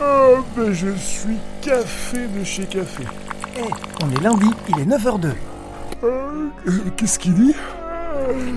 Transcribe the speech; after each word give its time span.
Oh, 0.00 0.36
ben 0.56 0.72
je 0.72 0.94
suis 0.96 1.38
café 1.60 2.26
de 2.28 2.44
chez 2.44 2.64
café. 2.64 3.04
Eh, 3.56 3.62
on 4.02 4.10
est 4.10 4.20
lundi, 4.22 4.46
il 4.68 4.78
est 4.80 4.84
9h02. 4.84 5.30
Euh, 6.04 6.48
Qu'est-ce 6.96 7.18
qu'il 7.18 7.34
dit? 7.34 7.54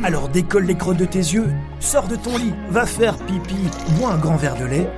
Alors 0.04 0.30
décolle 0.30 0.66
les 0.66 0.76
crottes 0.76 0.98
de 0.98 1.06
tes 1.06 1.20
yeux, 1.20 1.50
sors 1.80 2.08
de 2.08 2.16
ton 2.16 2.38
lit, 2.38 2.54
va 2.70 2.86
faire 2.86 3.18
pipi, 3.18 3.56
bois 3.98 4.12
un 4.14 4.18
grand 4.18 4.36
verre 4.36 4.56
de 4.58 4.66
lait 4.66 4.90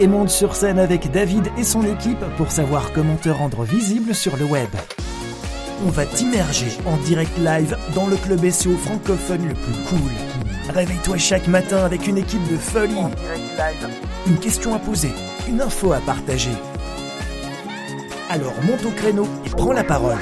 et 0.00 0.06
monte 0.06 0.30
sur 0.30 0.54
scène 0.56 0.78
avec 0.78 1.10
David 1.10 1.46
et 1.58 1.64
son 1.64 1.82
équipe 1.84 2.22
pour 2.36 2.50
savoir 2.50 2.92
comment 2.92 3.16
te 3.16 3.28
rendre 3.28 3.62
visible 3.64 4.14
sur 4.14 4.36
le 4.36 4.44
web. 4.44 4.68
On 5.86 5.90
va 5.90 6.04
t'immerger 6.06 6.68
en 6.86 6.96
direct 6.98 7.36
live 7.38 7.76
dans 7.94 8.06
le 8.06 8.16
club 8.16 8.48
SEO 8.50 8.76
francophone 8.76 9.48
le 9.48 9.54
plus 9.54 9.74
cool. 9.88 10.10
Réveille-toi 10.74 11.16
chaque 11.18 11.48
matin 11.48 11.84
avec 11.84 12.06
une 12.06 12.18
équipe 12.18 12.46
de 12.50 12.56
folie. 12.56 12.94
Une 14.26 14.38
question 14.38 14.74
à 14.74 14.78
poser, 14.78 15.12
une 15.48 15.60
info 15.60 15.92
à 15.92 16.00
partager. 16.00 16.50
Alors 18.28 18.54
monte 18.64 18.84
au 18.84 18.90
créneau 18.90 19.26
et 19.44 19.50
prends 19.50 19.72
la 19.72 19.84
parole. 19.84 20.18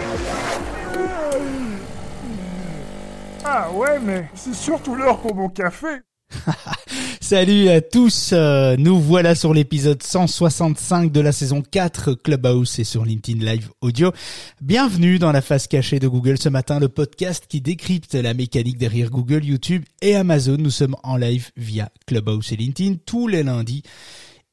Ah 3.45 3.71
ouais, 3.73 3.99
mais 4.01 4.29
c'est 4.35 4.55
surtout 4.55 4.95
l'heure 4.95 5.21
pour 5.21 5.35
mon 5.35 5.49
café. 5.49 5.87
Salut 7.21 7.69
à 7.69 7.81
tous, 7.81 8.31
euh, 8.33 8.77
nous 8.77 9.01
voilà 9.01 9.35
sur 9.35 9.55
l'épisode 9.55 10.03
165 10.03 11.11
de 11.11 11.21
la 11.21 11.33
saison 11.33 11.63
4 11.63 12.15
Clubhouse 12.15 12.79
et 12.79 12.85
sur 12.85 13.05
LinkedIn 13.05 13.45
Live 13.45 13.71
Audio. 13.81 14.13
Bienvenue 14.61 15.19
dans 15.19 15.33
la 15.33 15.41
face 15.41 15.67
cachée 15.67 16.01
de 16.01 16.09
Google 16.09 16.39
ce 16.39 16.51
matin, 16.51 16.79
le 16.81 16.89
podcast 16.89 17.45
qui 17.49 17.63
décrypte 17.63 18.15
la 18.15 18.35
mécanique 18.35 18.77
derrière 18.77 19.11
Google, 19.11 19.45
YouTube 19.45 19.85
et 20.03 20.17
Amazon. 20.17 20.57
Nous 20.59 20.71
sommes 20.71 20.97
en 21.03 21.17
live 21.17 21.51
via 21.57 21.89
Clubhouse 22.07 22.53
et 22.53 22.57
LinkedIn 22.57 22.97
tous 23.07 23.27
les 23.27 23.43
lundis 23.43 23.85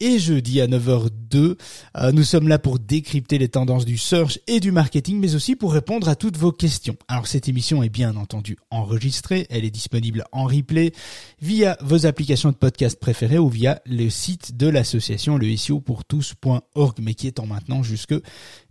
et 0.02 0.18
jeudi 0.18 0.60
à 0.60 0.68
9h02. 0.68 1.56
Euh, 1.96 2.12
nous 2.12 2.24
sommes 2.24 2.48
là 2.48 2.58
pour 2.58 2.80
décrypter 2.80 3.38
les 3.38 3.50
tendances 3.50 3.86
du 3.86 3.98
search 3.98 4.40
et 4.48 4.60
du 4.60 4.72
marketing, 4.72 5.20
mais 5.20 5.36
aussi 5.36 5.56
pour 5.56 5.72
répondre 5.72 6.10
à 6.10 6.16
toutes 6.16 6.38
vos 6.38 6.52
questions. 6.52 6.98
Alors 7.08 7.28
cette 7.28 7.48
émission 7.48 7.84
est 7.84 7.90
bien 7.90 8.16
entendu 8.16 8.58
enregistrée, 8.72 9.46
elle 9.52 9.64
est 9.64 9.72
disponible 9.72 10.26
en 10.32 10.46
replay 10.46 10.92
via 11.40 11.78
vos 11.82 12.08
applications 12.08 12.50
de 12.50 12.56
podcast 12.56 13.00
préférées 13.00 13.38
ou 13.38 13.48
via 13.48 13.80
le 13.86 14.10
site 14.10 14.58
de 14.58 14.68
l'association 14.68 15.38
le 15.38 15.56
SEO 15.56 15.80
pour 15.80 16.04
tous.org, 16.04 16.98
mais 17.00 17.14
qui 17.14 17.28
est 17.28 17.40
en 17.40 17.46
maintenant 17.46 17.84
jusque 17.84 18.16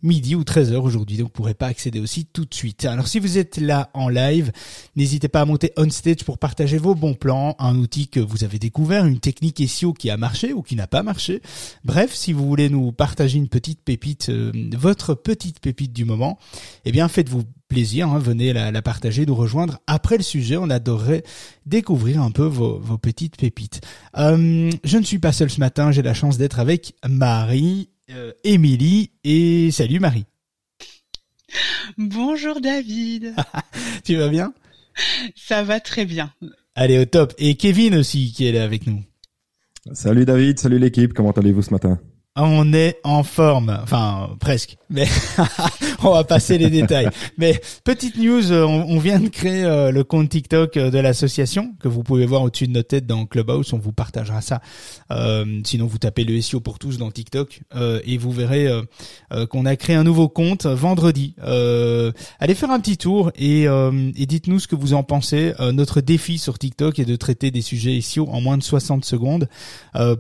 midi 0.03 0.35
ou 0.35 0.43
13h 0.43 0.75
aujourd'hui, 0.75 1.17
donc 1.17 1.29
vous 1.29 1.33
pourrez 1.33 1.55
pas 1.55 1.69
accéder 1.69 2.01
au 2.01 2.07
site 2.07 2.31
tout 2.33 2.45
de 2.45 2.55
suite. 2.55 2.85
Alors 2.87 3.07
si 3.07 3.21
vous 3.21 3.39
êtes 3.39 3.59
là 3.59 3.91
en 3.95 4.09
live, 4.09 4.51
n'hésitez 4.97 5.29
pas 5.29 5.43
à 5.43 5.45
monter 5.45 5.73
on 5.77 5.89
stage 5.91 6.25
pour 6.25 6.39
partager 6.39 6.79
vos 6.79 6.97
bons 6.97 7.15
plans, 7.15 7.55
un 7.61 7.77
outil 7.77 8.09
que 8.09 8.19
vous 8.19 8.43
avez 8.43 8.59
découvert, 8.59 9.07
une 9.07 9.21
technique 9.21 9.63
SEO 9.69 9.93
qui 9.93 10.11
a 10.11 10.17
marché 10.17 10.53
ou 10.53 10.63
qui 10.63 10.75
n'a 10.75 10.89
pas 10.89 11.05
marché 11.05 11.20
Bref, 11.85 12.15
si 12.15 12.33
vous 12.33 12.47
voulez 12.47 12.69
nous 12.69 12.93
partager 12.93 13.39
une 13.39 13.49
petite 13.49 13.83
pépite, 13.83 14.29
euh, 14.29 14.53
votre 14.73 15.15
petite 15.15 15.61
pépite 15.61 15.93
du 15.93 16.05
moment, 16.05 16.39
eh 16.85 16.93
bien 16.93 17.09
faites-vous 17.09 17.45
plaisir, 17.69 18.09
hein, 18.09 18.19
venez 18.19 18.53
la, 18.53 18.71
la, 18.71 18.83
partager, 18.83 19.25
nous 19.27 19.35
rejoindre 19.35 19.79
après 19.87 20.17
le 20.17 20.23
sujet. 20.23 20.57
On 20.57 20.71
adorerait 20.71 21.23
découvrir 21.67 22.23
un 22.23 22.31
peu 22.31 22.45
vos, 22.45 22.79
vos 22.79 22.99
petites 22.99 23.37
pépites. 23.37 23.81
Euh, 24.17 24.71
je 24.85 24.99
ne 24.99 25.05
suis 25.05 25.19
pas 25.19 25.33
seul 25.33 25.51
ce 25.51 25.61
matin, 25.61 25.93
j'ai 25.93 26.03
la 26.03 26.15
chance 26.15 26.39
d'être 26.39 26.59
avec 26.59 26.95
Marie, 27.09 27.91
euh, 28.11 28.33
Émilie 28.45 29.11
et 29.25 29.71
salut 29.71 30.01
Marie. 30.01 30.25
Bonjour 31.99 32.61
David. 32.61 33.35
tu 34.05 34.17
vas 34.17 34.29
bien? 34.29 34.53
Ça 35.35 35.63
va 35.63 35.81
très 35.81 36.05
bien. 36.05 36.33
Allez 36.75 36.99
au 36.99 37.05
top. 37.05 37.35
Et 37.39 37.55
Kevin 37.57 37.97
aussi 37.97 38.33
qui 38.33 38.47
est 38.47 38.53
là 38.53 38.65
avec 38.65 38.87
nous. 38.87 39.03
Salut 39.93 40.27
David, 40.27 40.59
salut 40.59 40.79
l'équipe, 40.79 41.15
comment 41.15 41.31
allez-vous 41.31 41.63
ce 41.63 41.71
matin? 41.71 41.99
On 42.37 42.73
est 42.73 42.99
en 43.03 43.25
forme, 43.25 43.77
enfin 43.83 44.31
presque, 44.39 44.77
mais 44.89 45.07
on 46.05 46.13
va 46.13 46.23
passer 46.23 46.59
les 46.59 46.71
détails. 46.71 47.09
Mais 47.39 47.61
petite 47.83 48.17
news, 48.17 48.53
on, 48.53 48.99
vient 49.01 49.19
de 49.19 49.29
créer 49.29 49.65
euh, 49.65 49.91
le 49.91 50.05
compte 50.05 50.29
TikTok 50.29 50.77
euh, 50.77 50.91
de 50.91 50.99
l'association 50.99 51.75
que 51.81 51.89
vous 51.89 52.05
pouvez 52.05 52.27
voir 52.27 52.43
au-dessus 52.43 52.69
de 52.69 52.73
nos 52.73 52.85
têtes 52.85 53.07
dans 53.07 53.27
Clubhouse. 53.27 53.73
On 53.73 53.79
vous 53.79 53.93
partagera 53.93 54.43
ça. 54.43 54.61
Euh, 55.11 55.61
sinon, 55.65 55.87
vous 55.87 55.99
tapez 55.99 56.23
le 56.23 56.41
SEO 56.41 56.61
pour 56.61 56.79
tous 56.79 56.99
dans 56.99 57.11
TikTok 57.11 57.63
et 58.05 58.19
vous 58.19 58.31
verrez 58.31 58.69
qu'on 59.51 59.67
a 59.67 59.77
créé 59.77 59.97
un 59.97 60.05
nouveau 60.05 60.29
compte 60.29 60.67
vendredi. 60.67 61.35
allez 61.41 62.55
faire 62.55 62.71
un 62.71 62.81
petit 62.81 62.97
tour 62.97 63.33
et, 63.37 63.65
et 63.65 64.27
dites-nous 64.27 64.61
ce 64.61 64.69
que 64.69 64.77
vous 64.77 64.95
en 64.95 65.03
pensez. 65.03 65.53
notre 65.73 66.01
défi 66.01 66.39
sur 66.39 66.59
TikTok 66.59 66.99
est 66.99 67.05
de 67.05 67.17
traiter 67.17 67.51
des 67.51 67.63
sujets 67.63 68.01
SEO 68.01 68.29
en 68.29 68.41
moins 68.41 68.59
de 68.59 68.63
60 68.63 69.05
secondes. 69.05 69.49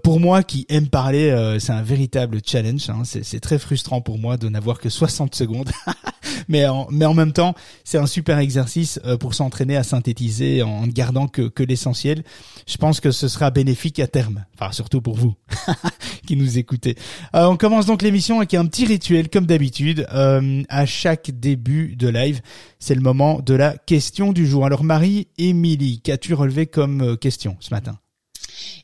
pour 0.02 0.20
moi, 0.20 0.42
qui 0.42 0.66
aime 0.68 0.88
parler, 0.88 1.56
c'est 1.60 1.72
un 1.72 1.82
véritable 1.82 1.99
challenge. 2.44 2.88
Hein. 2.88 3.02
C'est 3.04 3.40
très 3.40 3.58
frustrant 3.58 4.00
pour 4.00 4.18
moi 4.18 4.36
de 4.36 4.48
n'avoir 4.48 4.78
que 4.78 4.88
60 4.88 5.34
secondes. 5.34 5.70
mais, 6.48 6.66
en, 6.66 6.86
mais 6.90 7.04
en 7.04 7.14
même 7.14 7.32
temps, 7.32 7.54
c'est 7.84 7.98
un 7.98 8.06
super 8.06 8.38
exercice 8.38 9.00
euh, 9.04 9.16
pour 9.16 9.34
s'entraîner 9.34 9.76
à 9.76 9.82
synthétiser 9.82 10.62
en 10.62 10.86
ne 10.86 10.92
gardant 10.92 11.28
que, 11.28 11.42
que 11.42 11.62
l'essentiel. 11.62 12.22
Je 12.66 12.76
pense 12.76 13.00
que 13.00 13.10
ce 13.10 13.28
sera 13.28 13.50
bénéfique 13.50 13.98
à 14.00 14.06
terme. 14.06 14.44
Enfin, 14.58 14.72
surtout 14.72 15.00
pour 15.00 15.16
vous 15.16 15.34
qui 16.26 16.36
nous 16.36 16.58
écoutez. 16.58 16.96
Euh, 17.34 17.46
on 17.46 17.56
commence 17.56 17.86
donc 17.86 18.02
l'émission 18.02 18.38
avec 18.38 18.54
un 18.54 18.66
petit 18.66 18.86
rituel, 18.86 19.28
comme 19.28 19.46
d'habitude. 19.46 20.06
Euh, 20.12 20.62
à 20.68 20.86
chaque 20.86 21.30
début 21.30 21.96
de 21.96 22.08
live, 22.08 22.40
c'est 22.78 22.94
le 22.94 23.00
moment 23.00 23.40
de 23.40 23.54
la 23.54 23.76
question 23.76 24.32
du 24.32 24.46
jour. 24.46 24.66
Alors 24.66 24.84
Marie, 24.84 25.28
Émilie, 25.38 26.00
qu'as-tu 26.00 26.34
relevé 26.34 26.66
comme 26.66 27.16
question 27.16 27.56
ce 27.60 27.72
matin? 27.74 27.98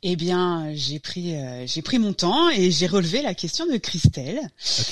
Eh 0.03 0.17
bien, 0.17 0.71
j'ai 0.75 0.99
pris 0.99 1.35
euh, 1.35 1.65
j'ai 1.67 1.83
pris 1.83 1.99
mon 1.99 2.13
temps 2.13 2.51
et 2.51 2.71
j'ai 2.71 2.87
relevé 2.87 3.23
la 3.23 3.35
question 3.35 3.67
de 3.67 3.77
Christelle. 3.77 4.41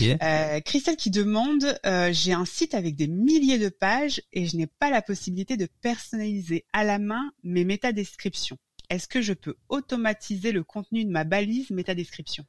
Euh, 0.03 0.61
Christelle 0.61 0.97
qui 0.97 1.11
demande 1.11 1.79
euh, 1.87 2.11
j'ai 2.13 2.33
un 2.33 2.45
site 2.45 2.75
avec 2.75 2.97
des 2.97 3.09
milliers 3.09 3.59
de 3.59 3.69
pages 3.69 4.23
et 4.33 4.47
je 4.47 4.57
n'ai 4.57 4.67
pas 4.67 4.91
la 4.91 5.03
possibilité 5.03 5.57
de 5.57 5.69
personnaliser 5.83 6.65
à 6.73 6.85
la 6.85 6.99
main 6.99 7.31
mes 7.43 7.65
métadescriptions. 7.65 8.59
Est-ce 8.91 9.09
que 9.09 9.23
je 9.23 9.33
peux 9.33 9.57
automatiser 9.69 10.53
le 10.53 10.63
contenu 10.63 11.05
de 11.05 11.11
ma 11.11 11.25
balise 11.25 11.71
métadescription? 11.71 12.45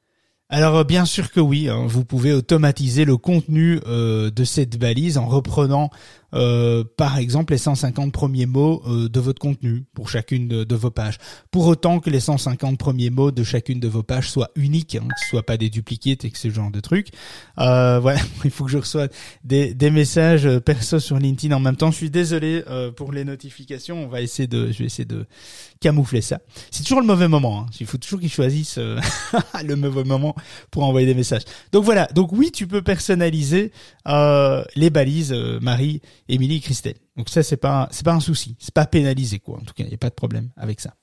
Alors 0.50 0.86
bien 0.86 1.06
sûr 1.06 1.32
que 1.32 1.40
oui, 1.40 1.70
hein. 1.70 1.86
vous 1.88 2.06
pouvez 2.06 2.32
automatiser 2.32 3.04
le 3.04 3.18
contenu 3.18 3.80
euh, 3.88 4.30
de 4.30 4.44
cette 4.44 4.78
balise 4.78 5.18
en 5.18 5.26
reprenant 5.26 5.90
euh, 6.36 6.84
par 6.98 7.18
exemple 7.18 7.54
les 7.54 7.58
150 7.58 8.12
premiers 8.12 8.46
mots 8.46 8.84
de 8.86 9.20
votre 9.20 9.40
contenu 9.40 9.86
pour 9.94 10.10
chacune 10.10 10.48
de, 10.48 10.76
vos 10.76 10.92
pages. 10.92 11.18
Pour 11.52 11.68
autant 11.68 12.00
que 12.00 12.10
les 12.10 12.20
150 12.20 12.78
premiers 12.78 13.10
mots 13.10 13.32
de 13.32 13.44
chacune 13.44 13.80
de 13.80 13.88
vos 13.88 14.04
pages 14.04 14.30
soient 14.30 14.52
uniques, 14.56 14.96
hein, 14.96 15.08
que 15.08 15.38
ce 15.38 15.42
pas 15.42 15.58
des 15.58 15.70
duplicates 15.70 16.26
et 16.26 16.32
que 16.32 16.38
ce 16.38 16.50
genre 16.50 16.72
de 16.72 16.80
trucs. 16.80 17.10
voilà, 17.58 18.20
il 18.46 18.52
faut 18.52 18.66
que 18.66 18.72
je 18.72 18.78
reçoive 18.78 19.10
des, 19.44 19.74
des, 19.74 19.90
messages 19.90 20.48
perso 20.60 21.00
sur 21.00 21.18
LinkedIn 21.18 21.56
en 21.56 21.60
même 21.60 21.76
temps. 21.76 21.92
Je 21.92 21.98
suis 21.98 22.10
désolé 22.10 22.64
pour 22.96 23.12
les 23.12 23.24
notifications. 23.24 24.04
On 24.04 24.08
va 24.08 24.22
essayer 24.22 24.48
de, 24.48 24.72
je 24.72 24.80
vais 24.80 24.86
essayer 24.86 25.06
de 25.06 25.26
camoufler 25.80 26.22
ça. 26.22 26.40
C'est 26.72 26.84
toujours 26.84 27.02
le 27.02 27.08
mauvais 27.08 27.28
moment. 27.28 27.62
Hein. 27.62 27.66
Il 27.80 27.86
faut 27.86 27.98
toujours 27.98 28.20
qu'ils 28.20 28.32
choisissent 28.32 28.80
le 29.64 29.76
mauvais 29.76 30.04
moment 30.04 30.36
pour 30.72 30.84
envoyer 30.84 31.08
des 31.08 31.14
messages. 31.14 31.44
Donc 31.72 31.84
voilà, 31.84 32.08
donc 32.14 32.32
oui, 32.32 32.52
tu 32.52 32.68
peux 32.68 32.82
personnaliser 32.82 33.72
euh, 34.08 34.64
les 34.76 34.90
balises 34.90 35.34
euh, 35.34 35.60
Marie, 35.60 36.02
Émilie, 36.28 36.62
Christelle. 36.62 36.98
Donc 37.16 37.30
ça 37.30 37.44
c'est 37.44 37.58
pas 37.58 37.88
c'est 37.92 38.06
pas 38.06 38.14
un 38.14 38.20
souci, 38.20 38.56
c'est 38.60 38.74
pas 38.74 38.86
pénalisé 38.86 39.40
quoi. 39.40 39.58
En 39.58 39.62
tout 39.62 39.74
cas, 39.74 39.84
il 39.84 39.90
n'y 39.90 39.94
a 39.94 39.98
pas 39.98 40.10
de 40.10 40.16
problème 40.16 40.50
avec 40.58 40.82
ça. 40.82 40.96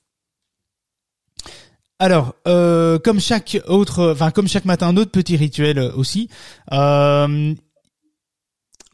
Alors, 1.99 2.35
euh, 2.49 2.99
comme 2.99 3.21
chaque 3.21 3.59
autre, 3.69 4.11
enfin 4.11 4.33
comme 4.33 4.49
chaque 4.49 4.65
matin, 4.65 4.89
un 4.89 4.97
autre 4.97 5.13
petit 5.13 5.37
rituel 5.37 5.79
aussi. 5.79 6.29
Euh, 6.73 7.55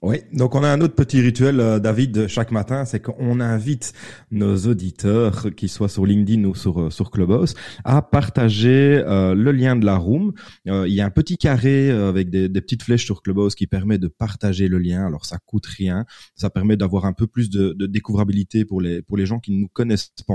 oui, 0.00 0.18
donc 0.32 0.54
on 0.54 0.62
a 0.62 0.68
un 0.68 0.80
autre 0.80 0.94
petit 0.94 1.20
rituel, 1.20 1.58
euh, 1.58 1.80
David, 1.80 2.28
chaque 2.28 2.52
matin, 2.52 2.84
c'est 2.84 3.00
qu'on 3.00 3.40
invite 3.40 3.92
nos 4.30 4.56
auditeurs, 4.56 5.52
qu'ils 5.56 5.68
soient 5.68 5.88
sur 5.88 6.06
LinkedIn 6.06 6.44
ou 6.44 6.54
sur, 6.54 6.82
euh, 6.82 6.90
sur 6.90 7.10
Clubhouse, 7.10 7.54
à 7.84 8.00
partager 8.00 9.02
euh, 9.04 9.34
le 9.34 9.50
lien 9.50 9.74
de 9.74 9.84
la 9.84 9.96
room. 9.96 10.32
il 10.66 10.92
y 10.92 11.00
a 11.00 11.04
un 11.04 11.10
petit 11.10 11.36
carré 11.36 11.90
avec 11.90 12.30
des, 12.30 12.48
des, 12.48 12.60
petites 12.60 12.84
flèches 12.84 13.04
sur 13.06 13.22
Clubhouse 13.22 13.56
qui 13.56 13.66
permet 13.66 13.98
de 13.98 14.06
partager 14.06 14.68
le 14.68 14.78
lien. 14.78 15.04
Alors 15.04 15.24
ça 15.24 15.38
coûte 15.44 15.66
rien, 15.66 16.04
ça 16.36 16.48
permet 16.48 16.76
d'avoir 16.76 17.04
un 17.04 17.12
peu 17.12 17.26
plus 17.26 17.50
de, 17.50 17.72
de 17.72 17.86
découvrabilité 17.86 18.64
pour 18.64 18.80
les 18.80 19.02
pour 19.02 19.16
les 19.16 19.26
gens 19.26 19.40
qui 19.40 19.52
ne 19.52 19.60
nous 19.62 19.68
connaissent 19.68 20.12
pas 20.26 20.34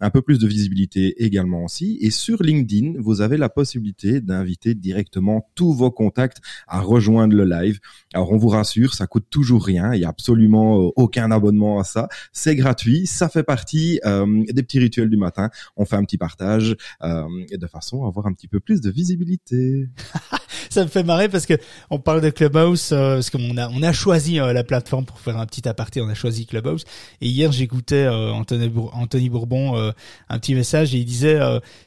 un 0.00 0.10
peu 0.10 0.22
plus 0.22 0.38
de 0.38 0.46
visibilité 0.46 1.22
également 1.24 1.64
aussi. 1.64 1.98
Et 2.00 2.10
sur 2.10 2.42
LinkedIn, 2.42 2.94
vous 2.98 3.20
avez 3.20 3.36
la 3.36 3.48
possibilité 3.48 4.20
d'inviter 4.20 4.74
directement 4.74 5.48
tous 5.54 5.72
vos 5.72 5.90
contacts 5.90 6.38
à 6.66 6.80
rejoindre 6.80 7.36
le 7.36 7.44
live. 7.44 7.80
Alors 8.12 8.32
on 8.32 8.36
vous 8.36 8.48
rassure, 8.48 8.94
ça 8.94 9.06
coûte 9.06 9.26
toujours 9.30 9.64
rien, 9.64 9.94
il 9.94 10.00
y 10.00 10.04
a 10.04 10.08
absolument 10.08 10.80
euh, 10.80 10.90
aucun 10.96 11.30
abonnement 11.30 11.78
à 11.78 11.84
ça. 11.84 12.08
C'est 12.32 12.56
gratuit, 12.56 13.06
ça 13.06 13.28
fait 13.28 13.42
partie 13.42 14.00
euh, 14.04 14.44
des 14.48 14.62
petits 14.62 14.78
rituels 14.78 15.10
du 15.10 15.16
matin. 15.16 15.50
On 15.76 15.84
fait 15.84 15.96
un 15.96 16.04
petit 16.04 16.18
partage 16.18 16.76
euh, 17.02 17.24
de 17.50 17.66
façon 17.66 18.04
à 18.04 18.08
avoir 18.08 18.26
un 18.26 18.32
petit 18.32 18.48
peu 18.48 18.60
plus 18.60 18.80
de 18.80 18.90
visibilité. 18.90 19.88
ça 20.70 20.82
me 20.82 20.88
fait 20.88 21.02
marrer 21.02 21.28
parce 21.28 21.46
que 21.46 21.54
on 21.90 21.98
parle 21.98 22.20
de 22.20 22.30
Clubhouse 22.30 22.90
euh, 22.92 23.14
parce 23.14 23.30
qu'on 23.30 23.56
a 23.56 23.68
on 23.68 23.82
a 23.82 23.92
choisi 23.92 24.40
euh, 24.40 24.52
la 24.52 24.64
plateforme 24.64 25.04
pour 25.04 25.20
faire 25.20 25.38
un 25.38 25.46
petit 25.46 25.68
aparté, 25.68 26.00
on 26.00 26.08
a 26.08 26.14
choisi 26.14 26.46
Clubhouse. 26.46 26.84
Et 27.20 27.28
hier 27.28 27.52
j'écoutais 27.52 28.04
euh, 28.04 28.32
Anthony, 28.32 28.70
Anthony 28.92 29.28
Bourbon 29.28 29.92
un 30.28 30.38
petit 30.38 30.54
message 30.54 30.94
et 30.94 30.98
il 30.98 31.04
disait 31.04 31.38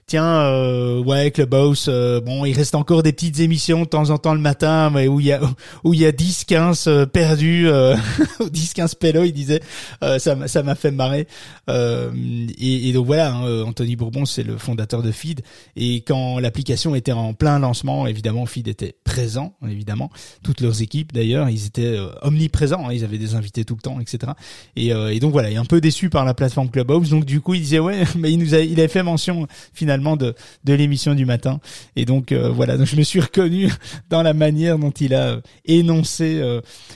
tiens 0.05 0.99
ouais 0.99 1.31
Clubhouse 1.31 1.89
bon 2.23 2.45
il 2.45 2.53
reste 2.53 2.75
encore 2.75 3.03
des 3.03 3.13
petites 3.13 3.39
émissions 3.39 3.81
de 3.81 3.85
temps 3.85 4.09
en 4.09 4.17
temps 4.17 4.33
le 4.33 4.39
matin 4.39 4.89
mais 4.89 5.07
où 5.07 5.19
il 5.19 5.27
y 5.27 5.31
a 5.31 5.39
où 5.83 5.93
il 5.93 6.01
y 6.01 6.05
a 6.05 6.11
10 6.11 6.45
15 6.45 7.07
perdus 7.11 7.67
10 8.51 8.73
15 8.73 8.95
pélos 8.95 9.23
il 9.25 9.33
disait. 9.33 9.61
Ça 10.01 10.47
ça 10.47 10.63
m'a 10.63 10.75
fait 10.75 10.91
marrer. 10.91 11.27
Et, 11.69 12.89
et, 12.89 12.93
donc 12.93 13.05
voilà 13.05 13.33
hein, 13.33 13.63
Anthony 13.63 13.95
Bourbon 13.95 14.25
c'est 14.25 14.43
le 14.43 14.57
fondateur 14.57 15.01
de 15.01 15.11
Feed. 15.11 15.41
Et 15.75 15.97
quand 16.01 16.39
l'application 16.39 16.95
était 16.95 17.11
en 17.11 17.33
plein 17.33 17.59
lancement 17.59 18.07
évidemment 18.07 18.45
était 18.65 18.95
présent 19.03 19.53
évidemment. 19.67 20.09
Toutes 20.43 20.61
leurs 20.61 20.81
équipes 20.81 21.13
d'ailleurs 21.13 21.49
ils 21.49 21.65
étaient 21.65 21.97
euh, 21.97 22.09
omniprésents 22.21 22.87
hein, 22.87 22.93
ils 22.93 23.03
avaient 23.03 23.17
des 23.17 23.35
invités 23.35 23.65
tout 23.65 23.75
le 23.75 23.81
temps 23.81 23.99
etc 23.99 24.33
et, 24.75 24.93
euh, 24.93 25.13
et 25.13 25.19
donc 25.19 25.31
voilà 25.31 25.49
il 25.49 25.55
est 25.55 25.59
un 25.59 25.65
peu 25.65 25.81
déçu 25.81 26.09
par 26.09 26.25
la 26.25 26.33
plateforme 26.33 26.69
Clubhouse. 26.69 27.09
Donc 27.09 27.25
du 27.25 27.41
coup 27.41 27.53
il 27.53 27.61
disait 27.61 27.79
ouais 27.79 28.03
mais 28.17 28.31
il 28.31 28.39
nous 28.39 28.53
a 28.53 28.59
il 28.59 28.79
avait 28.79 28.87
fait 28.87 29.03
mention 29.03 29.47
finalement 29.73 30.17
de 30.17 30.35
de 30.63 30.73
l'émission 30.73 31.15
du 31.15 31.25
matin. 31.25 31.59
Et 31.95 32.05
donc 32.05 32.31
euh, 32.31 32.49
voilà. 32.49 32.77
Donc 32.77 32.87
je 32.87 32.95
me 32.95 33.03
suis 33.03 33.19
reconnu 33.19 33.71
dans 34.09 34.23
la 34.23 34.33
manière 34.33 34.77
dont 34.77 34.91
il 34.91 35.13
a 35.13 35.41
énoncé 35.65 36.41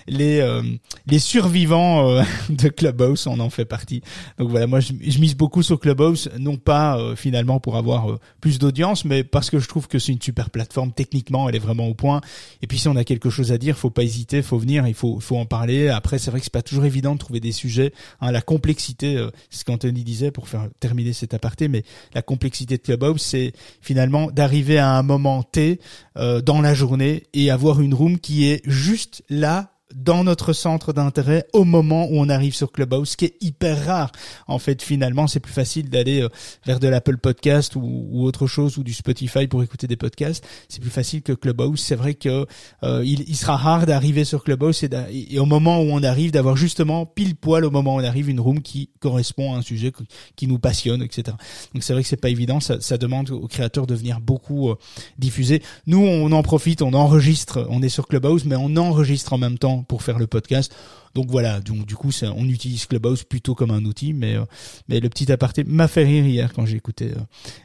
les 0.07 0.61
les 1.07 1.19
survivants 1.19 2.21
de 2.49 2.69
Clubhouse. 2.69 3.27
On 3.27 3.39
en 3.39 3.49
fait 3.49 3.65
partie. 3.65 4.01
Donc 4.37 4.49
voilà. 4.49 4.67
Moi 4.67 4.79
je 4.79 5.19
mise 5.19 5.35
beaucoup 5.35 5.63
sur 5.63 5.79
Clubhouse 5.79 6.29
non 6.39 6.57
pas 6.57 7.15
finalement 7.15 7.59
pour 7.59 7.77
avoir 7.77 8.17
plus 8.39 8.59
d'audience 8.59 9.05
mais 9.05 9.23
parce 9.23 9.49
que 9.49 9.59
je 9.59 9.67
trouve 9.67 9.87
que 9.87 9.99
c'est 9.99 10.11
une 10.11 10.21
super 10.21 10.49
plateforme 10.49 10.91
techniquement 10.91 11.47
elle 11.51 11.57
est 11.57 11.59
vraiment 11.59 11.87
au 11.87 11.93
point 11.93 12.21
et 12.61 12.67
puis 12.67 12.79
si 12.79 12.87
on 12.87 12.95
a 12.95 13.03
quelque 13.03 13.29
chose 13.29 13.51
à 13.51 13.57
dire, 13.57 13.77
faut 13.77 13.89
pas 13.89 14.03
hésiter, 14.03 14.41
faut 14.41 14.57
venir, 14.57 14.87
il 14.87 14.93
faut 14.93 15.19
faut 15.19 15.37
en 15.37 15.45
parler. 15.45 15.89
Après, 15.89 16.19
c'est 16.19 16.31
vrai 16.31 16.39
que 16.39 16.45
c'est 16.45 16.53
pas 16.53 16.61
toujours 16.61 16.85
évident 16.85 17.13
de 17.13 17.19
trouver 17.19 17.39
des 17.39 17.51
sujets. 17.51 17.93
Hein, 18.19 18.31
la 18.31 18.41
complexité, 18.41 19.17
euh, 19.17 19.29
c'est 19.49 19.59
ce 19.59 19.65
qu'Anthony 19.65 20.03
disait 20.03 20.31
pour 20.31 20.47
faire 20.47 20.67
terminer 20.79 21.13
cet 21.13 21.33
aparté, 21.33 21.67
mais 21.67 21.83
la 22.13 22.21
complexité 22.21 22.77
de 22.77 22.81
Clubhouse, 22.81 23.21
c'est 23.21 23.53
finalement 23.81 24.31
d'arriver 24.31 24.77
à 24.77 24.91
un 24.91 25.03
moment 25.03 25.43
T 25.43 25.79
euh, 26.17 26.41
dans 26.41 26.61
la 26.61 26.73
journée 26.73 27.23
et 27.33 27.51
avoir 27.51 27.81
une 27.81 27.93
room 27.93 28.19
qui 28.19 28.47
est 28.47 28.61
juste 28.65 29.23
là 29.29 29.71
dans 29.95 30.23
notre 30.23 30.53
centre 30.53 30.93
d'intérêt 30.93 31.45
au 31.53 31.63
moment 31.63 32.05
où 32.05 32.15
on 32.15 32.29
arrive 32.29 32.55
sur 32.55 32.71
Clubhouse, 32.71 33.09
ce 33.09 33.17
qui 33.17 33.25
est 33.25 33.35
hyper 33.41 33.85
rare. 33.85 34.11
En 34.47 34.59
fait, 34.59 34.81
finalement, 34.81 35.27
c'est 35.27 35.39
plus 35.39 35.53
facile 35.53 35.89
d'aller 35.89 36.21
euh, 36.21 36.29
vers 36.65 36.79
de 36.79 36.87
l'Apple 36.87 37.17
Podcast 37.17 37.75
ou, 37.75 38.25
autre 38.25 38.47
chose 38.47 38.77
ou 38.77 38.83
du 38.83 38.93
Spotify 38.93 39.47
pour 39.47 39.63
écouter 39.63 39.87
des 39.87 39.95
podcasts. 39.95 40.45
C'est 40.69 40.81
plus 40.81 40.89
facile 40.89 41.21
que 41.21 41.33
Clubhouse. 41.33 41.79
C'est 41.79 41.95
vrai 41.95 42.13
que 42.13 42.45
euh, 42.83 43.03
il, 43.05 43.35
sera 43.35 43.57
rare 43.57 43.85
d'arriver 43.85 44.23
sur 44.23 44.43
Clubhouse 44.43 44.83
et, 44.83 45.39
au 45.39 45.45
moment 45.45 45.79
où 45.81 45.87
on 45.91 46.03
arrive, 46.03 46.31
d'avoir 46.31 46.55
justement 46.55 47.05
pile 47.05 47.35
poil 47.35 47.65
au 47.65 47.71
moment 47.71 47.95
où 47.95 47.99
on 47.99 48.03
arrive 48.03 48.29
une 48.29 48.39
room 48.39 48.61
qui 48.61 48.89
correspond 48.99 49.53
à 49.53 49.57
un 49.57 49.61
sujet 49.61 49.91
qui 50.35 50.47
nous 50.47 50.59
passionne, 50.59 51.01
etc. 51.01 51.35
Donc 51.73 51.83
c'est 51.83 51.93
vrai 51.93 52.03
que 52.03 52.09
c'est 52.09 52.17
pas 52.17 52.29
évident. 52.29 52.59
Ça, 52.59 52.79
ça, 52.81 52.97
demande 52.97 53.31
aux 53.31 53.47
créateurs 53.47 53.87
de 53.87 53.95
venir 53.95 54.19
beaucoup 54.19 54.69
euh, 54.69 54.75
diffuser. 55.17 55.61
Nous, 55.87 55.99
on 55.99 56.31
en 56.31 56.43
profite, 56.43 56.81
on 56.81 56.93
enregistre. 56.93 57.65
On 57.69 57.81
est 57.81 57.89
sur 57.89 58.07
Clubhouse, 58.07 58.45
mais 58.45 58.55
on 58.55 58.75
enregistre 58.77 59.33
en 59.33 59.37
même 59.37 59.57
temps 59.57 59.80
pour 59.83 60.03
faire 60.03 60.19
le 60.19 60.27
podcast. 60.27 60.73
Donc 61.13 61.29
voilà, 61.29 61.59
donc 61.59 61.85
du 61.85 61.95
coup, 61.95 62.11
on 62.35 62.47
utilise 62.47 62.85
Clubhouse 62.85 63.23
plutôt 63.23 63.53
comme 63.53 63.71
un 63.71 63.83
outil, 63.83 64.13
mais 64.13 64.35
euh, 64.35 64.45
mais 64.87 64.99
le 64.99 65.09
petit 65.09 65.29
aparté 65.31 65.63
m'a 65.65 65.87
fait 65.87 66.05
rire 66.05 66.25
hier 66.25 66.53
quand 66.53 66.65
écouté 66.65 67.11
euh, 67.15 67.19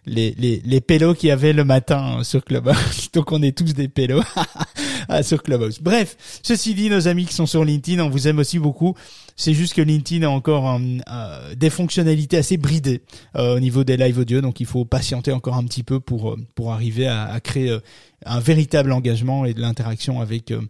les 0.04 0.34
les 0.36 0.60
les 0.64 0.80
pélos 0.80 1.14
qu'il 1.14 1.28
y 1.28 1.32
avait 1.32 1.52
le 1.52 1.64
matin 1.64 2.24
sur 2.24 2.44
Clubhouse. 2.44 3.10
donc 3.12 3.30
on 3.30 3.42
est 3.42 3.56
tous 3.56 3.72
des 3.72 3.88
pélos 3.88 4.22
sur 5.22 5.42
Clubhouse. 5.42 5.80
Bref, 5.80 6.16
ceci 6.42 6.74
dit, 6.74 6.90
nos 6.90 7.06
amis 7.06 7.26
qui 7.26 7.34
sont 7.34 7.46
sur 7.46 7.64
LinkedIn, 7.64 8.02
on 8.02 8.10
vous 8.10 8.26
aime 8.26 8.38
aussi 8.38 8.58
beaucoup. 8.58 8.94
C'est 9.36 9.54
juste 9.54 9.74
que 9.74 9.82
LinkedIn 9.82 10.26
a 10.26 10.30
encore 10.30 10.80
euh, 10.80 11.54
des 11.54 11.70
fonctionnalités 11.70 12.38
assez 12.38 12.56
bridées 12.56 13.02
au 13.34 13.60
niveau 13.60 13.84
des 13.84 13.96
live 13.96 14.18
audio, 14.18 14.40
donc 14.40 14.60
il 14.60 14.66
faut 14.66 14.84
patienter 14.84 15.30
encore 15.30 15.54
un 15.54 15.64
petit 15.64 15.82
peu 15.82 16.00
pour 16.00 16.36
pour 16.54 16.72
arriver 16.72 17.06
à, 17.06 17.26
à 17.26 17.40
créer 17.40 17.78
un 18.26 18.40
véritable 18.40 18.92
engagement 18.92 19.44
et 19.44 19.54
de 19.54 19.60
l'interaction 19.60 20.20
avec 20.20 20.50
euh, 20.50 20.60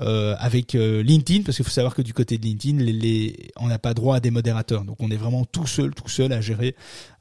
euh 0.00 0.34
avec 0.38 0.74
euh, 0.74 1.02
LinkedIn 1.02 1.42
parce 1.42 1.56
qu'il 1.56 1.64
faut 1.64 1.70
savoir 1.70 1.94
que 1.94 2.02
du 2.02 2.14
côté 2.14 2.38
de 2.38 2.44
LinkedIn 2.44 2.78
les, 2.78 3.50
on 3.56 3.68
n'a 3.68 3.78
pas 3.78 3.94
droit 3.94 4.16
à 4.16 4.20
des 4.20 4.30
modérateurs. 4.30 4.84
Donc 4.84 4.96
on 5.00 5.10
est 5.10 5.16
vraiment 5.16 5.44
tout 5.44 5.66
seul 5.66 5.94
tout 5.94 6.08
seul 6.08 6.32
à 6.32 6.40
gérer 6.40 6.74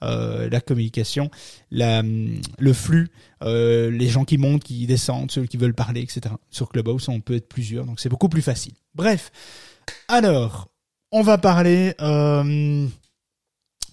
euh, 0.04 0.50
la 0.50 0.62
communication 0.62 1.30
la 1.72 2.02
le 2.04 2.74
flux 2.74 3.10
euh, 3.44 3.90
les 3.90 4.08
gens 4.08 4.26
qui 4.26 4.38
montent 4.38 4.64
qui 4.64 4.86
descendent 4.86 5.32
ceux 5.32 5.46
qui 5.46 5.58
veulent 5.58 5.74
parler 5.74 6.02
etc 6.02 6.36
sur 6.50 6.70
Clubhouse 6.70 7.10
on 7.10 7.20
peut 7.20 7.36
être 7.36 7.50
plusieurs 7.50 7.86
donc 7.86 8.00
c'est 8.00 8.10
beaucoup 8.10 8.30
plus 8.30 8.42
facile. 8.42 8.74
Bref 8.96 9.32
alors 10.08 10.70
on 11.12 11.24
va 11.24 11.38
parler 11.38 11.96
euh, 12.02 12.88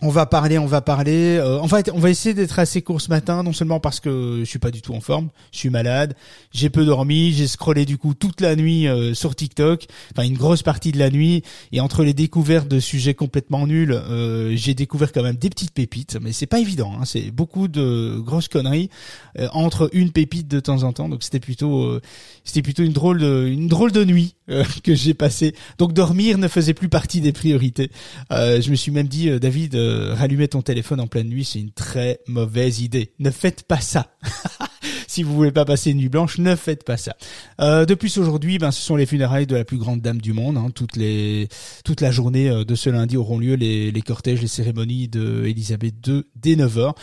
on 0.02 0.10
va 0.10 0.26
parler, 0.26 0.58
on 0.58 0.66
va 0.66 0.81
parler. 0.81 1.37
Euh, 1.37 1.58
en 1.58 1.69
fait, 1.69 1.90
on 1.93 1.98
va 1.98 2.10
essayer 2.10 2.34
d'être 2.34 2.58
assez 2.58 2.82
court 2.82 3.00
ce 3.00 3.08
matin, 3.08 3.43
non 3.43 3.52
seulement 3.52 3.81
parce 3.81 4.00
que 4.00 4.40
je 4.40 4.44
suis 4.44 4.58
pas 4.58 4.70
du 4.70 4.82
tout 4.82 4.94
en 4.94 5.00
forme, 5.00 5.28
je 5.52 5.58
suis 5.58 5.70
malade, 5.70 6.14
j'ai 6.52 6.70
peu 6.70 6.84
dormi, 6.84 7.32
j'ai 7.32 7.46
scrollé 7.46 7.84
du 7.84 7.96
coup 7.96 8.14
toute 8.14 8.40
la 8.40 8.56
nuit 8.56 8.88
euh, 8.88 9.14
sur 9.14 9.34
TikTok, 9.34 9.87
enfin 10.12 10.26
une 10.26 10.37
grosse 10.37 10.62
partie 10.62 10.93
de 10.93 10.98
la 10.98 11.10
nuit, 11.10 11.43
et 11.72 11.81
entre 11.81 12.04
les 12.04 12.12
découvertes 12.12 12.69
de 12.69 12.81
sujets 12.81 13.14
complètement 13.14 13.66
nuls, 13.66 13.93
euh, 13.93 14.54
j'ai 14.54 14.75
découvert 14.75 15.12
quand 15.12 15.22
même 15.22 15.37
des 15.37 15.50
petites 15.50 15.72
pépites, 15.72 16.19
mais 16.20 16.32
c'est 16.32 16.46
pas 16.46 16.60
évident, 16.60 16.93
hein, 16.98 17.04
c'est 17.04 17.31
beaucoup 17.31 17.69
de 17.69 18.19
grosses 18.19 18.48
conneries 18.48 18.90
euh, 19.38 19.48
entre 19.52 19.88
une 19.93 20.12
pépite 20.12 20.48
de 20.48 20.60
temps 20.60 20.82
en 20.82 20.93
temps, 20.93 21.08
donc 21.08 21.22
c'était 21.22 21.40
plutôt, 21.40 21.98
c'était 22.44 22.62
plutôt 22.62 22.82
une 22.82 22.93
drôle 22.93 23.19
de, 23.19 23.46
une 23.48 23.69
drôle 23.69 23.93
de 23.93 24.04
nuit 24.04 24.34
que 24.84 24.94
j'ai 24.94 25.14
passée. 25.14 25.54
Donc 25.78 25.93
dormir 25.93 26.38
ne 26.38 26.48
faisait 26.48 26.75
plus 26.75 26.88
partie 26.88 27.20
des 27.20 27.32
priorités. 27.32 27.90
je 28.31 28.70
me 28.70 28.76
suis 28.76 28.93
même 28.93 29.08
dit, 29.08 29.31
David 29.40 29.75
rallumer 30.14 30.48
ton 30.48 30.62
téléphone 30.62 31.00
en 31.00 31.06
pleine 31.06 31.28
nuit, 31.28 31.44
c'est 31.44 31.60
une 31.60 31.72
très 31.72 32.20
mauvaise 32.26 32.81
idée. 32.81 33.12
Ne 33.19 33.31
faites 33.31 33.62
pas 33.64 33.81
ça. 33.81 34.16
si 35.06 35.22
vous 35.22 35.34
voulez 35.34 35.52
pas 35.52 35.64
passer 35.64 35.93
une 35.93 35.98
nuit 35.98 36.08
blanche, 36.08 36.38
ne 36.38 36.54
faites 36.56 36.84
pas 36.84 36.96
ça. 36.96 37.16
Euh, 37.60 37.87
de 37.87 37.94
plus 37.94 38.19
aujourd'hui, 38.19 38.58
ben 38.58 38.70
ce 38.70 38.82
sont 38.82 38.96
les 38.96 39.06
funérailles 39.06 39.46
de 39.46 39.56
la 39.56 39.64
plus 39.64 39.78
grande 39.78 40.00
dame 40.00 40.20
du 40.20 40.32
monde. 40.32 40.56
Hein. 40.56 40.69
Toutes 40.75 40.96
les 40.96 41.48
toute 41.84 42.00
la 42.00 42.10
journée 42.10 42.50
euh, 42.50 42.64
de 42.64 42.75
ce 42.75 42.90
lundi 42.90 43.16
auront 43.16 43.38
lieu 43.38 43.54
les, 43.54 43.90
les 43.90 44.02
cortèges, 44.02 44.43
les 44.43 44.48
cérémonies 44.48 45.08
de 45.08 45.44
Elisabeth 45.46 45.94
II 46.06 46.25
dès 46.34 46.54
9h. 46.54 46.94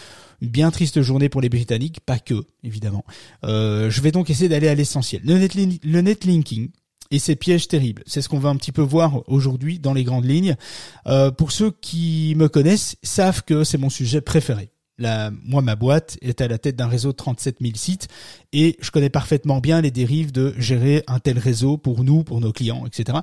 Une 0.41 0.49
bien 0.49 0.71
triste 0.71 1.01
journée 1.01 1.29
pour 1.29 1.41
les 1.41 1.49
Britanniques, 1.49 2.01
pas 2.01 2.19
que, 2.19 2.43
évidemment. 2.63 3.05
Euh, 3.45 3.89
je 3.89 4.01
vais 4.01 4.11
donc 4.11 4.29
essayer 4.29 4.49
d'aller 4.49 4.67
à 4.67 4.75
l'essentiel. 4.75 5.21
Le, 5.25 5.35
le 5.35 6.01
netlinking, 6.01 6.69
et 7.13 7.19
ses 7.19 7.36
pièges 7.36 7.68
terribles. 7.68 8.01
C'est 8.07 8.21
ce 8.24 8.27
qu'on 8.27 8.39
va 8.39 8.50
un 8.50 8.56
petit 8.56 8.71
peu 8.71 8.81
voir 8.81 9.21
aujourd'hui 9.30 9.77
dans 9.77 9.94
les 9.94 10.04
grandes 10.04 10.25
lignes. 10.25 10.56
Euh, 11.06 11.30
pour 11.30 11.51
ceux 11.51 11.69
qui 11.69 12.33
me 12.36 12.50
connaissent, 12.50 12.98
savent 13.04 13.44
que 13.44 13.63
c'est 13.63 13.77
mon 13.77 13.92
sujet 13.92 14.19
préféré. 14.19 14.71
Moi, 14.98 15.62
ma 15.62 15.75
boîte 15.75 16.18
est 16.21 16.42
à 16.42 16.48
la 16.48 16.57
tête 16.57 16.75
d'un 16.75 16.88
réseau 16.88 17.12
de 17.12 17.18
37 17.18 17.57
000 17.62 17.74
sites 17.75 18.07
et 18.53 18.77
je 18.79 18.91
connais 18.91 19.09
parfaitement 19.09 19.59
bien 19.59 19.81
les 19.81 19.91
dérives 19.91 20.31
de 20.31 20.53
gérer 20.57 21.03
un 21.07 21.19
tel 21.19 21.39
réseau 21.39 21.77
pour 21.77 22.03
nous, 22.03 22.24
pour 22.24 22.39
nos 22.39 22.53
clients, 22.53 22.86
etc. 22.86 23.19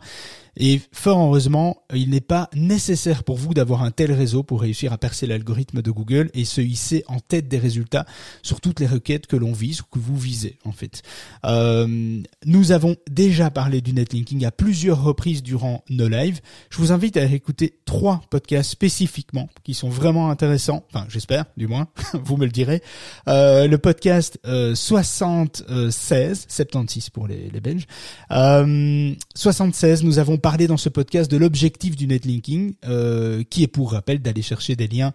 Et 0.56 0.80
fort 0.92 1.20
heureusement, 1.20 1.82
il 1.94 2.10
n'est 2.10 2.20
pas 2.20 2.50
nécessaire 2.54 3.22
pour 3.22 3.36
vous 3.36 3.54
d'avoir 3.54 3.82
un 3.82 3.92
tel 3.92 4.12
réseau 4.12 4.42
pour 4.42 4.60
réussir 4.60 4.92
à 4.92 4.98
percer 4.98 5.26
l'algorithme 5.26 5.80
de 5.80 5.90
Google 5.90 6.30
et 6.34 6.44
se 6.44 6.60
hisser 6.60 7.04
en 7.06 7.20
tête 7.20 7.48
des 7.48 7.58
résultats 7.58 8.04
sur 8.42 8.60
toutes 8.60 8.80
les 8.80 8.86
requêtes 8.86 9.26
que 9.26 9.36
l'on 9.36 9.52
vise 9.52 9.80
ou 9.80 9.84
que 9.90 9.98
vous 9.98 10.18
visez 10.18 10.58
en 10.64 10.72
fait. 10.72 11.02
Euh, 11.46 12.20
nous 12.44 12.72
avons 12.72 12.96
déjà 13.08 13.50
parlé 13.50 13.80
du 13.80 13.92
netlinking 13.92 14.44
à 14.44 14.50
plusieurs 14.50 15.02
reprises 15.02 15.42
durant 15.42 15.84
nos 15.88 16.08
lives. 16.08 16.40
Je 16.70 16.78
vous 16.78 16.92
invite 16.92 17.16
à 17.16 17.24
écouter 17.24 17.78
trois 17.84 18.20
podcasts 18.30 18.70
spécifiquement 18.70 19.48
qui 19.62 19.74
sont 19.74 19.88
vraiment 19.88 20.30
intéressants. 20.30 20.84
Enfin, 20.92 21.06
j'espère, 21.08 21.44
du 21.56 21.68
moins, 21.68 21.88
vous 22.14 22.36
me 22.36 22.44
le 22.44 22.52
direz. 22.52 22.82
Euh, 23.28 23.68
le 23.68 23.78
podcast 23.78 24.40
euh, 24.46 24.74
76, 25.20 26.46
76 26.48 27.10
pour 27.10 27.26
les, 27.26 27.50
les 27.52 27.60
Belges. 27.60 27.86
Euh, 28.30 29.12
76, 29.34 30.02
nous 30.02 30.18
avons 30.18 30.38
parler 30.38 30.66
dans 30.66 30.78
ce 30.78 30.88
podcast 30.88 31.30
de 31.30 31.36
l'objectif 31.36 31.94
du 31.94 32.06
netlinking, 32.06 32.72
euh, 32.86 33.42
qui 33.50 33.62
est 33.62 33.66
pour 33.66 33.92
rappel 33.92 34.20
d'aller 34.20 34.40
chercher 34.40 34.76
des 34.76 34.88
liens, 34.88 35.12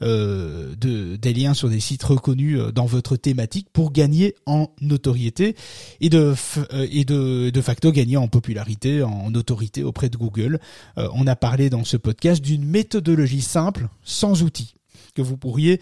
euh, 0.00 0.76
de, 0.80 1.16
des 1.16 1.34
liens 1.34 1.54
sur 1.54 1.68
des 1.68 1.80
sites 1.80 2.04
reconnus 2.04 2.60
euh, 2.60 2.70
dans 2.70 2.86
votre 2.86 3.16
thématique 3.16 3.66
pour 3.72 3.90
gagner 3.90 4.36
en 4.46 4.70
notoriété 4.80 5.56
et 6.00 6.08
de 6.08 6.34
euh, 6.72 6.86
et 6.88 7.04
de, 7.04 7.50
de 7.50 7.60
facto 7.60 7.90
gagner 7.90 8.16
en 8.16 8.28
popularité, 8.28 9.02
en 9.02 9.34
autorité 9.34 9.82
auprès 9.82 10.08
de 10.08 10.16
Google. 10.16 10.60
on 10.96 11.26
a 11.26 11.34
parlé 11.34 11.68
dans 11.68 11.82
ce 11.82 11.96
podcast 11.96 12.40
d'une 12.40 12.64
méthodologie 12.64 13.40
simple, 13.40 13.88
sans 14.04 14.44
outils 14.44 14.74
que 15.14 15.22
vous 15.22 15.36
pourriez 15.36 15.80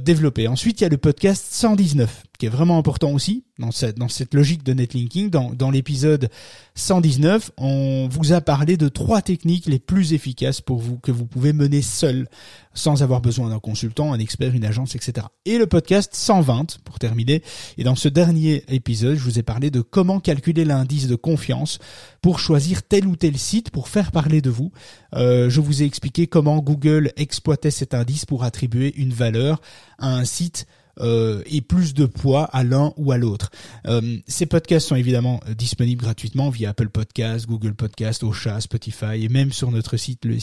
développer. 0.00 0.46
Ensuite, 0.46 0.80
il 0.80 0.84
y 0.84 0.86
a 0.86 0.90
le 0.90 0.98
podcast 0.98 1.46
119 1.48 2.24
qui 2.44 2.48
est 2.48 2.50
vraiment 2.50 2.76
important 2.76 3.10
aussi 3.10 3.44
dans 3.58 3.70
cette, 3.70 3.96
dans 3.96 4.08
cette 4.08 4.34
logique 4.34 4.64
de 4.64 4.74
netlinking. 4.74 5.30
Dans, 5.30 5.54
dans 5.54 5.70
l'épisode 5.70 6.28
119, 6.74 7.52
on 7.56 8.06
vous 8.10 8.34
a 8.34 8.42
parlé 8.42 8.76
de 8.76 8.88
trois 8.88 9.22
techniques 9.22 9.64
les 9.64 9.78
plus 9.78 10.12
efficaces 10.12 10.60
pour 10.60 10.78
vous 10.78 10.98
que 10.98 11.10
vous 11.10 11.24
pouvez 11.24 11.54
mener 11.54 11.80
seul 11.80 12.28
sans 12.74 13.02
avoir 13.02 13.22
besoin 13.22 13.48
d'un 13.48 13.60
consultant, 13.60 14.12
un 14.12 14.18
expert, 14.18 14.52
une 14.52 14.66
agence, 14.66 14.94
etc. 14.94 15.28
Et 15.46 15.56
le 15.56 15.66
podcast 15.66 16.14
120 16.14 16.80
pour 16.84 16.98
terminer. 16.98 17.42
Et 17.78 17.84
dans 17.84 17.94
ce 17.94 18.08
dernier 18.08 18.62
épisode, 18.68 19.16
je 19.16 19.22
vous 19.22 19.38
ai 19.38 19.42
parlé 19.42 19.70
de 19.70 19.80
comment 19.80 20.20
calculer 20.20 20.66
l'indice 20.66 21.06
de 21.06 21.16
confiance 21.16 21.78
pour 22.20 22.40
choisir 22.40 22.82
tel 22.82 23.06
ou 23.06 23.16
tel 23.16 23.38
site 23.38 23.70
pour 23.70 23.88
faire 23.88 24.12
parler 24.12 24.42
de 24.42 24.50
vous. 24.50 24.70
Euh, 25.14 25.48
je 25.48 25.62
vous 25.62 25.82
ai 25.82 25.86
expliqué 25.86 26.26
comment 26.26 26.58
Google 26.58 27.10
exploitait 27.16 27.70
cet 27.70 27.94
indice 27.94 28.26
pour 28.26 28.44
attribuer 28.44 28.92
une 28.96 29.14
valeur 29.14 29.62
à 29.98 30.14
un 30.14 30.26
site 30.26 30.66
euh, 31.00 31.42
et 31.46 31.60
plus 31.60 31.94
de 31.94 32.06
poids 32.06 32.44
à 32.44 32.64
l'un 32.64 32.92
ou 32.96 33.12
à 33.12 33.18
l'autre. 33.18 33.50
Euh, 33.86 34.18
ces 34.26 34.46
podcasts 34.46 34.88
sont 34.88 34.96
évidemment 34.96 35.40
euh, 35.48 35.54
disponibles 35.54 36.02
gratuitement 36.02 36.50
via 36.50 36.70
Apple 36.70 36.88
Podcasts, 36.88 37.46
Google 37.46 37.74
Podcasts, 37.74 38.22
Ocha, 38.22 38.60
Spotify 38.60 39.22
et 39.24 39.28
même 39.28 39.52
sur 39.52 39.70
notre 39.70 39.96
site 39.96 40.24
le 40.24 40.38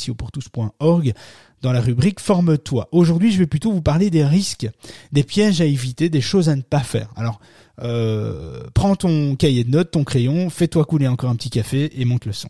dans 1.62 1.72
la 1.72 1.82
rubrique 1.82 2.20
Forme-toi. 2.20 2.90
Aujourd'hui, 2.92 3.32
je 3.32 3.38
vais 3.38 3.48
plutôt 3.48 3.72
vous 3.72 3.82
parler 3.82 4.10
des 4.10 4.26
risques, 4.26 4.68
des 5.12 5.24
pièges 5.24 5.62
à 5.62 5.66
éviter, 5.66 6.10
des 6.10 6.22
choses 6.22 6.50
à 6.50 6.56
ne 6.56 6.62
pas 6.62 6.80
faire. 6.80 7.10
Alors, 7.16 7.40
euh, 7.84 8.64
prends 8.74 8.96
ton 8.96 9.36
cahier 9.36 9.64
de 9.64 9.70
notes, 9.70 9.92
ton 9.92 10.04
crayon, 10.04 10.50
fais-toi 10.50 10.86
couler 10.86 11.08
encore 11.08 11.30
un 11.30 11.36
petit 11.36 11.50
café 11.50 11.92
et 12.00 12.06
monte 12.06 12.26
le 12.26 12.34
son. 12.34 12.50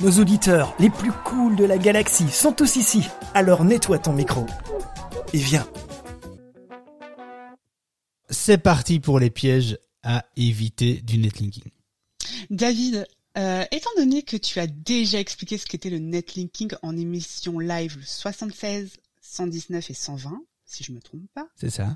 Nos 0.00 0.18
auditeurs 0.18 0.74
les 0.78 0.88
plus 0.88 1.12
cools 1.12 1.56
de 1.56 1.64
la 1.64 1.76
galaxie 1.76 2.30
sont 2.30 2.52
tous 2.52 2.76
ici. 2.76 3.02
Alors 3.34 3.66
nettoie 3.66 3.98
ton 3.98 4.14
micro. 4.14 4.46
Et 5.34 5.38
viens. 5.38 5.68
C'est 8.30 8.56
parti 8.56 8.98
pour 8.98 9.20
les 9.20 9.28
pièges 9.28 9.78
à 10.02 10.24
éviter 10.36 11.02
du 11.02 11.18
netlinking. 11.18 11.64
David, 12.48 13.06
euh, 13.36 13.64
étant 13.72 13.90
donné 13.98 14.22
que 14.22 14.38
tu 14.38 14.58
as 14.58 14.66
déjà 14.66 15.20
expliqué 15.20 15.58
ce 15.58 15.66
qu'était 15.66 15.90
le 15.90 15.98
netlinking 15.98 16.72
en 16.82 16.96
émission 16.96 17.58
live 17.58 17.98
76, 18.02 18.96
119 19.20 19.90
et 19.90 19.94
120, 19.94 20.40
si 20.64 20.82
je 20.82 20.92
me 20.92 21.00
trompe 21.00 21.28
pas. 21.34 21.46
C'est 21.56 21.68
ça. 21.68 21.94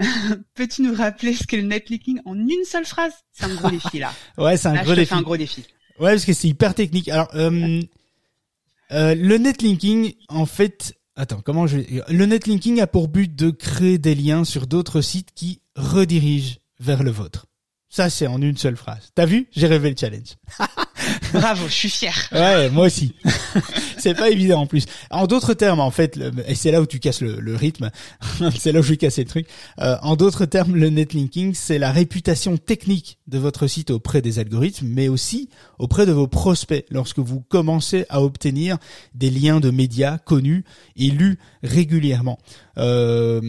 Peux-tu 0.54 0.82
nous 0.82 0.94
rappeler 0.94 1.34
ce 1.34 1.44
qu'est 1.44 1.58
le 1.58 1.68
netlinking 1.68 2.20
en 2.24 2.34
une 2.36 2.64
seule 2.64 2.84
phrase? 2.84 3.12
C'est 3.30 3.44
un 3.44 3.54
gros 3.54 3.70
défi 3.70 4.00
là. 4.00 4.12
ouais, 4.38 4.56
c'est 4.56 4.68
un 4.68 4.82
gros 4.82 4.96
défi. 4.96 5.14
un 5.14 5.22
gros 5.22 5.36
défi. 5.36 5.64
Ouais, 6.00 6.10
parce 6.10 6.24
que 6.24 6.32
c'est 6.32 6.48
hyper 6.48 6.74
technique. 6.74 7.08
Alors, 7.08 7.28
euh, 7.34 7.80
euh, 8.92 9.14
le 9.14 9.38
netlinking, 9.38 10.14
en 10.28 10.46
fait, 10.46 10.94
attends, 11.16 11.40
comment 11.40 11.66
je. 11.66 11.78
Le 12.08 12.26
netlinking 12.26 12.80
a 12.80 12.86
pour 12.86 13.08
but 13.08 13.34
de 13.34 13.50
créer 13.50 13.98
des 13.98 14.14
liens 14.14 14.44
sur 14.44 14.66
d'autres 14.66 15.00
sites 15.00 15.30
qui 15.34 15.60
redirigent 15.76 16.58
vers 16.80 17.02
le 17.02 17.10
vôtre. 17.10 17.46
Ça, 17.88 18.10
c'est 18.10 18.26
en 18.26 18.42
une 18.42 18.56
seule 18.56 18.76
phrase. 18.76 19.10
T'as 19.14 19.26
vu? 19.26 19.48
J'ai 19.52 19.68
rêvé 19.68 19.90
le 19.90 19.96
challenge. 19.96 20.34
Bravo, 21.34 21.66
je 21.66 21.72
suis 21.72 21.90
fier. 21.90 22.14
Ouais, 22.32 22.70
moi 22.70 22.86
aussi. 22.86 23.14
c'est 23.98 24.14
pas 24.14 24.30
évident 24.30 24.60
en 24.60 24.66
plus. 24.66 24.86
En 25.10 25.26
d'autres 25.26 25.54
termes, 25.54 25.80
en 25.80 25.90
fait, 25.90 26.18
et 26.46 26.54
c'est 26.54 26.70
là 26.70 26.80
où 26.80 26.86
tu 26.86 27.00
casses 27.00 27.20
le, 27.20 27.56
rythme, 27.56 27.90
c'est 28.58 28.72
là 28.72 28.80
où 28.80 28.82
je 28.82 28.90
vais 28.90 28.96
casser 28.96 29.22
le 29.24 29.28
truc. 29.28 29.46
Euh, 29.80 29.96
en 30.02 30.16
d'autres 30.16 30.46
termes, 30.46 30.76
le 30.76 30.90
netlinking, 30.90 31.54
c'est 31.54 31.78
la 31.78 31.92
réputation 31.92 32.56
technique 32.56 33.18
de 33.26 33.38
votre 33.38 33.66
site 33.66 33.90
auprès 33.90 34.22
des 34.22 34.38
algorithmes, 34.38 34.86
mais 34.86 35.08
aussi 35.08 35.48
auprès 35.78 36.06
de 36.06 36.12
vos 36.12 36.26
prospects 36.26 36.84
lorsque 36.90 37.18
vous 37.18 37.40
commencez 37.40 38.06
à 38.08 38.22
obtenir 38.22 38.78
des 39.14 39.30
liens 39.30 39.60
de 39.60 39.70
médias 39.70 40.18
connus 40.18 40.64
et 40.96 41.10
lus 41.10 41.38
régulièrement. 41.62 42.38
Euh, 42.78 43.40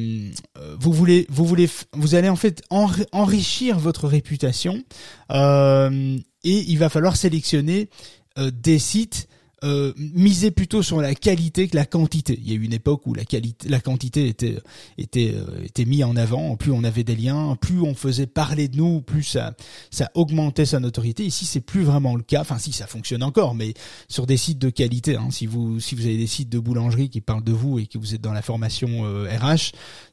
vous 0.79 0.93
voulez, 0.93 1.25
vous 1.29 1.45
voulez, 1.45 1.69
vous 1.93 2.15
allez 2.15 2.29
en 2.29 2.35
fait 2.35 2.63
enrichir 2.69 3.79
votre 3.79 4.07
réputation. 4.07 4.83
Euh, 5.31 6.17
et 6.45 6.63
il 6.67 6.77
va 6.77 6.89
falloir 6.89 7.17
sélectionner 7.17 7.89
euh, 8.37 8.51
des 8.51 8.79
sites 8.79 9.27
euh, 9.65 9.93
miser 9.97 10.51
plutôt 10.51 10.83
sur 10.83 11.01
la 11.01 11.15
qualité 11.15 11.67
que 11.67 11.75
la 11.75 11.85
quantité. 11.85 12.37
Il 12.39 12.47
y 12.47 12.51
a 12.51 12.55
eu 12.55 12.63
une 12.63 12.73
époque 12.73 13.07
où 13.07 13.15
la 13.15 13.25
qualité, 13.25 13.67
la 13.67 13.79
quantité 13.79 14.27
était 14.27 14.57
était 14.99 15.33
euh, 15.33 15.63
était 15.63 15.85
mis 15.85 16.03
en 16.03 16.15
avant. 16.15 16.55
Plus 16.55 16.71
on 16.71 16.83
avait 16.83 17.03
des 17.03 17.15
liens, 17.15 17.57
plus 17.59 17.81
on 17.81 17.95
faisait 17.95 18.27
parler 18.27 18.67
de 18.67 18.77
nous, 18.77 19.01
plus 19.01 19.23
ça 19.23 19.55
ça 19.89 20.11
augmentait 20.13 20.65
sa 20.65 20.79
notoriété. 20.79 21.25
Ici, 21.25 21.45
c'est 21.45 21.61
plus 21.61 21.83
vraiment 21.83 22.15
le 22.15 22.21
cas. 22.21 22.41
Enfin, 22.41 22.59
si 22.59 22.73
ça 22.73 22.85
fonctionne 22.85 23.23
encore, 23.23 23.55
mais 23.55 23.73
sur 24.07 24.27
des 24.27 24.37
sites 24.37 24.59
de 24.59 24.69
qualité. 24.69 25.15
Hein, 25.15 25.29
si 25.31 25.47
vous 25.47 25.79
si 25.79 25.95
vous 25.95 26.05
avez 26.05 26.17
des 26.17 26.27
sites 26.27 26.49
de 26.49 26.59
boulangerie 26.59 27.09
qui 27.09 27.21
parlent 27.21 27.43
de 27.43 27.51
vous 27.53 27.79
et 27.79 27.87
que 27.87 27.97
vous 27.97 28.13
êtes 28.13 28.21
dans 28.21 28.33
la 28.33 28.43
formation 28.43 29.01
RH, 29.01 29.03
euh, 29.03 29.57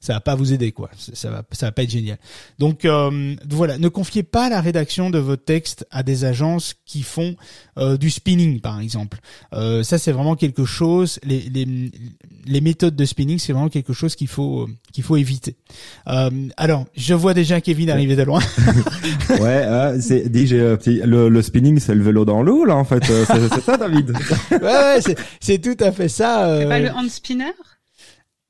ça 0.00 0.14
va 0.14 0.20
pas 0.20 0.34
vous 0.34 0.54
aider 0.54 0.72
quoi. 0.72 0.90
Ça 0.96 1.30
va 1.30 1.42
ça 1.52 1.66
va 1.66 1.72
pas 1.72 1.82
être 1.82 1.90
génial. 1.90 2.18
Donc 2.58 2.86
euh, 2.86 3.36
voilà, 3.50 3.76
ne 3.76 3.88
confiez 3.88 4.22
pas 4.22 4.48
la 4.48 4.62
rédaction 4.62 5.10
de 5.10 5.18
votre 5.18 5.44
texte 5.44 5.86
à 5.90 6.02
des 6.02 6.24
agences 6.24 6.74
qui 6.86 7.02
font 7.02 7.36
du 7.98 8.10
spinning 8.10 8.60
par 8.60 8.80
exemple. 8.80 9.18
Euh, 9.52 9.82
ça, 9.82 9.98
c'est 9.98 10.12
vraiment 10.12 10.36
quelque 10.36 10.64
chose. 10.64 11.18
Les, 11.24 11.40
les, 11.40 11.90
les 12.46 12.60
méthodes 12.60 12.96
de 12.96 13.04
spinning, 13.04 13.38
c'est 13.38 13.52
vraiment 13.52 13.68
quelque 13.68 13.92
chose 13.92 14.14
qu'il 14.14 14.28
faut 14.28 14.68
qu'il 14.92 15.04
faut 15.04 15.16
éviter. 15.16 15.56
Euh, 16.08 16.30
alors, 16.56 16.86
je 16.96 17.14
vois 17.14 17.34
déjà 17.34 17.60
Kevin 17.60 17.90
arriver 17.90 18.16
de 18.16 18.22
loin. 18.22 18.40
ouais, 19.30 19.38
euh, 19.40 19.98
c'est 20.00 20.28
dit 20.28 20.46
le, 20.46 21.28
le 21.28 21.42
spinning, 21.42 21.78
c'est 21.78 21.94
le 21.94 22.02
vélo 22.02 22.24
dans 22.24 22.42
l'eau 22.42 22.64
là 22.64 22.76
en 22.76 22.84
fait. 22.84 23.08
Euh, 23.10 23.24
c'est 23.28 23.60
ça, 23.60 23.76
David. 23.76 24.10
ouais, 24.50 24.58
ouais 24.60 25.00
c'est 25.40 25.58
tout 25.58 25.82
à 25.82 25.92
fait 25.92 26.08
ça. 26.08 26.46
Euh... 26.46 26.60
C'est 26.62 26.68
pas 26.68 26.80
le 26.80 26.90
hand 26.90 27.08
spinner? 27.08 27.52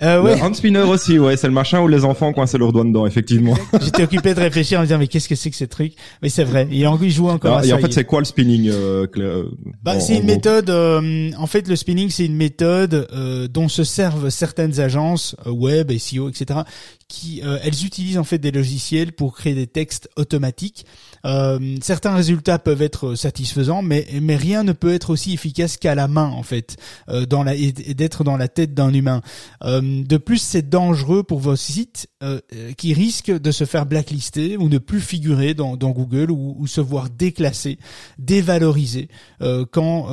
Euh, 0.03 0.23
ouais. 0.23 0.37
Le 0.37 0.43
hand 0.43 0.55
spinner 0.55 0.81
aussi, 0.81 1.19
ouais, 1.19 1.37
c'est 1.37 1.47
le 1.47 1.53
machin 1.53 1.81
où 1.81 1.89
les 1.89 2.05
enfants 2.05 2.33
coincent 2.33 2.59
leurs 2.59 2.73
doigts 2.73 2.85
dedans, 2.85 3.07
effectivement. 3.07 3.55
J'étais 3.81 4.03
occupé 4.03 4.35
de 4.35 4.41
réfléchir 4.41 4.79
en 4.79 4.83
me 4.83 4.87
disant 4.87 4.99
mais 4.99 5.09
qu'est-ce 5.09 5.29
que 5.29 5.35
c'est 5.35 5.51
que 5.51 5.57
ce 5.57 5.65
truc? 5.65 5.95
Mais 6.23 6.29
c'est 6.29 6.45
vrai, 6.45 6.69
il, 6.71 6.87
en, 6.87 6.99
joue 7.09 7.29
encore. 7.29 7.59
à 7.59 7.67
et 7.67 7.73
en 7.73 7.79
fait, 7.79 7.93
c'est 7.93 8.05
quoi 8.05 8.21
le 8.21 8.25
spinning 8.25 8.69
euh, 8.69 9.07
bah, 9.83 10.01
C'est 10.01 10.19
une 10.19 10.27
méthode. 10.27 10.71
Euh, 10.71 11.31
en 11.39 11.47
fait, 11.47 11.69
le 11.69 11.77
spinning, 11.77 12.11
c'est 12.11 12.27
une 12.27 12.37
méthode 12.37 13.09
euh, 13.13 13.49
dont 13.49 13.69
se 13.69 13.85
servent 13.85 14.31
certaines 14.31 14.81
agences 14.81 15.37
euh, 15.47 15.51
web, 15.51 15.93
SEO, 15.97 16.29
etc., 16.29 16.61
qui 17.09 17.43
elles 17.63 17.85
utilisent 17.85 18.17
en 18.17 18.25
fait 18.25 18.39
des 18.39 18.51
logiciels 18.51 19.13
pour 19.13 19.37
créer 19.37 19.55
des 19.55 19.67
textes 19.67 20.09
automatiques. 20.17 20.87
Certains 21.83 22.15
résultats 22.15 22.59
peuvent 22.59 22.83
être 22.83 23.15
satisfaisants, 23.15 23.83
mais 23.83 24.07
mais 24.21 24.37
rien 24.37 24.63
ne 24.65 24.73
peut 24.73 24.93
être 24.93 25.11
aussi 25.11 25.33
efficace 25.33 25.77
qu'à 25.77 25.95
la 25.95 26.09
main 26.09 26.29
en 26.29 26.43
fait, 26.43 26.77
dans 27.29 27.43
la 27.43 27.55
et, 27.55 27.73
d'être 27.73 28.25
dans 28.25 28.37
la 28.37 28.49
tête 28.49 28.75
d'un 28.75 28.93
humain. 28.93 29.23
De 29.63 30.17
plus, 30.17 30.39
c'est 30.39 30.69
dangereux 30.69 31.23
pour 31.23 31.39
vos 31.39 31.57
sites 31.57 32.09
euh, 32.23 32.41
euh, 32.55 32.73
qui 32.73 32.95
risquent 32.95 33.33
de 33.33 33.51
se 33.51 33.65
faire 33.65 33.85
blacklister 33.85 34.57
ou 34.57 34.69
ne 34.69 34.79
plus 34.79 35.01
figurer 35.01 35.55
dans, 35.55 35.77
Google 35.77 36.31
ou, 36.31 36.67
se 36.67 36.81
voir 36.81 37.11
déclasser, 37.11 37.79
dévaloriser 38.19 39.09
euh, 39.43 39.65
quand 39.71 40.07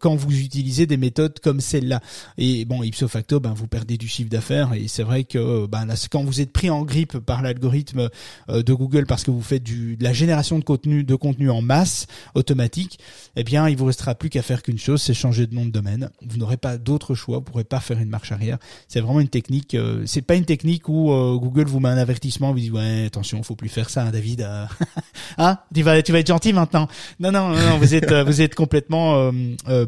quand 0.00 0.14
vous 0.14 0.38
utilisez 0.38 0.86
des 0.86 0.96
méthodes 0.96 1.38
comme 1.40 1.60
celle-là. 1.60 2.00
Et 2.38 2.64
bon, 2.64 2.82
ipso 2.82 3.08
facto, 3.08 3.40
ben 3.40 3.52
vous 3.54 3.66
perdez 3.66 3.96
du 3.98 4.08
chiffre 4.08 4.30
d'affaires 4.30 4.72
et 4.74 4.88
c'est 4.88 5.02
vrai 5.02 5.24
que 5.24 5.66
ben 5.66 5.84
là, 5.84 5.94
quand 6.10 6.24
vous 6.24 6.40
êtes 6.40 6.52
pris 6.52 6.70
en 6.70 6.82
grippe 6.82 7.18
par 7.18 7.42
l'algorithme 7.42 8.08
de 8.48 8.72
Google 8.72 9.06
parce 9.06 9.22
que 9.22 9.30
vous 9.30 9.42
faites 9.42 9.62
du, 9.62 9.96
de 9.96 10.04
la 10.04 10.12
génération 10.12 10.41
de 10.50 10.64
contenu 10.64 11.04
de 11.04 11.14
contenu 11.14 11.50
en 11.50 11.62
masse 11.62 12.06
automatique, 12.34 12.98
eh 13.36 13.44
bien, 13.44 13.68
il 13.68 13.76
vous 13.76 13.86
restera 13.86 14.14
plus 14.14 14.30
qu'à 14.30 14.42
faire 14.42 14.62
qu'une 14.62 14.78
chose, 14.78 15.00
c'est 15.00 15.14
changer 15.14 15.46
de 15.46 15.54
nom 15.54 15.64
de 15.64 15.70
domaine. 15.70 16.10
Vous 16.26 16.38
n'aurez 16.38 16.56
pas 16.56 16.78
d'autre 16.78 17.14
choix, 17.14 17.38
vous 17.38 17.44
pourrez 17.44 17.64
pas 17.64 17.80
faire 17.80 17.98
une 17.98 18.08
marche 18.08 18.32
arrière. 18.32 18.58
C'est 18.88 19.00
vraiment 19.00 19.20
une 19.20 19.28
technique. 19.28 19.74
Euh, 19.74 20.02
c'est 20.06 20.22
pas 20.22 20.34
une 20.34 20.44
technique 20.44 20.88
où 20.88 21.12
euh, 21.12 21.36
Google 21.36 21.64
vous 21.64 21.80
met 21.80 21.88
un 21.88 21.96
avertissement, 21.96 22.52
vous 22.52 22.58
dit 22.58 22.70
ouais 22.70 23.06
attention, 23.06 23.42
faut 23.42 23.56
plus 23.56 23.68
faire 23.68 23.90
ça, 23.90 24.04
hein, 24.04 24.10
David. 24.10 24.42
Euh. 24.42 24.66
hein 25.38 25.58
Tu 25.74 25.82
vas 25.82 26.02
tu 26.02 26.12
vas 26.12 26.18
être 26.18 26.26
gentil 26.26 26.52
maintenant. 26.52 26.88
Non 27.20 27.32
non 27.32 27.50
non, 27.50 27.78
vous 27.78 27.94
êtes 27.94 28.12
vous 28.12 28.40
êtes 28.40 28.54
complètement 28.54 29.32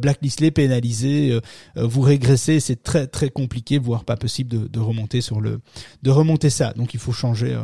blacklisté, 0.00 0.50
pénalisé, 0.50 1.38
vous 1.76 2.00
régressez. 2.00 2.60
C'est 2.60 2.82
très 2.82 3.06
très 3.06 3.30
compliqué, 3.30 3.78
voire 3.78 4.04
pas 4.04 4.16
possible 4.16 4.50
de, 4.50 4.68
de, 4.68 4.80
remonter 4.80 5.20
sur 5.20 5.40
le 5.40 5.60
de 6.02 6.10
remonter 6.10 6.50
ça. 6.50 6.72
Donc 6.72 6.94
il 6.94 7.00
faut 7.00 7.12
changer, 7.12 7.58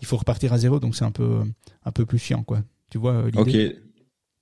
il 0.00 0.06
faut 0.06 0.16
repartir 0.16 0.52
à 0.52 0.58
zéro. 0.58 0.80
Donc 0.80 0.96
c'est 0.96 1.04
un 1.04 1.10
peu 1.10 1.42
un 1.86 1.92
peu 1.92 2.04
plus 2.04 2.18
chiant 2.18 2.42
quoi. 2.42 2.62
Tu 2.90 2.98
vois 2.98 3.30
l'idée. 3.30 3.68
Ok. 3.70 3.82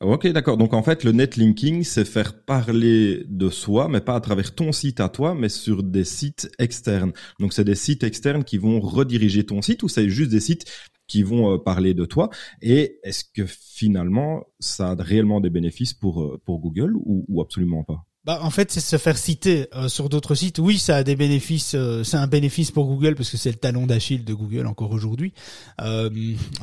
Ok, 0.01 0.27
d'accord. 0.27 0.59
Donc 0.59 0.75
en 0.75 0.83
fait, 0.83 1.05
le 1.05 1.13
netlinking, 1.13 1.83
c'est 1.85 2.05
faire 2.05 2.45
parler 2.45 3.25
de 3.29 3.49
soi, 3.49 3.89
mais 3.89 4.01
pas 4.01 4.17
à 4.17 4.21
travers 4.21 4.55
ton 4.55 4.73
site 4.73 5.01
à 5.01 5.09
toi, 5.09 5.35
mais 5.35 5.49
sur 5.49 5.83
des 5.83 6.05
sites 6.05 6.51
externes. 6.59 7.13
Donc 7.39 7.55
c'est 7.55 7.65
des 7.65 7.77
sites 7.77 8.03
externes 8.03 8.45
qui 8.45 8.59
vont 8.59 8.81
rediriger 8.81 9.47
ton 9.47 9.63
site 9.63 9.83
ou 9.83 9.89
c'est 9.89 10.11
juste 10.11 10.33
des 10.33 10.41
sites 10.41 10.67
qui 11.07 11.23
vont 11.23 11.55
euh, 11.55 11.59
parler 11.59 11.95
de 11.95 12.05
toi? 12.05 12.29
Et 12.61 12.99
est-ce 13.03 13.25
que 13.25 13.47
finalement, 13.47 14.45
ça 14.59 14.91
a 14.91 14.95
réellement 14.95 15.41
des 15.41 15.51
bénéfices 15.51 15.95
pour, 15.95 16.23
euh, 16.23 16.41
Google 16.47 16.95
ou 16.97 17.41
absolument 17.41 17.85
pas? 17.85 18.05
Bah, 18.25 18.38
en 18.40 18.49
fait, 18.49 18.73
c'est 18.73 18.81
se 18.81 18.97
faire 18.97 19.19
citer 19.19 19.69
euh, 19.75 19.88
sur 19.88 20.09
d'autres 20.09 20.35
sites. 20.35 20.59
Oui, 20.59 20.78
ça 20.78 20.97
a 20.97 21.02
des 21.02 21.14
bénéfices. 21.14 21.75
Euh, 21.75 22.04
c'est 22.04 22.16
un 22.16 22.26
bénéfice 22.26 22.71
pour 22.71 22.87
Google 22.87 23.16
parce 23.16 23.28
que 23.28 23.37
c'est 23.37 23.50
le 23.50 23.57
talon 23.57 23.87
d'Achille 23.87 24.25
de 24.25 24.33
Google 24.33 24.66
encore 24.66 24.93
aujourd'hui 24.93 25.35
euh, 25.83 26.09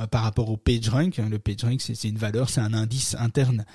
par 0.09 0.23
rapport 0.23 0.49
au 0.49 0.57
PageRank. 0.57 1.17
Le 1.17 1.37
PageRank, 1.37 1.79
c'est 1.81 2.09
une 2.09 2.17
valeur, 2.17 2.49
c'est 2.49 2.61
un 2.61 2.73
indice 2.73 3.15
interne 3.19 3.65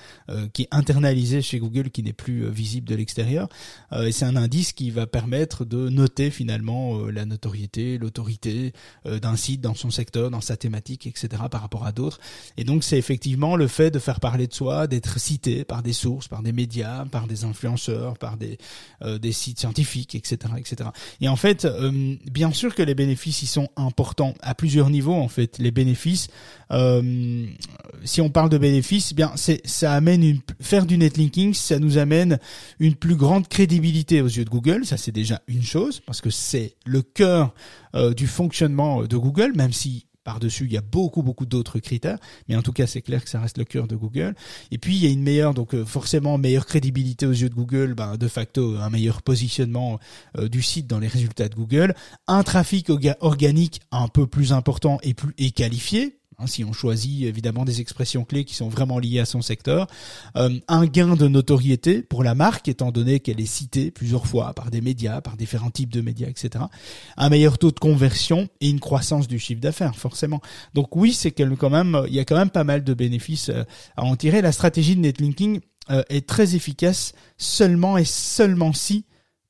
qui 0.52 0.62
est 0.62 0.68
internalisé 0.72 1.42
chez 1.42 1.58
Google, 1.58 1.90
qui 1.90 2.02
n'est 2.02 2.12
plus 2.12 2.48
visible 2.50 2.88
de 2.88 2.94
l'extérieur. 2.94 3.48
et 3.92 4.12
c'est 4.12 4.24
un 4.24 4.36
indice 4.36 4.72
qui 4.72 4.90
va 4.90 5.06
permettre 5.06 5.64
de 5.64 5.88
noter 5.88 6.30
finalement 6.30 7.06
la 7.06 7.24
notoriété, 7.24 7.98
l'autorité 7.98 8.72
d'un 9.04 9.36
site 9.36 9.60
dans 9.60 9.74
son 9.74 9.90
secteur, 9.90 10.30
dans 10.30 10.40
sa 10.40 10.56
thématique, 10.56 11.06
etc. 11.06 11.28
par 11.50 11.60
rapport 11.60 11.86
à 11.86 11.92
d'autres. 11.92 12.18
Et 12.56 12.64
donc, 12.64 12.84
c'est 12.84 12.98
effectivement 12.98 13.56
le 13.56 13.68
fait 13.68 13.90
de 13.90 13.98
faire 13.98 14.20
parler 14.20 14.46
de 14.46 14.54
soi, 14.54 14.86
d'être 14.86 15.18
cité 15.20 15.64
par 15.64 15.82
des 15.82 15.92
sources, 15.92 16.28
par 16.28 16.42
des 16.42 16.52
médias, 16.52 17.04
par 17.06 17.26
des 17.26 17.44
influenceurs 17.44 17.75
par 18.18 18.36
des 18.36 18.58
euh, 19.02 19.18
des 19.18 19.32
sites 19.32 19.58
scientifiques, 19.58 20.14
etc., 20.14 20.54
etc. 20.56 20.90
Et 21.20 21.28
en 21.28 21.36
fait, 21.36 21.64
euh, 21.64 22.16
bien 22.30 22.52
sûr 22.52 22.74
que 22.74 22.82
les 22.82 22.94
bénéfices 22.94 23.42
ils 23.42 23.46
sont 23.46 23.68
importants 23.76 24.34
à 24.40 24.54
plusieurs 24.54 24.90
niveaux. 24.90 25.14
En 25.14 25.28
fait, 25.28 25.58
les 25.58 25.70
bénéfices, 25.70 26.28
euh, 26.72 27.46
si 28.04 28.20
on 28.20 28.30
parle 28.30 28.48
de 28.48 28.58
bénéfices, 28.58 29.14
bien 29.14 29.32
c'est 29.36 29.60
ça 29.66 29.92
amène 29.92 30.22
une 30.22 30.40
faire 30.60 30.86
du 30.86 30.98
netlinking, 30.98 31.54
ça 31.54 31.78
nous 31.78 31.98
amène 31.98 32.38
une 32.78 32.94
plus 32.94 33.16
grande 33.16 33.48
crédibilité 33.48 34.22
aux 34.22 34.28
yeux 34.28 34.44
de 34.44 34.50
Google. 34.50 34.86
Ça 34.86 34.96
c'est 34.96 35.12
déjà 35.12 35.42
une 35.46 35.62
chose 35.62 36.00
parce 36.00 36.20
que 36.20 36.30
c'est 36.30 36.76
le 36.84 37.02
cœur 37.02 37.54
du 38.14 38.26
fonctionnement 38.26 39.04
de 39.04 39.16
Google, 39.16 39.52
même 39.54 39.72
si 39.72 40.06
par-dessus, 40.26 40.64
il 40.64 40.72
y 40.72 40.76
a 40.76 40.82
beaucoup, 40.82 41.22
beaucoup 41.22 41.46
d'autres 41.46 41.78
critères, 41.78 42.18
mais 42.48 42.56
en 42.56 42.62
tout 42.62 42.72
cas, 42.72 42.88
c'est 42.88 43.00
clair 43.00 43.22
que 43.22 43.30
ça 43.30 43.40
reste 43.40 43.58
le 43.58 43.64
cœur 43.64 43.86
de 43.86 43.94
Google. 43.94 44.34
Et 44.72 44.78
puis, 44.78 44.96
il 44.96 45.04
y 45.04 45.06
a 45.06 45.10
une 45.10 45.22
meilleure, 45.22 45.54
donc 45.54 45.72
euh, 45.72 45.84
forcément, 45.84 46.36
meilleure 46.36 46.66
crédibilité 46.66 47.26
aux 47.26 47.32
yeux 47.32 47.48
de 47.48 47.54
Google, 47.54 47.94
ben, 47.94 48.16
de 48.16 48.26
facto, 48.26 48.76
un 48.76 48.90
meilleur 48.90 49.22
positionnement 49.22 50.00
euh, 50.36 50.48
du 50.48 50.62
site 50.62 50.88
dans 50.88 50.98
les 50.98 51.06
résultats 51.06 51.48
de 51.48 51.54
Google, 51.54 51.94
un 52.26 52.42
trafic 52.42 52.90
organique 53.20 53.80
un 53.92 54.08
peu 54.08 54.26
plus 54.26 54.52
important 54.52 54.98
et 55.04 55.14
plus 55.14 55.32
et 55.38 55.52
qualifié, 55.52 56.18
Hein, 56.38 56.46
si 56.46 56.64
on 56.64 56.72
choisit 56.74 57.24
évidemment 57.24 57.64
des 57.64 57.80
expressions 57.80 58.24
clés 58.24 58.44
qui 58.44 58.54
sont 58.54 58.68
vraiment 58.68 58.98
liées 58.98 59.20
à 59.20 59.24
son 59.24 59.40
secteur, 59.40 59.86
euh, 60.36 60.50
un 60.68 60.84
gain 60.84 61.16
de 61.16 61.28
notoriété 61.28 62.02
pour 62.02 62.22
la 62.22 62.34
marque 62.34 62.68
étant 62.68 62.92
donné 62.92 63.20
qu'elle 63.20 63.40
est 63.40 63.46
citée 63.46 63.90
plusieurs 63.90 64.26
fois 64.26 64.52
par 64.52 64.70
des 64.70 64.82
médias, 64.82 65.22
par 65.22 65.38
différents 65.38 65.70
types 65.70 65.92
de 65.92 66.02
médias, 66.02 66.28
etc. 66.28 66.66
Un 67.16 67.30
meilleur 67.30 67.56
taux 67.56 67.70
de 67.70 67.78
conversion 67.78 68.48
et 68.60 68.68
une 68.68 68.80
croissance 68.80 69.28
du 69.28 69.38
chiffre 69.38 69.62
d'affaires 69.62 69.96
forcément. 69.96 70.42
Donc 70.74 70.94
oui, 70.94 71.14
c'est 71.14 71.30
quand 71.30 71.70
même, 71.70 72.02
il 72.06 72.14
y 72.14 72.20
a 72.20 72.26
quand 72.26 72.36
même 72.36 72.50
pas 72.50 72.64
mal 72.64 72.84
de 72.84 72.92
bénéfices 72.92 73.48
euh, 73.48 73.64
à 73.96 74.04
en 74.04 74.14
tirer. 74.14 74.42
La 74.42 74.52
stratégie 74.52 74.94
de 74.94 75.00
netlinking 75.00 75.60
euh, 75.90 76.02
est 76.10 76.28
très 76.28 76.54
efficace 76.54 77.14
seulement 77.38 77.96
et 77.96 78.04
seulement 78.04 78.74
si 78.74 79.06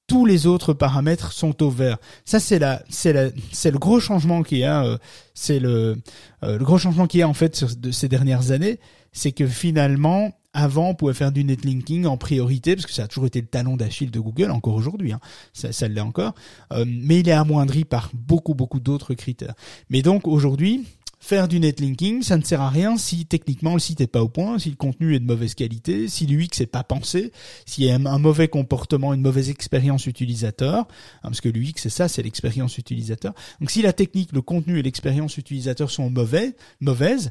tous 0.07 0.25
les 0.25 0.47
autres 0.47 0.73
paramètres 0.73 1.33
sont 1.33 1.63
au 1.63 1.71
vert. 1.71 1.99
Ça 2.25 2.41
c'est 2.41 2.59
la 2.59 2.83
c'est 2.89 3.13
la 3.13 3.29
c'est 3.53 3.71
le 3.71 3.79
gros 3.79 4.01
changement 4.01 4.43
qu'il 4.43 4.59
y 4.59 4.65
a 4.65 4.85
euh, 4.85 4.99
c'est 5.35 5.59
le 5.59 5.97
euh, 6.43 6.59
le 6.59 6.65
gros 6.65 6.79
changement 6.79 7.07
qu'il 7.07 7.21
y 7.21 7.23
a 7.23 7.29
en 7.29 7.35
fait 7.35 7.57
sur 7.57 7.75
de 7.77 7.91
ces 7.91 8.09
dernières 8.09 8.51
années, 8.51 8.79
c'est 9.13 9.33
que 9.33 9.47
finalement 9.47 10.33
avant, 10.57 10.89
on 10.89 10.95
pouvait 10.95 11.13
faire 11.13 11.33
du 11.33 11.45
netlinking 11.45 12.07
en 12.07 12.17
priorité, 12.17 12.77
parce 12.77 12.87
que 12.87 12.93
ça 12.93 13.03
a 13.05 13.07
toujours 13.09 13.27
été 13.27 13.43
le 13.43 13.47
talon 13.47 13.77
d'Achille 13.77 14.11
de 14.11 14.19
Google, 14.19 14.51
encore 14.51 14.73
aujourd'hui, 14.73 15.13
hein, 15.13 15.21
ça, 15.53 15.71
ça 15.71 15.87
l'est 15.87 16.01
encore, 16.01 16.35
euh, 16.73 16.87
mais 16.89 17.21
il 17.21 17.29
est 17.29 17.33
amoindri 17.33 17.85
par 17.85 18.11
beaucoup, 18.15 18.55
beaucoup 18.55 18.81
d'autres 18.81 19.13
critères. 19.13 19.53
Mais 19.91 20.01
donc 20.01 20.27
aujourd'hui, 20.27 20.87
Faire 21.18 21.49
du 21.49 21.58
netlinking, 21.61 22.23
ça 22.23 22.37
ne 22.37 22.42
sert 22.42 22.61
à 22.61 22.68
rien 22.68 22.96
si 22.99 23.25
techniquement 23.25 23.75
le 23.75 23.80
site 23.80 24.00
est 24.00 24.06
pas 24.06 24.23
au 24.23 24.28
point, 24.28 24.58
si 24.58 24.68
le 24.68 24.76
contenu 24.76 25.14
est 25.14 25.18
de 25.18 25.25
mauvaise 25.25 25.54
qualité, 25.54 26.08
si 26.08 26.26
l'UX 26.26 26.61
est 26.61 26.66
pas 26.66 26.85
pensé, 26.85 27.32
s'il 27.64 27.85
y 27.85 27.90
a 27.90 27.94
un 27.94 28.18
mauvais 28.18 28.49
comportement, 28.49 29.14
une 29.14 29.23
mauvaise 29.23 29.49
expérience 29.49 30.06
utilisateur, 30.06 30.80
hein, 30.80 30.87
parce 31.23 31.40
que 31.40 31.49
l'UX 31.49 31.73
c'est 31.76 31.90
ça, 31.90 32.08
c'est 32.08 32.23
l'expérience 32.23 32.76
utilisateur. 32.76 33.32
Donc 33.61 33.70
si 33.70 33.82
la 33.82 33.92
technique, 33.94 34.32
le 34.32 34.42
contenu 34.42 34.78
et 34.78 34.82
l'expérience 34.82 35.38
utilisateur 35.38 35.90
sont 35.90 36.11
mauvais, 36.11 36.54
mauvaises, 36.80 37.30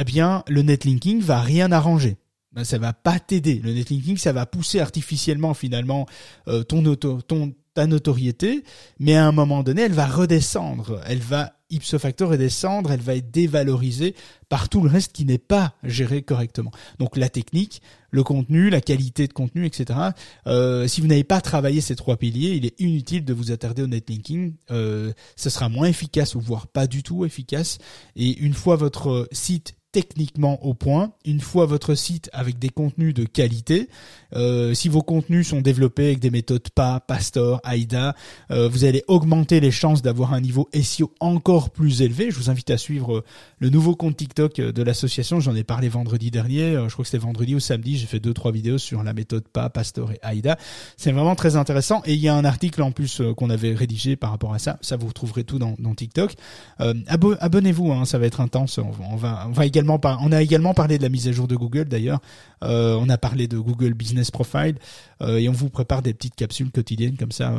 eh 0.00 0.04
bien 0.04 0.42
le 0.48 0.62
netlinking 0.62 1.20
va 1.20 1.40
rien 1.40 1.70
arranger 1.70 2.16
ben, 2.52 2.64
ça 2.64 2.78
va 2.78 2.94
pas 2.94 3.20
t'aider. 3.20 3.60
Le 3.62 3.72
netlinking, 3.74 4.16
ça 4.16 4.32
va 4.32 4.46
pousser 4.46 4.80
artificiellement 4.80 5.52
finalement 5.52 6.06
euh, 6.48 6.62
ton, 6.62 6.84
auto, 6.86 7.20
ton 7.20 7.52
ta 7.74 7.86
notoriété, 7.86 8.64
mais 8.98 9.14
à 9.14 9.26
un 9.26 9.32
moment 9.32 9.62
donné, 9.62 9.82
elle 9.82 9.92
va 9.92 10.06
redescendre. 10.06 11.00
Elle 11.06 11.20
va 11.20 11.57
ipso 11.70 11.98
facto 11.98 12.28
redescendre, 12.28 12.92
elle 12.92 13.00
va 13.00 13.14
être 13.14 13.30
dévalorisée 13.30 14.14
par 14.48 14.68
tout 14.68 14.80
le 14.80 14.88
reste 14.88 15.12
qui 15.12 15.24
n'est 15.24 15.38
pas 15.38 15.74
géré 15.84 16.22
correctement. 16.22 16.70
Donc 16.98 17.16
la 17.16 17.28
technique, 17.28 17.82
le 18.10 18.22
contenu, 18.22 18.70
la 18.70 18.80
qualité 18.80 19.26
de 19.26 19.32
contenu, 19.32 19.66
etc. 19.66 19.98
Euh, 20.46 20.88
si 20.88 21.00
vous 21.00 21.06
n'avez 21.06 21.24
pas 21.24 21.40
travaillé 21.40 21.80
ces 21.80 21.96
trois 21.96 22.16
piliers, 22.16 22.54
il 22.54 22.64
est 22.64 22.80
inutile 22.80 23.24
de 23.24 23.34
vous 23.34 23.52
attarder 23.52 23.82
au 23.82 23.86
netlinking. 23.86 24.54
Euh, 24.70 25.12
ce 25.36 25.50
sera 25.50 25.68
moins 25.68 25.88
efficace 25.88 26.34
voire 26.36 26.66
pas 26.66 26.86
du 26.86 27.02
tout 27.02 27.24
efficace. 27.24 27.78
Et 28.16 28.38
une 28.38 28.54
fois 28.54 28.76
votre 28.76 29.28
site 29.32 29.74
techniquement 29.92 30.64
au 30.64 30.74
point. 30.74 31.12
Une 31.24 31.40
fois 31.40 31.66
votre 31.66 31.94
site 31.94 32.28
avec 32.32 32.58
des 32.58 32.68
contenus 32.68 33.14
de 33.14 33.24
qualité, 33.24 33.88
euh, 34.34 34.74
si 34.74 34.88
vos 34.88 35.02
contenus 35.02 35.48
sont 35.48 35.60
développés 35.60 36.06
avec 36.06 36.20
des 36.20 36.30
méthodes 36.30 36.68
PA, 36.74 37.02
Pastor, 37.06 37.60
AIDA, 37.64 38.14
euh, 38.50 38.68
vous 38.68 38.84
allez 38.84 39.02
augmenter 39.08 39.60
les 39.60 39.70
chances 39.70 40.02
d'avoir 40.02 40.34
un 40.34 40.40
niveau 40.40 40.68
SEO 40.74 41.12
encore 41.20 41.70
plus 41.70 42.02
élevé. 42.02 42.30
Je 42.30 42.36
vous 42.36 42.50
invite 42.50 42.70
à 42.70 42.76
suivre 42.76 43.18
euh, 43.18 43.24
le 43.58 43.70
nouveau 43.70 43.96
compte 43.96 44.16
TikTok 44.16 44.60
de 44.60 44.82
l'association. 44.82 45.40
J'en 45.40 45.54
ai 45.54 45.64
parlé 45.64 45.88
vendredi 45.88 46.30
dernier. 46.30 46.72
Je 46.86 46.92
crois 46.92 47.04
que 47.04 47.10
c'était 47.10 47.24
vendredi 47.24 47.54
ou 47.54 47.60
samedi. 47.60 47.96
J'ai 47.96 48.06
fait 48.06 48.20
deux 48.20 48.34
trois 48.34 48.52
vidéos 48.52 48.78
sur 48.78 49.02
la 49.02 49.14
méthode 49.14 49.48
PA, 49.48 49.70
Pastor 49.70 50.12
et 50.12 50.20
AIDA. 50.22 50.58
C'est 50.96 51.12
vraiment 51.12 51.34
très 51.34 51.56
intéressant. 51.56 52.02
Et 52.04 52.14
il 52.14 52.20
y 52.20 52.28
a 52.28 52.34
un 52.34 52.44
article 52.44 52.82
en 52.82 52.92
plus 52.92 53.22
qu'on 53.36 53.50
avait 53.50 53.74
rédigé 53.74 54.16
par 54.16 54.30
rapport 54.30 54.52
à 54.52 54.58
ça. 54.58 54.78
Ça 54.82 54.96
vous 54.96 55.06
retrouverez 55.06 55.44
tout 55.44 55.58
dans, 55.58 55.74
TikTok. 55.94 56.34
abonnez-vous, 56.78 57.92
hein, 57.92 58.04
ça 58.04 58.18
va 58.18 58.26
être 58.26 58.40
intense. 58.40 58.78
On 58.78 58.90
va, 58.90 59.04
on 59.10 59.16
va, 59.16 59.48
on 59.48 59.52
on 59.86 60.32
a 60.32 60.42
également 60.42 60.74
parlé 60.74 60.98
de 60.98 61.02
la 61.02 61.08
mise 61.08 61.28
à 61.28 61.32
jour 61.32 61.48
de 61.48 61.56
Google 61.56 61.86
d'ailleurs. 61.86 62.20
Euh, 62.64 62.96
on 63.00 63.08
a 63.08 63.18
parlé 63.18 63.48
de 63.48 63.58
Google 63.58 63.94
Business 63.94 64.30
Profile 64.30 64.76
euh, 65.22 65.38
et 65.38 65.48
on 65.48 65.52
vous 65.52 65.70
prépare 65.70 66.02
des 66.02 66.14
petites 66.14 66.34
capsules 66.34 66.70
quotidiennes 66.70 67.16
comme 67.16 67.32
ça. 67.32 67.54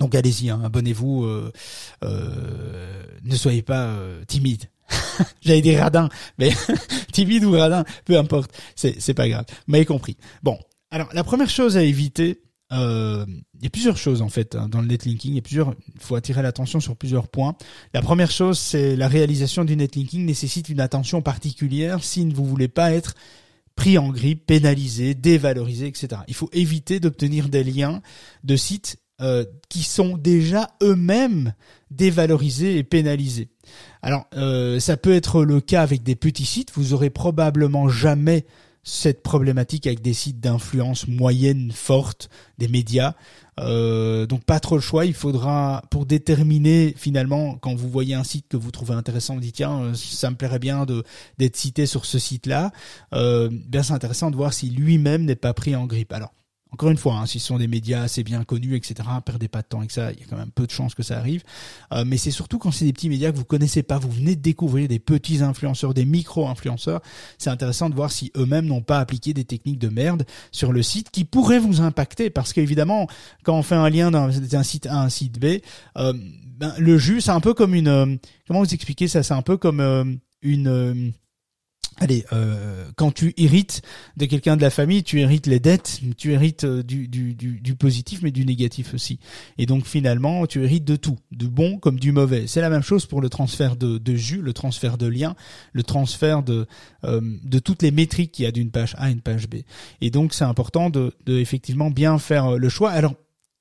Donc 0.00 0.14
allez-y, 0.14 0.50
hein, 0.50 0.60
abonnez-vous. 0.64 1.24
Euh, 1.24 1.52
ne 3.24 3.36
soyez 3.36 3.62
pas 3.62 3.94
timide. 4.26 4.64
J'allais 5.40 5.62
dire 5.62 5.80
radin, 5.80 6.08
mais 6.38 6.50
timide 7.12 7.44
ou 7.44 7.52
radin, 7.52 7.84
peu 8.04 8.18
importe, 8.18 8.52
c'est 8.76 9.14
pas 9.14 9.28
grave. 9.28 9.44
Vous 9.48 9.72
m'avez 9.72 9.86
compris. 9.86 10.16
Bon, 10.42 10.58
alors 10.90 11.08
la 11.12 11.24
première 11.24 11.50
chose 11.50 11.76
à 11.76 11.82
éviter, 11.82 12.40
euh, 12.72 13.24
il 13.54 13.62
y 13.62 13.66
a 13.66 13.70
plusieurs 13.70 13.96
choses 13.96 14.22
en 14.22 14.28
fait 14.28 14.54
hein, 14.54 14.68
dans 14.68 14.80
le 14.80 14.86
netlinking. 14.86 15.34
Il 15.34 15.64
faut 16.00 16.16
attirer 16.16 16.42
l'attention 16.42 16.80
sur 16.80 16.96
plusieurs 16.96 17.28
points. 17.28 17.56
La 17.94 18.02
première 18.02 18.30
chose, 18.30 18.58
c'est 18.58 18.96
la 18.96 19.08
réalisation 19.08 19.64
du 19.64 19.76
netlinking 19.76 20.24
nécessite 20.24 20.68
une 20.68 20.80
attention 20.80 21.22
particulière 21.22 22.02
si 22.02 22.28
vous 22.28 22.44
voulez 22.44 22.68
pas 22.68 22.92
être 22.92 23.14
pris 23.76 23.98
en 23.98 24.08
grippe, 24.08 24.46
pénalisé, 24.46 25.14
dévalorisé, 25.14 25.86
etc. 25.86 26.22
Il 26.28 26.34
faut 26.34 26.48
éviter 26.52 26.98
d'obtenir 26.98 27.48
des 27.48 27.62
liens 27.62 28.00
de 28.42 28.56
sites 28.56 28.96
euh, 29.20 29.44
qui 29.68 29.82
sont 29.82 30.16
déjà 30.16 30.70
eux-mêmes 30.82 31.54
dévalorisés 31.90 32.78
et 32.78 32.82
pénalisés. 32.84 33.48
Alors, 34.02 34.26
euh, 34.34 34.80
ça 34.80 34.96
peut 34.96 35.14
être 35.14 35.44
le 35.44 35.60
cas 35.60 35.82
avec 35.82 36.02
des 36.02 36.16
petits 36.16 36.46
sites. 36.46 36.72
Vous 36.74 36.94
aurez 36.94 37.10
probablement 37.10 37.88
jamais 37.88 38.44
cette 38.86 39.24
problématique 39.24 39.88
avec 39.88 40.00
des 40.00 40.14
sites 40.14 40.38
d'influence 40.38 41.08
moyenne 41.08 41.72
forte, 41.72 42.30
des 42.56 42.68
médias. 42.68 43.14
Euh, 43.58 44.26
donc 44.26 44.44
pas 44.44 44.60
trop 44.60 44.76
le 44.76 44.80
choix. 44.80 45.06
Il 45.06 45.12
faudra 45.12 45.82
pour 45.90 46.06
déterminer 46.06 46.94
finalement 46.96 47.56
quand 47.56 47.74
vous 47.74 47.90
voyez 47.90 48.14
un 48.14 48.22
site 48.22 48.46
que 48.48 48.56
vous 48.56 48.70
trouvez 48.70 48.94
intéressant, 48.94 49.34
vous 49.34 49.40
dites 49.40 49.56
tiens 49.56 49.82
euh, 49.82 49.94
ça 49.94 50.30
me 50.30 50.36
plairait 50.36 50.60
bien 50.60 50.86
de 50.86 51.02
d'être 51.36 51.56
cité 51.56 51.84
sur 51.84 52.04
ce 52.04 52.20
site-là. 52.20 52.70
Euh, 53.12 53.50
bien 53.50 53.82
c'est 53.82 53.92
intéressant 53.92 54.30
de 54.30 54.36
voir 54.36 54.52
si 54.52 54.70
lui-même 54.70 55.24
n'est 55.24 55.34
pas 55.34 55.52
pris 55.52 55.74
en 55.74 55.86
grippe. 55.86 56.12
Alors 56.12 56.32
encore 56.76 56.90
une 56.90 56.98
fois, 56.98 57.14
hein, 57.14 57.24
si 57.24 57.38
ce 57.38 57.46
sont 57.46 57.56
des 57.56 57.68
médias 57.68 58.02
assez 58.02 58.22
bien 58.22 58.44
connus, 58.44 58.76
etc., 58.76 59.08
perdez 59.24 59.48
pas 59.48 59.62
de 59.62 59.66
temps 59.66 59.78
avec 59.78 59.90
ça, 59.90 60.12
il 60.12 60.20
y 60.20 60.22
a 60.22 60.26
quand 60.28 60.36
même 60.36 60.50
peu 60.50 60.66
de 60.66 60.70
chances 60.70 60.94
que 60.94 61.02
ça 61.02 61.16
arrive. 61.16 61.42
Euh, 61.92 62.04
mais 62.06 62.18
c'est 62.18 62.30
surtout 62.30 62.58
quand 62.58 62.70
c'est 62.70 62.84
des 62.84 62.92
petits 62.92 63.08
médias 63.08 63.32
que 63.32 63.36
vous 63.38 63.46
connaissez 63.46 63.82
pas, 63.82 63.96
vous 63.98 64.10
venez 64.10 64.36
de 64.36 64.42
découvrir 64.42 64.86
des 64.86 64.98
petits 64.98 65.42
influenceurs, 65.42 65.94
des 65.94 66.04
micro-influenceurs, 66.04 67.00
c'est 67.38 67.48
intéressant 67.48 67.88
de 67.88 67.94
voir 67.94 68.12
si 68.12 68.30
eux-mêmes 68.36 68.66
n'ont 68.66 68.82
pas 68.82 68.98
appliqué 68.98 69.32
des 69.32 69.44
techniques 69.44 69.78
de 69.78 69.88
merde 69.88 70.26
sur 70.52 70.70
le 70.70 70.82
site 70.82 71.10
qui 71.10 71.24
pourraient 71.24 71.60
vous 71.60 71.80
impacter, 71.80 72.28
parce 72.28 72.52
qu'évidemment, 72.52 73.06
quand 73.42 73.56
on 73.58 73.62
fait 73.62 73.74
un 73.74 73.88
lien 73.88 74.10
d'un 74.10 74.62
site 74.62 74.84
A 74.84 75.00
à 75.00 75.02
un 75.02 75.08
site 75.08 75.40
B, 75.40 75.62
euh, 75.96 76.12
ben, 76.58 76.74
le 76.76 76.98
jus, 76.98 77.22
c'est 77.22 77.30
un 77.30 77.40
peu 77.40 77.54
comme 77.54 77.74
une... 77.74 77.88
Euh, 77.88 78.16
comment 78.46 78.60
vous 78.60 78.74
expliquer 78.74 79.08
ça? 79.08 79.22
C'est 79.22 79.32
un 79.32 79.40
peu 79.40 79.56
comme 79.56 79.80
une 80.42 81.12
allez, 81.98 82.24
euh, 82.32 82.88
quand 82.96 83.12
tu 83.12 83.34
hérites 83.36 83.82
de 84.16 84.26
quelqu'un 84.26 84.56
de 84.56 84.62
la 84.62 84.70
famille, 84.70 85.02
tu 85.02 85.20
hérites 85.20 85.46
les 85.46 85.60
dettes, 85.60 86.00
tu 86.16 86.32
hérites 86.32 86.64
euh, 86.64 86.82
du, 86.82 87.08
du, 87.08 87.34
du, 87.34 87.60
du, 87.60 87.74
positif, 87.74 88.20
mais 88.22 88.30
du 88.30 88.44
négatif 88.44 88.94
aussi. 88.94 89.18
Et 89.58 89.66
donc 89.66 89.86
finalement, 89.86 90.46
tu 90.46 90.62
hérites 90.62 90.84
de 90.84 90.96
tout, 90.96 91.18
du 91.30 91.48
bon 91.48 91.78
comme 91.78 91.98
du 91.98 92.12
mauvais. 92.12 92.46
C'est 92.46 92.60
la 92.60 92.70
même 92.70 92.82
chose 92.82 93.06
pour 93.06 93.20
le 93.20 93.28
transfert 93.28 93.76
de, 93.76 93.98
de 93.98 94.14
jus, 94.14 94.42
le 94.42 94.52
transfert 94.52 94.98
de 94.98 95.06
liens, 95.06 95.34
le 95.72 95.82
transfert 95.82 96.42
de, 96.42 96.66
euh, 97.04 97.20
de 97.44 97.58
toutes 97.58 97.82
les 97.82 97.90
métriques 97.90 98.32
qu'il 98.32 98.44
y 98.44 98.48
a 98.48 98.52
d'une 98.52 98.70
page 98.70 98.94
A 98.96 99.04
à 99.04 99.10
une 99.10 99.20
page 99.20 99.48
B. 99.48 99.56
Et 100.00 100.10
donc 100.10 100.34
c'est 100.34 100.44
important 100.44 100.90
de, 100.90 101.14
de 101.26 101.38
effectivement 101.38 101.90
bien 101.90 102.18
faire 102.18 102.58
le 102.58 102.68
choix. 102.68 102.90
Alors 102.90 103.14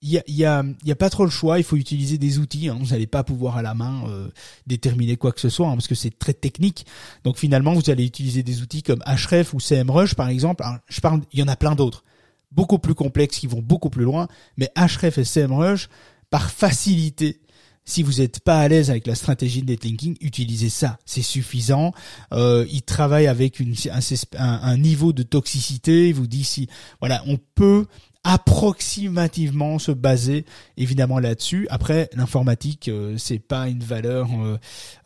il 0.06 0.12
y 0.12 0.18
a, 0.20 0.24
y, 0.28 0.46
a, 0.46 0.63
y 0.84 0.91
a, 0.91 0.96
pas 0.96 1.10
trop 1.10 1.26
le 1.26 1.32
choix, 1.32 1.58
il 1.58 1.63
faut 1.63 1.78
utiliser 1.78 2.20
des 2.20 2.38
outils, 2.38 2.70
hein. 2.70 2.78
vous 2.80 2.91
n'allez 2.91 3.08
pas 3.08 3.24
pouvoir 3.24 3.58
à 3.58 3.63
la 3.63 3.74
main 3.74 4.04
euh, 4.08 4.28
déterminer 4.68 5.18
quoi 5.18 5.32
que 5.32 5.41
ce 5.41 5.50
soit, 5.50 5.68
hein, 5.68 5.74
parce 5.74 5.88
que 5.88 5.96
c'est 5.96 6.18
très 6.18 6.34
technique. 6.34 6.86
Donc 7.24 7.38
finalement, 7.38 7.74
vous 7.74 7.89
allez 7.89 8.06
utiliser 8.06 8.44
des 8.44 8.62
outils 8.62 8.84
comme 8.84 9.02
Href 9.08 9.56
ou 9.56 9.58
CMrush 9.60 10.13
par 10.13 10.30
exemple. 10.30 10.63
je 10.88 11.02
parle, 11.02 11.22
il 11.34 11.39
y 11.39 11.44
en 11.44 11.48
a 11.48 11.56
plein 11.56 11.74
d'autres, 11.74 12.04
beaucoup 12.52 12.78
plus 12.78 12.94
complexes, 12.94 13.39
qui 13.39 13.48
vont 13.48 13.63
beaucoup 13.63 13.89
plus 13.89 14.04
loin, 14.04 14.28
mais 14.58 14.70
Href 14.78 15.18
et 15.18 15.26
CMrush, 15.26 15.89
par 16.30 16.52
facilité, 16.52 17.41
si 17.84 18.04
vous 18.04 18.13
n'êtes 18.13 18.41
pas 18.41 18.60
à 18.60 18.68
l'aise 18.68 18.91
avec 18.91 19.08
la 19.08 19.15
stratégie 19.15 19.63
de 19.63 19.72
netlinking, 19.72 20.18
utilisez 20.22 20.70
ça, 20.70 21.00
c'est 21.06 21.24
suffisant. 21.24 21.94
Euh, 22.32 22.65
il 22.72 22.84
travaille 22.84 23.28
avec 23.28 23.60
une, 23.60 23.74
un, 23.91 24.60
un, 24.63 24.78
niveau 24.78 25.13
de 25.13 25.24
toxicité. 25.24 26.10
Il 26.10 26.15
vous 26.15 26.26
dit 26.26 26.44
si, 26.44 26.68
voilà, 27.00 27.24
on 27.28 27.38
peut 27.56 27.86
approximativement 28.26 29.78
se 29.78 29.92
baser 29.92 30.46
évidemment 30.78 31.20
là-dessus. 31.20 31.68
Après, 31.70 32.10
l'informatique, 32.16 32.90
euh, 32.90 33.16
c'est 33.18 33.38
pas 33.38 33.70
une 33.70 33.84
valeur, 33.84 34.28
euh, 34.44 34.58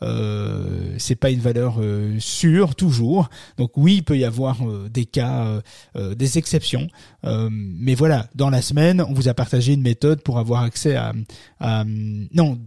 euh 0.02 0.94
c'est 0.96 1.16
pas 1.16 1.30
une 1.30 1.40
valeur 1.40 1.76
euh, 1.80 2.16
sûre 2.18 2.74
toujours. 2.74 3.28
Donc 3.58 3.72
oui, 3.76 3.96
il 3.96 4.04
peut 4.04 4.16
y 4.16 4.24
avoir 4.24 4.56
des 4.90 5.04
cas, 5.04 5.60
des 5.94 6.38
exceptions, 6.38 6.88
mais 7.22 7.94
voilà, 7.94 8.28
dans 8.34 8.48
la 8.48 8.62
semaine, 8.62 9.02
on 9.02 9.12
vous 9.12 9.28
a 9.28 9.34
partagé 9.34 9.74
une 9.74 9.82
méthode 9.82 10.22
pour 10.22 10.38
avoir 10.38 10.62
accès 10.62 10.96
à, 10.96 11.12
à 11.60 11.84
non 11.84 12.58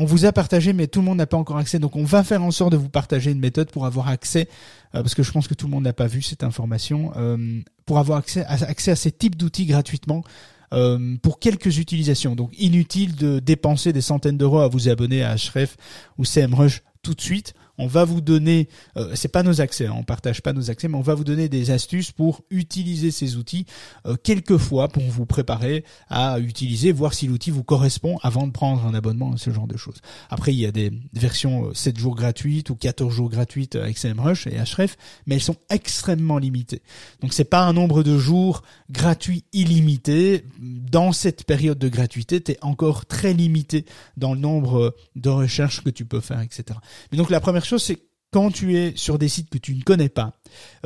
on 0.00 0.06
vous 0.06 0.24
a 0.24 0.32
partagé, 0.32 0.72
mais 0.72 0.86
tout 0.86 1.00
le 1.00 1.04
monde 1.04 1.18
n'a 1.18 1.26
pas 1.26 1.36
encore 1.36 1.58
accès. 1.58 1.78
Donc, 1.78 1.94
on 1.94 2.04
va 2.04 2.24
faire 2.24 2.42
en 2.42 2.50
sorte 2.50 2.72
de 2.72 2.78
vous 2.78 2.88
partager 2.88 3.30
une 3.30 3.38
méthode 3.38 3.70
pour 3.70 3.84
avoir 3.84 4.08
accès, 4.08 4.48
euh, 4.94 5.02
parce 5.02 5.14
que 5.14 5.22
je 5.22 5.30
pense 5.30 5.46
que 5.46 5.52
tout 5.52 5.66
le 5.66 5.72
monde 5.72 5.84
n'a 5.84 5.92
pas 5.92 6.06
vu 6.06 6.22
cette 6.22 6.42
information, 6.42 7.12
euh, 7.16 7.60
pour 7.84 7.98
avoir 7.98 8.18
accès 8.18 8.42
à, 8.46 8.96
ces 8.96 9.12
types 9.12 9.36
d'outils 9.36 9.66
gratuitement. 9.66 10.24
Euh, 10.72 11.16
pour 11.20 11.40
quelques 11.40 11.78
utilisations. 11.78 12.36
Donc 12.36 12.52
inutile 12.56 13.16
de 13.16 13.40
dépenser 13.40 13.92
des 13.92 14.00
centaines 14.00 14.38
d'euros 14.38 14.60
à 14.60 14.68
vous 14.68 14.88
abonner 14.88 15.24
à 15.24 15.34
Href 15.34 15.76
ou 16.16 16.24
CMrush 16.24 16.84
tout 17.02 17.14
de 17.14 17.20
suite 17.20 17.54
on 17.80 17.86
va 17.86 18.04
vous 18.04 18.20
donner, 18.20 18.68
euh, 18.96 19.12
c'est 19.14 19.28
pas 19.28 19.42
nos 19.42 19.60
accès, 19.60 19.86
hein, 19.86 19.94
on 19.96 20.04
partage 20.04 20.42
pas 20.42 20.52
nos 20.52 20.70
accès, 20.70 20.86
mais 20.86 20.96
on 20.96 21.02
va 21.02 21.14
vous 21.14 21.24
donner 21.24 21.48
des 21.48 21.70
astuces 21.70 22.12
pour 22.12 22.42
utiliser 22.50 23.10
ces 23.10 23.36
outils 23.36 23.64
euh, 24.06 24.16
quelques 24.22 24.58
fois 24.58 24.88
pour 24.88 25.02
vous 25.02 25.24
préparer 25.24 25.84
à 26.10 26.38
utiliser, 26.40 26.92
voir 26.92 27.14
si 27.14 27.26
l'outil 27.26 27.50
vous 27.50 27.64
correspond 27.64 28.18
avant 28.22 28.46
de 28.46 28.52
prendre 28.52 28.84
un 28.86 28.92
abonnement, 28.92 29.36
ce 29.38 29.50
genre 29.50 29.66
de 29.66 29.78
choses. 29.78 29.96
Après, 30.28 30.52
il 30.52 30.60
y 30.60 30.66
a 30.66 30.72
des 30.72 30.92
versions 31.14 31.72
7 31.72 31.96
euh, 31.96 32.00
jours 32.00 32.14
gratuites 32.14 32.68
ou 32.68 32.74
14 32.74 33.12
jours 33.12 33.30
gratuites 33.30 33.76
avec 33.76 33.96
SEMrush 33.96 34.46
et 34.46 34.58
Href, 34.58 34.96
mais 35.26 35.36
elles 35.36 35.40
sont 35.40 35.56
extrêmement 35.70 36.36
limitées. 36.36 36.82
Donc 37.22 37.32
c'est 37.32 37.44
pas 37.44 37.62
un 37.62 37.72
nombre 37.72 38.02
de 38.02 38.18
jours 38.18 38.62
gratuits 38.90 39.44
illimité. 39.54 40.44
Dans 40.60 41.12
cette 41.12 41.44
période 41.44 41.78
de 41.78 41.88
gratuité, 41.88 42.42
tu 42.42 42.52
es 42.52 42.58
encore 42.60 43.06
très 43.06 43.32
limité 43.32 43.86
dans 44.18 44.34
le 44.34 44.40
nombre 44.40 44.94
de 45.16 45.30
recherches 45.30 45.82
que 45.82 45.90
tu 45.90 46.04
peux 46.04 46.20
faire, 46.20 46.40
etc. 46.40 46.78
c'est 47.78 47.98
quand 48.32 48.50
tu 48.50 48.76
es 48.76 48.92
sur 48.96 49.18
des 49.18 49.28
sites 49.28 49.50
que 49.50 49.58
tu 49.58 49.74
ne 49.74 49.82
connais 49.82 50.08
pas 50.08 50.34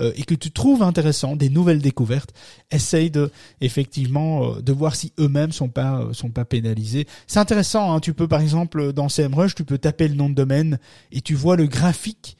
euh, 0.00 0.12
et 0.16 0.22
que 0.22 0.34
tu 0.34 0.50
trouves 0.50 0.82
intéressant 0.82 1.36
des 1.36 1.50
nouvelles 1.50 1.82
découvertes, 1.82 2.32
essaye 2.70 3.10
de 3.10 3.30
effectivement 3.60 4.54
euh, 4.56 4.62
de 4.62 4.72
voir 4.72 4.96
si 4.96 5.12
eux-mêmes 5.18 5.52
sont 5.52 5.68
pas 5.68 6.00
euh, 6.00 6.12
sont 6.12 6.30
pas 6.30 6.44
pénalisés. 6.44 7.06
C'est 7.26 7.40
intéressant. 7.40 7.94
Hein, 7.94 8.00
tu 8.00 8.14
peux 8.14 8.28
par 8.28 8.40
exemple 8.40 8.92
dans 8.92 9.08
CMrush, 9.08 9.54
tu 9.54 9.64
peux 9.64 9.78
taper 9.78 10.08
le 10.08 10.14
nom 10.14 10.30
de 10.30 10.34
domaine 10.34 10.78
et 11.12 11.20
tu 11.20 11.34
vois 11.34 11.56
le 11.56 11.66
graphique 11.66 12.36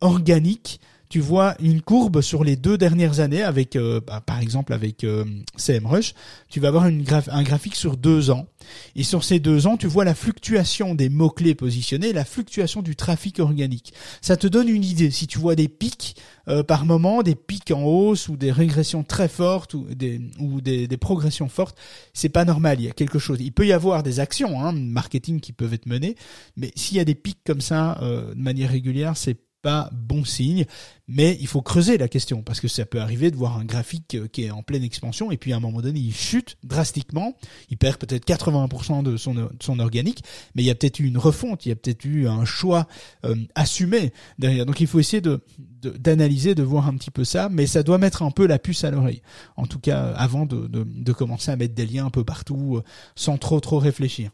organique 0.00 0.80
tu 1.14 1.20
vois 1.20 1.54
une 1.60 1.80
courbe 1.80 2.22
sur 2.22 2.42
les 2.42 2.56
deux 2.56 2.76
dernières 2.76 3.20
années 3.20 3.44
avec, 3.44 3.76
euh, 3.76 4.00
bah, 4.04 4.20
par 4.20 4.40
exemple 4.40 4.72
avec 4.72 5.04
euh, 5.04 5.24
CMrush, 5.56 6.12
tu 6.48 6.58
vas 6.58 6.66
avoir 6.66 6.88
une 6.88 7.04
un 7.28 7.42
graphique 7.44 7.76
sur 7.76 7.96
deux 7.96 8.32
ans. 8.32 8.48
Et 8.96 9.04
sur 9.04 9.22
ces 9.22 9.38
deux 9.38 9.68
ans, 9.68 9.76
tu 9.76 9.86
vois 9.86 10.04
la 10.04 10.16
fluctuation 10.16 10.96
des 10.96 11.08
mots-clés 11.08 11.54
positionnés, 11.54 12.12
la 12.12 12.24
fluctuation 12.24 12.82
du 12.82 12.96
trafic 12.96 13.38
organique. 13.38 13.94
Ça 14.22 14.36
te 14.36 14.48
donne 14.48 14.68
une 14.68 14.82
idée. 14.82 15.12
Si 15.12 15.28
tu 15.28 15.38
vois 15.38 15.54
des 15.54 15.68
pics 15.68 16.16
euh, 16.48 16.64
par 16.64 16.84
moment, 16.84 17.22
des 17.22 17.36
pics 17.36 17.70
en 17.70 17.84
hausse 17.84 18.28
ou 18.28 18.36
des 18.36 18.50
régressions 18.50 19.04
très 19.04 19.28
fortes 19.28 19.74
ou 19.74 19.86
des, 19.94 20.20
ou 20.40 20.60
des, 20.60 20.88
des 20.88 20.96
progressions 20.96 21.48
fortes, 21.48 21.78
c'est 22.12 22.28
pas 22.28 22.44
normal. 22.44 22.80
Il 22.80 22.86
y 22.86 22.90
a 22.90 22.92
quelque 22.92 23.20
chose. 23.20 23.38
Il 23.40 23.52
peut 23.52 23.68
y 23.68 23.72
avoir 23.72 24.02
des 24.02 24.18
actions 24.18 24.60
hein, 24.60 24.72
marketing 24.72 25.38
qui 25.38 25.52
peuvent 25.52 25.74
être 25.74 25.86
menées, 25.86 26.16
mais 26.56 26.72
s'il 26.74 26.96
y 26.96 27.00
a 27.00 27.04
des 27.04 27.14
pics 27.14 27.44
comme 27.46 27.60
ça 27.60 28.00
de 28.02 28.34
manière 28.34 28.70
régulière, 28.70 29.16
c'est 29.16 29.38
pas 29.64 29.88
bon 29.92 30.26
signe, 30.26 30.66
mais 31.08 31.38
il 31.40 31.46
faut 31.46 31.62
creuser 31.62 31.96
la 31.96 32.06
question 32.06 32.42
parce 32.42 32.60
que 32.60 32.68
ça 32.68 32.84
peut 32.84 33.00
arriver 33.00 33.30
de 33.30 33.36
voir 33.36 33.56
un 33.56 33.64
graphique 33.64 34.14
euh, 34.14 34.28
qui 34.28 34.44
est 34.44 34.50
en 34.50 34.62
pleine 34.62 34.84
expansion 34.84 35.30
et 35.30 35.38
puis 35.38 35.54
à 35.54 35.56
un 35.56 35.60
moment 35.60 35.80
donné 35.80 35.98
il 35.98 36.14
chute 36.14 36.58
drastiquement, 36.62 37.34
il 37.70 37.78
perd 37.78 37.96
peut-être 37.96 38.26
80% 38.26 39.02
de 39.02 39.16
son, 39.16 39.32
de 39.32 39.48
son 39.60 39.78
organique, 39.78 40.22
mais 40.54 40.62
il 40.62 40.66
y 40.66 40.70
a 40.70 40.74
peut-être 40.74 41.00
eu 41.00 41.06
une 41.06 41.16
refonte, 41.16 41.64
il 41.64 41.70
y 41.70 41.72
a 41.72 41.76
peut-être 41.76 42.04
eu 42.04 42.28
un 42.28 42.44
choix 42.44 42.86
euh, 43.24 43.36
assumé 43.54 44.12
derrière. 44.38 44.66
Donc 44.66 44.80
il 44.80 44.86
faut 44.86 45.00
essayer 45.00 45.22
de 45.22 45.40
d'analyser, 45.82 46.54
de, 46.54 46.62
voir 46.62 46.88
un 46.88 46.96
petit 46.96 47.10
peu 47.10 47.24
ça, 47.24 47.50
mais 47.50 47.66
ça 47.66 47.82
doit 47.82 47.98
mettre 47.98 48.22
un 48.22 48.30
peu 48.30 48.46
la 48.46 48.58
puce 48.58 48.84
à 48.84 48.90
l'oreille. 48.90 49.20
En 49.56 49.66
tout 49.66 49.78
cas, 49.78 50.12
avant 50.12 50.46
de, 50.46 50.66
de, 50.66 50.82
de 50.82 51.12
commencer 51.12 51.50
à 51.50 51.56
mettre 51.56 51.74
des 51.74 51.84
liens 51.84 52.06
un 52.06 52.10
peu 52.10 52.24
partout 52.24 52.76
euh, 52.78 52.82
sans 53.16 53.36
trop 53.36 53.60
trop 53.60 53.78
réfléchir. 53.78 54.30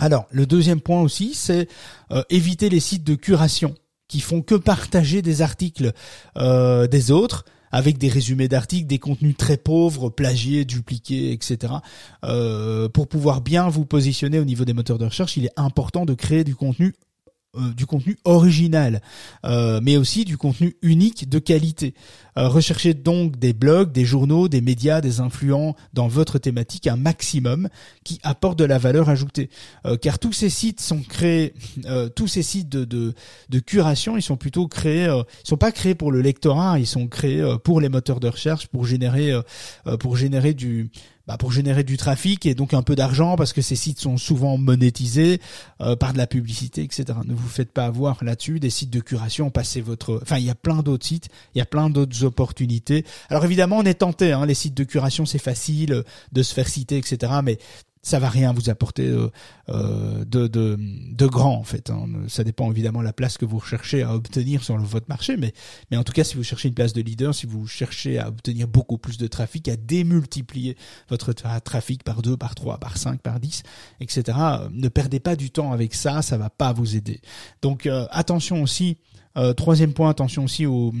Alors, 0.00 0.26
le 0.30 0.46
deuxième 0.46 0.80
point 0.80 1.02
aussi, 1.02 1.34
c'est 1.34 1.68
éviter 2.30 2.68
les 2.68 2.80
sites 2.80 3.04
de 3.04 3.14
curation 3.14 3.74
qui 4.10 4.20
font 4.20 4.42
que 4.42 4.56
partager 4.56 5.22
des 5.22 5.40
articles 5.40 5.92
euh, 6.36 6.88
des 6.88 7.12
autres 7.12 7.44
avec 7.70 7.96
des 7.96 8.08
résumés 8.08 8.48
d'articles, 8.48 8.88
des 8.88 8.98
contenus 8.98 9.36
très 9.36 9.56
pauvres, 9.56 10.10
plagiés, 10.10 10.64
dupliqués, 10.64 11.30
etc. 11.32 11.74
Euh, 12.24 12.88
pour 12.88 13.06
pouvoir 13.06 13.40
bien 13.40 13.68
vous 13.68 13.86
positionner 13.86 14.40
au 14.40 14.44
niveau 14.44 14.64
des 14.64 14.72
moteurs 14.72 14.98
de 14.98 15.04
recherche, 15.04 15.36
il 15.36 15.44
est 15.44 15.52
important 15.56 16.04
de 16.04 16.14
créer 16.14 16.42
du 16.42 16.56
contenu 16.56 16.94
euh, 17.56 17.72
du 17.74 17.84
contenu 17.84 18.16
original, 18.24 19.02
euh, 19.44 19.80
mais 19.82 19.96
aussi 19.96 20.24
du 20.24 20.36
contenu 20.36 20.76
unique 20.82 21.28
de 21.28 21.40
qualité. 21.40 21.94
Euh, 22.38 22.46
recherchez 22.46 22.94
donc 22.94 23.40
des 23.40 23.52
blogs, 23.52 23.90
des 23.90 24.04
journaux, 24.04 24.46
des 24.46 24.60
médias, 24.60 25.00
des 25.00 25.18
influents 25.18 25.74
dans 25.92 26.06
votre 26.06 26.38
thématique 26.38 26.86
un 26.86 26.94
maximum 26.94 27.68
qui 28.04 28.20
apportent 28.22 28.60
de 28.60 28.64
la 28.64 28.78
valeur 28.78 29.08
ajoutée. 29.08 29.50
car 30.00 30.20
tous 30.20 30.32
ces 30.32 30.48
sites 30.48 30.80
sont 30.80 31.00
créés, 31.00 31.54
tous 32.14 32.28
ces 32.28 32.44
sites 32.44 32.68
de, 32.68 32.84
de, 32.84 33.14
de, 33.48 33.58
curation, 33.58 34.16
ils 34.16 34.22
sont 34.22 34.36
plutôt 34.36 34.68
créés, 34.68 35.06
ils 35.06 35.48
sont 35.48 35.56
pas 35.56 35.72
créés 35.72 35.96
pour 35.96 36.12
le 36.12 36.20
lectorat, 36.20 36.78
ils 36.78 36.86
sont 36.86 37.08
créés 37.08 37.44
pour 37.64 37.80
les 37.80 37.88
moteurs 37.88 38.20
de 38.20 38.28
recherche, 38.28 38.68
pour 38.68 38.86
générer, 38.86 39.32
pour 39.98 40.16
générer 40.16 40.54
du 40.54 40.90
bah, 41.26 41.36
pour 41.36 41.52
générer 41.52 41.84
du 41.84 41.96
trafic 41.96 42.46
et 42.46 42.54
donc 42.54 42.74
un 42.74 42.82
peu 42.82 42.94
d'argent 42.96 43.36
parce 43.36 43.52
que 43.52 43.62
ces 43.62 43.76
sites 43.76 44.00
sont 44.00 44.16
souvent 44.16 44.58
monétisés 44.58 45.40
euh, 45.80 45.96
par 45.96 46.12
de 46.12 46.18
la 46.18 46.26
publicité, 46.26 46.82
etc. 46.82 47.04
Ne 47.24 47.34
vous 47.34 47.48
faites 47.48 47.72
pas 47.72 47.86
avoir 47.86 48.22
là-dessus. 48.24 48.60
Des 48.60 48.70
sites 48.70 48.90
de 48.90 49.00
curation, 49.00 49.50
passez 49.50 49.80
votre. 49.80 50.20
Enfin, 50.22 50.38
il 50.38 50.44
y 50.44 50.50
a 50.50 50.54
plein 50.54 50.82
d'autres 50.82 51.06
sites, 51.06 51.28
il 51.54 51.58
y 51.58 51.62
a 51.62 51.66
plein 51.66 51.90
d'autres 51.90 52.24
opportunités. 52.24 53.04
Alors 53.28 53.44
évidemment, 53.44 53.78
on 53.78 53.84
est 53.84 53.94
tenté. 53.94 54.32
Hein, 54.32 54.46
les 54.46 54.54
sites 54.54 54.76
de 54.76 54.84
curation, 54.84 55.26
c'est 55.26 55.38
facile 55.38 56.04
de 56.32 56.42
se 56.42 56.54
faire 56.54 56.68
citer, 56.68 56.96
etc. 56.96 57.32
Mais 57.44 57.58
ça 58.02 58.18
va 58.18 58.30
rien 58.30 58.52
vous 58.52 58.70
apporter 58.70 59.06
euh, 59.06 59.28
euh, 59.68 60.24
de, 60.24 60.46
de, 60.46 60.78
de, 60.78 61.26
grand 61.26 61.54
en 61.54 61.64
fait. 61.64 61.90
Hein. 61.90 62.06
Ça 62.28 62.44
dépend 62.44 62.70
évidemment 62.70 63.00
de 63.00 63.04
la 63.04 63.12
place 63.12 63.36
que 63.36 63.44
vous 63.44 63.58
recherchez 63.58 64.02
à 64.02 64.14
obtenir 64.14 64.64
sur 64.64 64.76
votre 64.78 65.08
marché, 65.08 65.36
mais, 65.36 65.52
mais 65.90 65.96
en 65.96 66.04
tout 66.04 66.12
cas 66.12 66.24
si 66.24 66.36
vous 66.36 66.42
cherchez 66.42 66.68
une 66.68 66.74
place 66.74 66.92
de 66.94 67.02
leader, 67.02 67.34
si 67.34 67.46
vous 67.46 67.66
cherchez 67.66 68.18
à 68.18 68.28
obtenir 68.28 68.68
beaucoup 68.68 68.96
plus 68.96 69.18
de 69.18 69.26
trafic, 69.26 69.68
à 69.68 69.76
démultiplier 69.76 70.76
votre 71.08 71.32
trafic 71.32 72.02
par 72.02 72.22
2, 72.22 72.36
par 72.36 72.54
3, 72.54 72.78
par 72.78 72.96
5, 72.96 73.20
par 73.20 73.38
10, 73.38 73.62
etc., 74.00 74.38
euh, 74.40 74.68
ne 74.72 74.88
perdez 74.88 75.20
pas 75.20 75.36
du 75.36 75.50
temps 75.50 75.72
avec 75.72 75.94
ça, 75.94 76.22
ça 76.22 76.38
va 76.38 76.48
pas 76.48 76.72
vous 76.72 76.96
aider. 76.96 77.20
Donc 77.60 77.88
attention 78.10 78.62
aussi, 78.62 78.96
troisième 79.56 79.92
point, 79.92 80.10
attention 80.10 80.44
aussi 80.44 80.66
au, 80.66 80.92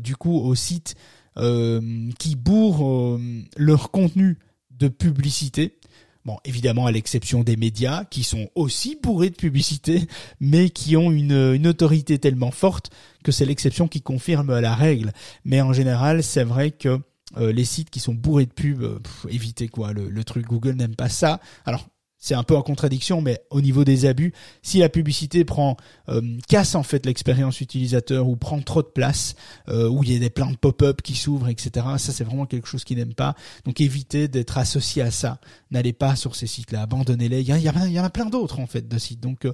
du 0.00 0.16
coup 0.16 0.36
aux 0.36 0.54
sites 0.54 0.96
qui 1.36 2.36
bourrent 2.36 3.18
leur 3.56 3.90
contenu 3.90 4.38
de 4.78 4.88
publicité. 4.88 5.78
Bon, 6.26 6.38
évidemment, 6.44 6.86
à 6.86 6.90
l'exception 6.90 7.44
des 7.44 7.56
médias, 7.56 8.04
qui 8.04 8.24
sont 8.24 8.48
aussi 8.56 8.98
bourrés 9.00 9.30
de 9.30 9.36
publicité, 9.36 10.08
mais 10.40 10.70
qui 10.70 10.96
ont 10.96 11.12
une, 11.12 11.54
une 11.54 11.68
autorité 11.68 12.18
tellement 12.18 12.50
forte 12.50 12.90
que 13.22 13.30
c'est 13.30 13.44
l'exception 13.44 13.86
qui 13.86 14.02
confirme 14.02 14.58
la 14.58 14.74
règle. 14.74 15.12
Mais 15.44 15.60
en 15.60 15.72
général, 15.72 16.24
c'est 16.24 16.42
vrai 16.42 16.72
que 16.72 16.98
euh, 17.36 17.52
les 17.52 17.64
sites 17.64 17.90
qui 17.90 18.00
sont 18.00 18.12
bourrés 18.12 18.46
de 18.46 18.52
pub, 18.52 18.82
euh, 18.82 18.98
évitez 19.28 19.68
quoi, 19.68 19.92
le, 19.92 20.08
le 20.08 20.24
truc 20.24 20.46
Google 20.46 20.72
n'aime 20.72 20.96
pas 20.96 21.08
ça. 21.08 21.40
Alors, 21.64 21.86
c'est 22.26 22.34
un 22.34 22.42
peu 22.42 22.56
en 22.56 22.62
contradiction, 22.62 23.20
mais 23.20 23.40
au 23.50 23.60
niveau 23.60 23.84
des 23.84 24.04
abus, 24.04 24.32
si 24.60 24.80
la 24.80 24.88
publicité 24.88 25.44
prend 25.44 25.76
euh, 26.08 26.20
casse 26.48 26.74
en 26.74 26.82
fait 26.82 27.06
l'expérience 27.06 27.60
utilisateur 27.60 28.26
ou 28.26 28.34
prend 28.34 28.60
trop 28.60 28.82
de 28.82 28.88
place, 28.88 29.36
euh, 29.68 29.88
où 29.88 30.02
il 30.02 30.12
y 30.12 30.16
a 30.16 30.18
des 30.18 30.28
plein 30.28 30.50
de 30.50 30.56
pop-up 30.56 31.02
qui 31.02 31.14
s'ouvrent, 31.14 31.48
etc. 31.48 31.86
Ça 31.98 32.12
c'est 32.12 32.24
vraiment 32.24 32.44
quelque 32.44 32.66
chose 32.66 32.82
qu'ils 32.82 32.96
n'aiment 32.96 33.14
pas. 33.14 33.36
Donc 33.64 33.80
évitez 33.80 34.26
d'être 34.26 34.58
associé 34.58 35.02
à 35.02 35.12
ça. 35.12 35.40
N'allez 35.70 35.92
pas 35.92 36.16
sur 36.16 36.34
ces 36.34 36.48
sites-là, 36.48 36.82
abandonnez-les. 36.82 37.42
Il 37.42 37.48
y, 37.48 38.00
en 38.00 38.04
a 38.04 38.10
plein 38.10 38.26
d'autres 38.26 38.58
en 38.58 38.66
fait 38.66 38.88
de 38.88 38.98
sites. 38.98 39.20
Donc 39.20 39.44
euh, 39.44 39.52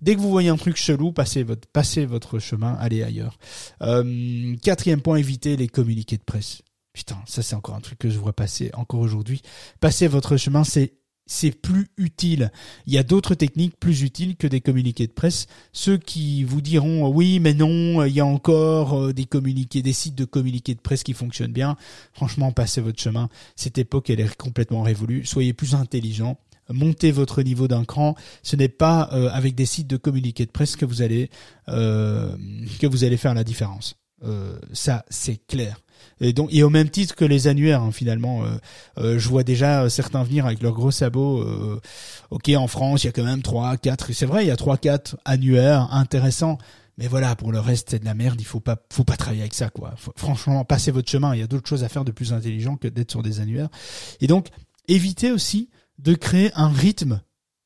dès 0.00 0.14
que 0.14 0.20
vous 0.20 0.30
voyez 0.30 0.48
un 0.48 0.56
truc 0.56 0.76
chelou, 0.76 1.12
passez 1.12 1.42
votre 1.42 1.68
passez 1.68 2.06
votre 2.06 2.38
chemin, 2.38 2.72
allez 2.80 3.02
ailleurs. 3.02 3.38
Euh, 3.82 4.56
quatrième 4.62 5.02
point, 5.02 5.16
évitez 5.16 5.58
les 5.58 5.68
communiqués 5.68 6.16
de 6.16 6.24
presse. 6.24 6.62
Putain, 6.94 7.18
ça 7.26 7.42
c'est 7.42 7.54
encore 7.54 7.74
un 7.74 7.80
truc 7.80 7.98
que 7.98 8.08
je 8.08 8.18
vois 8.18 8.32
passer 8.32 8.70
encore 8.72 9.00
aujourd'hui. 9.00 9.42
Passez 9.80 10.06
votre 10.06 10.38
chemin, 10.38 10.64
c'est 10.64 10.94
c'est 11.26 11.50
plus 11.50 11.88
utile. 11.96 12.50
Il 12.86 12.92
y 12.92 12.98
a 12.98 13.02
d'autres 13.02 13.34
techniques 13.34 13.78
plus 13.78 14.02
utiles 14.02 14.36
que 14.36 14.46
des 14.46 14.60
communiqués 14.60 15.06
de 15.06 15.12
presse. 15.12 15.46
Ceux 15.72 15.96
qui 15.96 16.44
vous 16.44 16.60
diront 16.60 17.08
oui, 17.08 17.40
mais 17.40 17.54
non, 17.54 18.04
il 18.04 18.12
y 18.12 18.20
a 18.20 18.26
encore 18.26 18.94
euh, 18.94 19.12
des 19.12 19.24
communiqués, 19.24 19.82
des 19.82 19.92
sites 19.92 20.14
de 20.14 20.24
communiqués 20.24 20.74
de 20.74 20.80
presse 20.80 21.02
qui 21.02 21.14
fonctionnent 21.14 21.52
bien. 21.52 21.76
Franchement, 22.12 22.52
passez 22.52 22.80
votre 22.80 23.00
chemin. 23.00 23.28
Cette 23.56 23.78
époque, 23.78 24.10
elle 24.10 24.20
est 24.20 24.36
complètement 24.36 24.82
révolue. 24.82 25.24
Soyez 25.24 25.52
plus 25.52 25.74
intelligents. 25.74 26.38
Montez 26.70 27.10
votre 27.10 27.42
niveau 27.42 27.68
d'un 27.68 27.84
cran. 27.84 28.14
Ce 28.42 28.56
n'est 28.56 28.68
pas 28.68 29.10
euh, 29.12 29.28
avec 29.30 29.54
des 29.54 29.66
sites 29.66 29.86
de 29.86 29.96
communiqués 29.96 30.46
de 30.46 30.50
presse 30.50 30.76
que 30.76 30.86
vous 30.86 31.02
allez 31.02 31.30
euh, 31.68 32.34
que 32.80 32.86
vous 32.86 33.04
allez 33.04 33.16
faire 33.16 33.34
la 33.34 33.44
différence. 33.44 33.96
ça, 34.72 35.04
c'est 35.10 35.46
clair. 35.46 35.83
Et 36.20 36.32
donc, 36.32 36.48
et 36.52 36.62
au 36.62 36.70
même 36.70 36.88
titre 36.88 37.14
que 37.14 37.24
les 37.24 37.48
annuaires, 37.48 37.82
hein, 37.82 37.92
finalement, 37.92 38.44
euh, 38.44 38.48
euh, 38.98 39.18
je 39.18 39.28
vois 39.28 39.42
déjà 39.42 39.88
certains 39.90 40.22
venir 40.22 40.46
avec 40.46 40.62
leurs 40.62 40.72
gros 40.72 40.90
sabots. 40.90 41.40
Euh, 41.40 41.80
ok, 42.30 42.50
en 42.56 42.66
France, 42.66 43.04
il 43.04 43.06
y 43.06 43.10
a 43.10 43.12
quand 43.12 43.24
même 43.24 43.42
trois, 43.42 43.76
quatre. 43.76 44.12
C'est 44.12 44.26
vrai, 44.26 44.44
il 44.44 44.48
y 44.48 44.52
a 44.52 44.56
trois, 44.56 44.76
quatre 44.76 45.16
annuaires 45.24 45.88
intéressants. 45.92 46.58
Mais 46.96 47.08
voilà, 47.08 47.34
pour 47.34 47.50
le 47.50 47.58
reste, 47.58 47.90
c'est 47.90 47.98
de 47.98 48.04
la 48.04 48.14
merde. 48.14 48.40
Il 48.40 48.46
faut 48.46 48.60
pas, 48.60 48.76
faut 48.92 49.04
pas 49.04 49.16
travailler 49.16 49.42
avec 49.42 49.54
ça, 49.54 49.68
quoi. 49.68 49.94
franchement, 50.16 50.64
passez 50.64 50.92
votre 50.92 51.10
chemin. 51.10 51.34
Il 51.34 51.40
y 51.40 51.42
a 51.42 51.48
d'autres 51.48 51.68
choses 51.68 51.82
à 51.82 51.88
faire 51.88 52.04
de 52.04 52.12
plus 52.12 52.32
intelligent 52.32 52.76
que 52.76 52.86
d'être 52.86 53.10
sur 53.10 53.22
des 53.22 53.40
annuaires. 53.40 53.68
Et 54.20 54.28
donc, 54.28 54.48
évitez 54.86 55.32
aussi 55.32 55.70
de 55.98 56.14
créer 56.14 56.52
un 56.54 56.68
rythme 56.68 57.20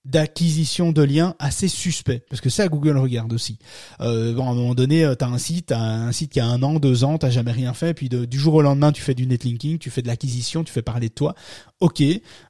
d'acquisition 0.08 0.90
de 0.90 1.02
liens 1.02 1.34
assez 1.38 1.68
suspect 1.68 2.24
parce 2.30 2.40
que 2.40 2.48
ça 2.48 2.68
Google 2.68 2.96
regarde 2.96 3.32
aussi. 3.32 3.58
Euh, 4.00 4.32
bon, 4.32 4.48
à 4.48 4.50
un 4.50 4.54
moment 4.54 4.74
donné 4.74 5.04
euh, 5.04 5.14
tu 5.14 5.24
as 5.24 5.28
un 5.28 5.38
site 5.38 5.70
un 5.72 6.10
site 6.12 6.32
qui 6.32 6.40
a 6.40 6.46
un 6.46 6.62
an 6.62 6.74
deux 6.74 7.04
ans 7.04 7.18
t'as 7.18 7.30
jamais 7.30 7.52
rien 7.52 7.74
fait 7.74 7.92
puis 7.92 8.08
du 8.08 8.38
jour 8.38 8.54
au 8.54 8.62
lendemain 8.62 8.90
tu 8.90 9.02
fais 9.02 9.14
du 9.14 9.26
netlinking 9.26 9.78
tu 9.78 9.90
fais 9.90 10.02
de 10.02 10.06
l'acquisition 10.06 10.64
tu 10.64 10.72
fais 10.72 10.82
parler 10.82 11.08
de 11.08 11.14
toi. 11.14 11.34
Ok 11.80 12.02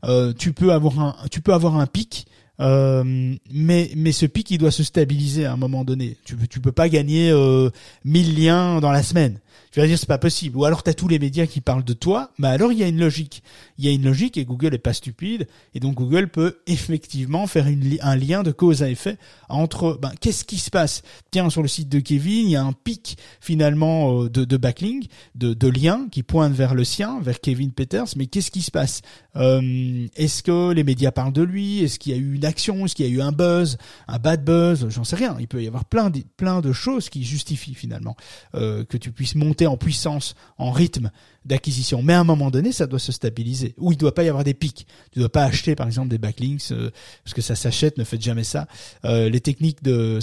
euh, 0.05 0.33
tu 0.33 0.53
peux 0.53 0.73
avoir 0.73 1.01
un 1.01 1.17
tu 1.31 1.41
peux 1.41 1.53
avoir 1.53 1.77
un 1.77 1.87
pic 1.87 2.27
euh, 2.61 3.35
mais 3.53 3.91
mais 3.97 4.13
ce 4.13 4.27
pic 4.27 4.51
il 4.51 4.59
doit 4.59 4.71
se 4.71 4.83
stabiliser 4.83 5.45
à 5.45 5.53
un 5.53 5.57
moment 5.57 5.85
donné. 5.85 6.17
Tu 6.25 6.37
tu 6.49 6.61
peux 6.61 6.73
pas 6.73 6.89
gagner 6.89 7.31
euh, 7.31 7.71
1000 8.05 8.41
liens 8.41 8.81
dans 8.81 8.91
la 8.91 9.03
semaine. 9.03 9.39
Tu 9.71 9.81
vas 9.81 9.87
dire 9.87 9.99
c'est 9.99 10.07
pas 10.09 10.19
possible. 10.19 10.57
Ou 10.57 10.65
alors 10.65 10.83
tu 10.83 10.91
as 10.91 10.95
tous 10.95 11.09
les 11.09 11.19
médias 11.19 11.47
qui 11.47 11.61
parlent 11.61 11.85
de 11.85 11.93
toi, 11.93 12.31
mais 12.39 12.49
alors 12.49 12.73
il 12.73 12.79
y 12.79 12.83
a 12.83 12.89
une 12.89 12.99
logique. 12.99 13.43
Il 13.77 13.85
y 13.85 13.89
a 13.89 13.93
une 13.93 14.05
logique 14.05 14.37
et 14.37 14.45
Google 14.45 14.75
est 14.75 14.79
pas 14.79 14.93
stupide. 14.93 15.47
Et 15.75 15.81
donc 15.81 15.95
Google 15.95 16.29
peut 16.29 16.59
effectivement 16.67 17.47
faire 17.47 17.67
une, 17.67 17.97
un 18.01 18.17
lien 18.17 18.43
de 18.43 18.51
cause 18.51 18.83
à 18.83 18.91
effet 18.91 19.19
entre 19.49 19.99
ben, 20.01 20.13
qu'est-ce 20.21 20.45
qui 20.45 20.59
se 20.59 20.71
passe? 20.71 21.03
Tiens 21.31 21.51
sur 21.51 21.63
le 21.63 21.69
site 21.69 21.89
de 21.89 22.01
Kevin, 22.01 22.47
il 22.47 22.51
y 22.51 22.57
a 22.57 22.65
un 22.65 22.73
pic 22.73 23.19
finalement 23.41 24.23
euh, 24.23 24.31
de, 24.31 24.45
de 24.45 24.57
backlink, 24.57 25.07
de, 25.35 25.55
de 25.55 25.69
liens 25.69 26.09
qui 26.11 26.23
pointent 26.23 26.55
vers 26.55 26.75
le 26.75 26.85
sien, 26.85 27.21
vers 27.21 27.41
Kevin 27.41 27.73
Peters, 27.73 28.07
mais 28.17 28.27
qu'est-ce 28.27 28.51
qui 28.51 28.63
se 28.63 28.71
passe? 28.71 29.03
Euh, 29.37 30.07
Est-ce 30.17 30.43
que 30.43 30.73
les 30.73 30.85
médias 30.85 31.13
parlent 31.13 31.33
de 31.33 31.43
lui? 31.43 31.83
Est-ce 31.85 31.99
qu'il 31.99 32.13
y 32.13 32.15
a 32.15 32.19
eu 32.19 32.35
une 32.35 32.45
action 32.49 32.85
Est-ce 32.85 32.97
qu'il 32.97 33.07
y 33.07 33.09
a 33.09 33.13
eu 33.13 33.21
un 33.21 33.31
buzz, 33.31 33.79
un 34.09 34.19
bad 34.19 34.45
buzz 34.45 34.89
J'en 34.89 35.05
sais 35.05 35.15
rien. 35.15 35.37
Il 35.39 35.47
peut 35.47 35.63
y 35.63 35.69
avoir 35.69 35.85
plein 35.85 36.11
de, 36.11 36.23
plein 36.37 36.61
de 36.61 36.73
choses 36.73 37.09
qui 37.09 37.23
justifient 37.23 37.75
finalement 37.75 38.17
euh, 38.57 38.85
que 38.85 38.97
tu 38.97 39.13
puisses 39.13 39.37
monter 39.37 39.67
en 39.67 39.77
puissance, 39.77 40.35
en 40.59 40.73
rythme 40.73 41.11
d'acquisition. 41.45 42.03
Mais 42.03 42.15
à 42.15 42.21
un 42.21 42.25
moment 42.25 42.51
donné, 42.51 42.73
ça 42.73 42.87
doit 42.87 42.99
se 42.99 43.13
stabiliser. 43.13 43.75
Ou 43.79 43.93
il 43.93 43.95
ne 43.95 44.01
doit 44.01 44.15
pas 44.15 44.25
y 44.25 44.29
avoir 44.29 44.45
des 44.45 44.55
pics. 44.55 44.87
Tu 45.13 45.19
ne 45.19 45.23
dois 45.23 45.33
pas 45.33 45.45
acheter, 45.45 45.77
par 45.77 45.87
exemple, 45.87 46.09
des 46.09 46.19
backlinks, 46.19 46.73
euh, 46.73 46.91
parce 47.25 47.35
que 47.35 47.43
ça 47.43 47.55
s'achète, 47.55 47.99
ne 47.99 48.05
faites 48.05 48.23
jamais 48.23 48.45
ça. 48.45 48.67
Euh, 49.05 49.29
les 49.29 49.41
techniques 49.41 49.83
de 49.83 50.19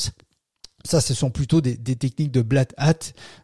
ça, 0.86 1.02
ce 1.02 1.14
sont 1.14 1.30
plutôt 1.30 1.60
des, 1.62 1.76
techniques 1.78 2.32
de 2.32 2.42
black 2.42 2.74
hat, 2.78 2.94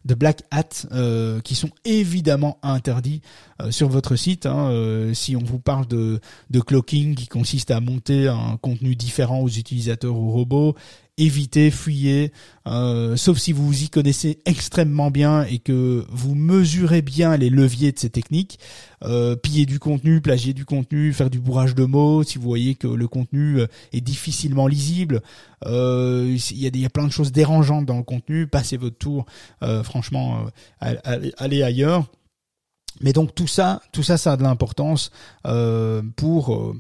de 0.06 0.13
black 0.15 0.43
hat, 0.51 0.88
euh, 0.91 1.41
qui 1.41 1.56
sont 1.56 1.71
évidemment 1.84 2.58
interdits 2.63 3.21
sur 3.69 3.89
votre 3.89 4.15
site. 4.15 4.45
Hein. 4.45 5.12
si 5.13 5.36
on 5.36 5.43
vous 5.43 5.60
parle 5.60 5.88
de, 5.88 6.19
de 6.49 6.60
clocking, 6.60 7.15
qui 7.15 7.27
consiste 7.27 7.69
à 7.69 7.80
monter 7.80 8.27
un 8.27 8.58
contenu 8.62 8.95
différent 8.95 9.41
aux 9.41 9.49
utilisateurs 9.49 10.15
ou 10.15 10.32
robots, 10.32 10.75
évitez, 11.17 11.71
fuyez, 11.71 12.32
euh, 12.67 13.15
sauf 13.15 13.38
si 13.38 13.52
vous 13.52 13.65
vous 13.65 13.84
y 13.84 13.89
connaissez 13.89 14.39
extrêmement 14.45 15.12
bien 15.12 15.43
et 15.43 15.60
que 15.60 16.06
vous 16.10 16.36
mesurez 16.36 17.02
bien 17.02 17.38
les 17.38 17.50
leviers 17.50 17.91
de 17.91 18.00
ces 18.00 18.10
techniques. 18.10 18.60
Euh, 19.04 19.36
piller 19.36 19.65
du 19.65 19.80
contenu, 19.80 20.21
plagier 20.21 20.54
du 20.54 20.65
contenu, 20.65 21.13
faire 21.13 21.30
du 21.30 21.39
bourrage 21.39 21.76
de 21.76 21.86
mots, 21.86 22.24
si 22.24 22.38
vous 22.38 22.47
voyez 22.47 22.76
que 22.76 22.88
le 22.88 23.08
contenu 23.08 23.60
euh, 23.60 23.67
est 23.93 24.02
difficilement 24.02 24.67
lisible, 24.67 25.21
il 25.65 26.38
y, 26.52 26.65
a, 26.65 26.78
y 26.78 26.86
a 26.86 26.89
plein 26.89 27.06
de 27.06 27.12
choses 27.12 27.32
dérangeantes 27.32 27.86
dans 27.86 27.97
le 27.97 28.04
contenu, 28.04 28.47
passez 28.47 28.78
votre 28.78 28.97
tour, 28.97 29.26
franchement, 29.84 30.45
allez 30.80 31.62
ailleurs. 31.62 32.08
Mais 33.00 33.13
donc 33.13 33.36
tout 33.36 33.45
ça, 33.45 33.82
tout 33.91 34.02
ça, 34.02 34.17
ça 34.17 34.34
a 34.34 34.38
de 34.38 34.43
l'importance 34.43 35.12
pour 36.15 36.74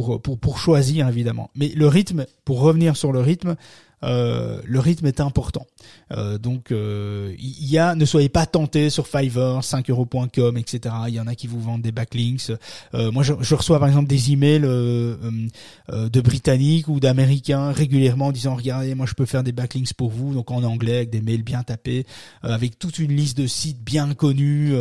pour, 0.00 0.58
choisir 0.58 1.08
évidemment. 1.08 1.50
Mais 1.54 1.68
le 1.68 1.86
rythme, 1.86 2.26
pour 2.44 2.60
revenir 2.60 2.96
sur 2.96 3.12
le 3.12 3.20
rythme, 3.20 3.56
euh, 4.04 4.60
le 4.64 4.80
rythme 4.80 5.06
est 5.06 5.20
important. 5.20 5.66
Euh, 6.10 6.38
donc 6.38 6.72
euh, 6.72 7.34
il 7.38 7.70
y 7.70 7.78
a, 7.78 7.94
ne 7.94 8.04
soyez 8.04 8.28
pas 8.28 8.46
tentés 8.46 8.90
sur 8.90 9.06
Fiverr, 9.06 9.60
5euros.com, 9.60 10.56
etc. 10.56 10.94
Il 11.08 11.14
y 11.14 11.20
en 11.20 11.26
a 11.26 11.34
qui 11.34 11.46
vous 11.46 11.60
vendent 11.60 11.82
des 11.82 11.92
backlinks. 11.92 12.52
moi, 12.92 13.22
je, 13.22 13.34
je, 13.40 13.54
reçois 13.54 13.78
par 13.78 13.88
exemple 13.88 14.08
des 14.08 14.32
emails 14.32 14.62
de 14.62 16.20
Britanniques 16.20 16.88
ou 16.88 17.00
d'Américains 17.00 17.72
régulièrement 17.72 18.26
en 18.26 18.32
disant 18.32 18.54
regardez, 18.54 18.94
moi 18.94 19.06
je 19.06 19.14
peux 19.14 19.26
faire 19.26 19.42
des 19.42 19.52
backlinks 19.52 19.94
pour 19.94 20.10
vous, 20.10 20.34
donc 20.34 20.50
en 20.50 20.62
anglais 20.62 20.96
avec 20.96 21.10
des 21.10 21.20
mails 21.20 21.42
bien 21.42 21.62
tapés, 21.62 22.06
avec 22.42 22.78
toute 22.78 22.98
une 22.98 23.12
liste 23.12 23.36
de 23.36 23.46
sites 23.46 23.82
bien 23.82 24.14
connus 24.14 24.74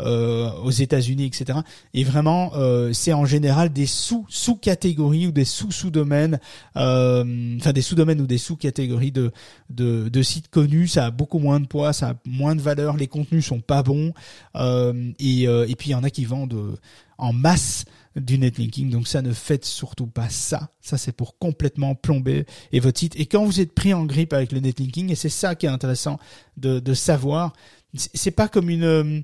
aux 0.00 0.70
États-Unis, 0.70 1.26
etc. 1.26 1.60
Et 1.94 2.04
vraiment, 2.04 2.52
c'est 2.92 3.12
en 3.12 3.24
général 3.24 3.72
des 3.72 3.86
sous 3.86 4.26
sous 4.28 4.56
catégories 4.56 5.26
ou 5.26 5.32
des 5.32 5.44
sous 5.44 5.72
sous 5.72 5.90
domaines, 5.90 6.38
enfin 6.74 7.72
des 7.72 7.82
sous 7.82 7.94
domaines 7.94 8.20
ou 8.20 8.26
des 8.26 8.38
sous 8.38 8.56
catégorie 8.66 9.12
de, 9.12 9.32
de, 9.70 10.22
sites 10.22 10.48
connus, 10.48 10.88
ça 10.88 11.06
a 11.06 11.10
beaucoup 11.10 11.38
moins 11.38 11.60
de 11.60 11.66
poids, 11.66 11.92
ça 11.92 12.10
a 12.10 12.14
moins 12.24 12.56
de 12.56 12.60
valeur, 12.60 12.96
les 12.96 13.06
contenus 13.06 13.46
sont 13.46 13.60
pas 13.60 13.82
bons, 13.82 14.12
euh, 14.56 15.12
et, 15.18 15.46
euh, 15.46 15.66
et 15.68 15.76
puis 15.76 15.90
il 15.90 15.92
y 15.92 15.94
en 15.94 16.02
a 16.02 16.10
qui 16.10 16.24
vendent 16.24 16.54
euh, 16.54 16.76
en 17.18 17.32
masse 17.32 17.84
du 18.16 18.38
netlinking, 18.38 18.90
donc 18.90 19.06
ça 19.06 19.22
ne 19.22 19.32
faites 19.32 19.64
surtout 19.64 20.06
pas 20.06 20.28
ça. 20.28 20.70
Ça 20.80 20.98
c'est 20.98 21.12
pour 21.12 21.38
complètement 21.38 21.94
plomber 21.94 22.46
et 22.72 22.80
votre 22.80 22.98
site. 22.98 23.14
Et 23.16 23.26
quand 23.26 23.44
vous 23.44 23.60
êtes 23.60 23.72
pris 23.72 23.94
en 23.94 24.04
grippe 24.04 24.32
avec 24.32 24.52
le 24.52 24.60
netlinking, 24.60 25.10
et 25.10 25.14
c'est 25.14 25.28
ça 25.28 25.54
qui 25.54 25.66
est 25.66 25.70
intéressant 25.70 26.18
de, 26.56 26.80
de 26.80 26.94
savoir, 26.94 27.52
c'est 27.94 28.30
pas 28.30 28.48
comme 28.48 28.68
une, 28.68 29.22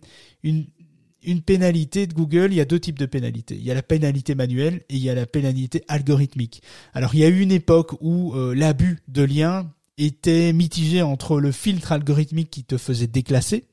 une 1.25 1.43
pénalité 1.43 2.07
de 2.07 2.15
Google, 2.15 2.49
il 2.51 2.57
y 2.57 2.61
a 2.61 2.65
deux 2.65 2.81
types 2.81 2.99
de 2.99 3.07
pénalités. 3.07 3.55
Il 3.55 3.65
y 3.65 3.71
a 3.71 3.75
la 3.75 3.83
pénalité 3.83 4.35
manuelle 4.35 4.83
et 4.89 4.97
il 4.97 5.03
y 5.03 5.11
a 5.11 5.15
la 5.15 5.27
pénalité 5.27 5.85
algorithmique. 5.89 6.63
Alors 6.95 7.15
il 7.15 7.21
y 7.21 7.25
a 7.25 7.29
eu 7.29 7.41
une 7.41 7.53
époque 7.53 7.93
où 8.01 8.35
euh, 8.35 8.55
l'abus 8.55 8.99
de 9.09 9.23
liens 9.23 9.71
était 9.99 10.53
mitigé 10.53 11.03
entre 11.03 11.41
le 11.41 11.53
filtre 11.53 11.93
algorithmique 11.93 12.51
qui 12.51 12.65
te 12.65 12.79
faisait 12.79 13.07
déclasser 13.07 13.65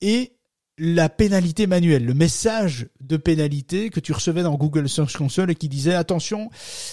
et 0.00 0.32
la 0.78 1.08
pénalité 1.08 1.66
manuelle, 1.66 2.04
le 2.04 2.12
message 2.12 2.88
de 3.00 3.16
pénalité 3.16 3.88
que 3.88 4.00
tu 4.00 4.12
recevais 4.12 4.42
dans 4.42 4.54
Google 4.56 4.88
Search 4.88 5.16
Console 5.16 5.50
et 5.50 5.54
qui 5.54 5.70
disait 5.70 5.94
attention, 5.94 6.50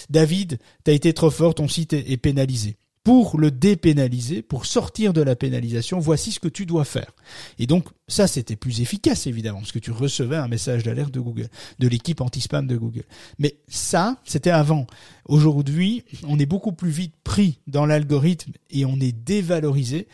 David, 0.08 0.58
t'as 0.84 0.92
été 0.92 1.12
trop 1.12 1.30
fort, 1.30 1.54
ton 1.54 1.68
site 1.68 1.92
est 1.92 2.16
pénalisé 2.16 2.76
pour 3.04 3.38
le 3.38 3.50
dépénaliser, 3.50 4.40
pour 4.40 4.64
sortir 4.64 5.12
de 5.12 5.20
la 5.20 5.36
pénalisation, 5.36 5.98
voici 5.98 6.32
ce 6.32 6.40
que 6.40 6.48
tu 6.48 6.64
dois 6.64 6.86
faire. 6.86 7.12
Et 7.58 7.66
donc, 7.66 7.84
ça, 8.08 8.26
c'était 8.26 8.56
plus 8.56 8.80
efficace, 8.80 9.26
évidemment, 9.26 9.58
parce 9.58 9.72
que 9.72 9.78
tu 9.78 9.90
recevais 9.90 10.36
un 10.36 10.48
message 10.48 10.84
d'alerte 10.84 11.12
de 11.12 11.20
Google, 11.20 11.48
de 11.78 11.88
l'équipe 11.88 12.22
anti-spam 12.22 12.66
de 12.66 12.76
Google. 12.76 13.04
Mais 13.38 13.56
ça, 13.68 14.16
c'était 14.24 14.50
avant. 14.50 14.86
Aujourd'hui, 15.26 16.02
on 16.26 16.38
est 16.38 16.46
beaucoup 16.46 16.72
plus 16.72 16.90
vite 16.90 17.14
pris 17.22 17.60
dans 17.66 17.84
l'algorithme 17.84 18.52
et 18.70 18.86
on 18.86 18.98
est 18.98 19.12
dévalorisé 19.12 20.08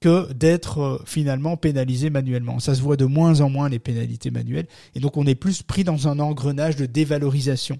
que 0.00 0.32
d'être 0.32 0.78
euh, 0.80 1.02
finalement 1.06 1.56
pénalisé 1.56 2.10
manuellement. 2.10 2.58
Ça 2.58 2.74
se 2.74 2.82
voit 2.82 2.96
de 2.96 3.04
moins 3.04 3.40
en 3.40 3.48
moins 3.48 3.68
les 3.68 3.78
pénalités 3.78 4.32
manuelles 4.32 4.66
et 4.96 5.00
donc 5.00 5.16
on 5.16 5.26
est 5.26 5.36
plus 5.36 5.62
pris 5.62 5.84
dans 5.84 6.08
un 6.08 6.18
engrenage 6.18 6.74
de 6.74 6.86
dévalorisation. 6.86 7.78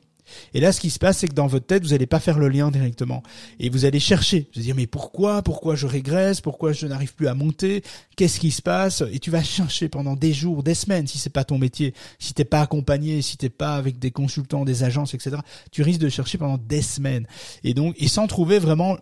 Et 0.55 0.61
là, 0.61 0.73
ce 0.73 0.81
qui 0.81 0.91
se 0.91 0.99
passe, 0.99 1.19
c'est 1.19 1.29
que 1.29 1.35
dans 1.35 1.47
votre 1.47 1.67
tête, 1.67 1.83
vous 1.83 1.91
n'allez 1.91 2.07
pas 2.07 2.21
faire 2.21 2.39
le 2.39 2.49
lien 2.49 2.71
directement. 2.71 3.23
Et 3.59 3.69
vous 3.69 3.85
allez 3.85 4.01
chercher. 4.01 4.49
Vous 4.53 4.59
allez 4.59 4.67
dire, 4.67 4.77
mais 4.77 4.87
pourquoi? 4.87 5.43
Pourquoi 5.43 5.75
je 5.75 5.87
régresse? 5.87 6.41
Pourquoi 6.41 6.73
je 6.73 6.87
n'arrive 6.87 7.15
plus 7.15 7.29
à 7.29 7.35
monter? 7.35 7.83
Qu'est-ce 8.17 8.41
qui 8.41 8.51
se 8.51 8.63
passe? 8.63 9.03
Et 9.13 9.19
tu 9.19 9.31
vas 9.31 9.43
chercher 9.43 9.89
pendant 9.89 10.15
des 10.15 10.33
jours, 10.33 10.63
des 10.63 10.75
semaines, 10.75 11.07
si 11.07 11.19
c'est 11.19 11.31
pas 11.31 11.45
ton 11.45 11.59
métier, 11.59 11.95
si 12.19 12.35
t'es 12.35 12.45
pas 12.45 12.61
accompagné, 12.61 13.23
si 13.23 13.37
t'es 13.37 13.51
pas 13.51 13.77
avec 13.77 13.99
des 13.99 14.11
consultants, 14.11 14.65
des 14.65 14.85
agences, 14.85 15.15
etc. 15.15 15.37
Tu 15.71 15.83
risques 15.83 16.01
de 16.01 16.09
chercher 16.09 16.39
pendant 16.39 16.59
des 16.59 16.83
semaines. 16.83 17.27
Et 17.65 17.75
donc, 17.75 17.95
et 17.99 18.09
sans 18.09 18.27
trouver 18.27 18.59
vraiment 18.59 18.97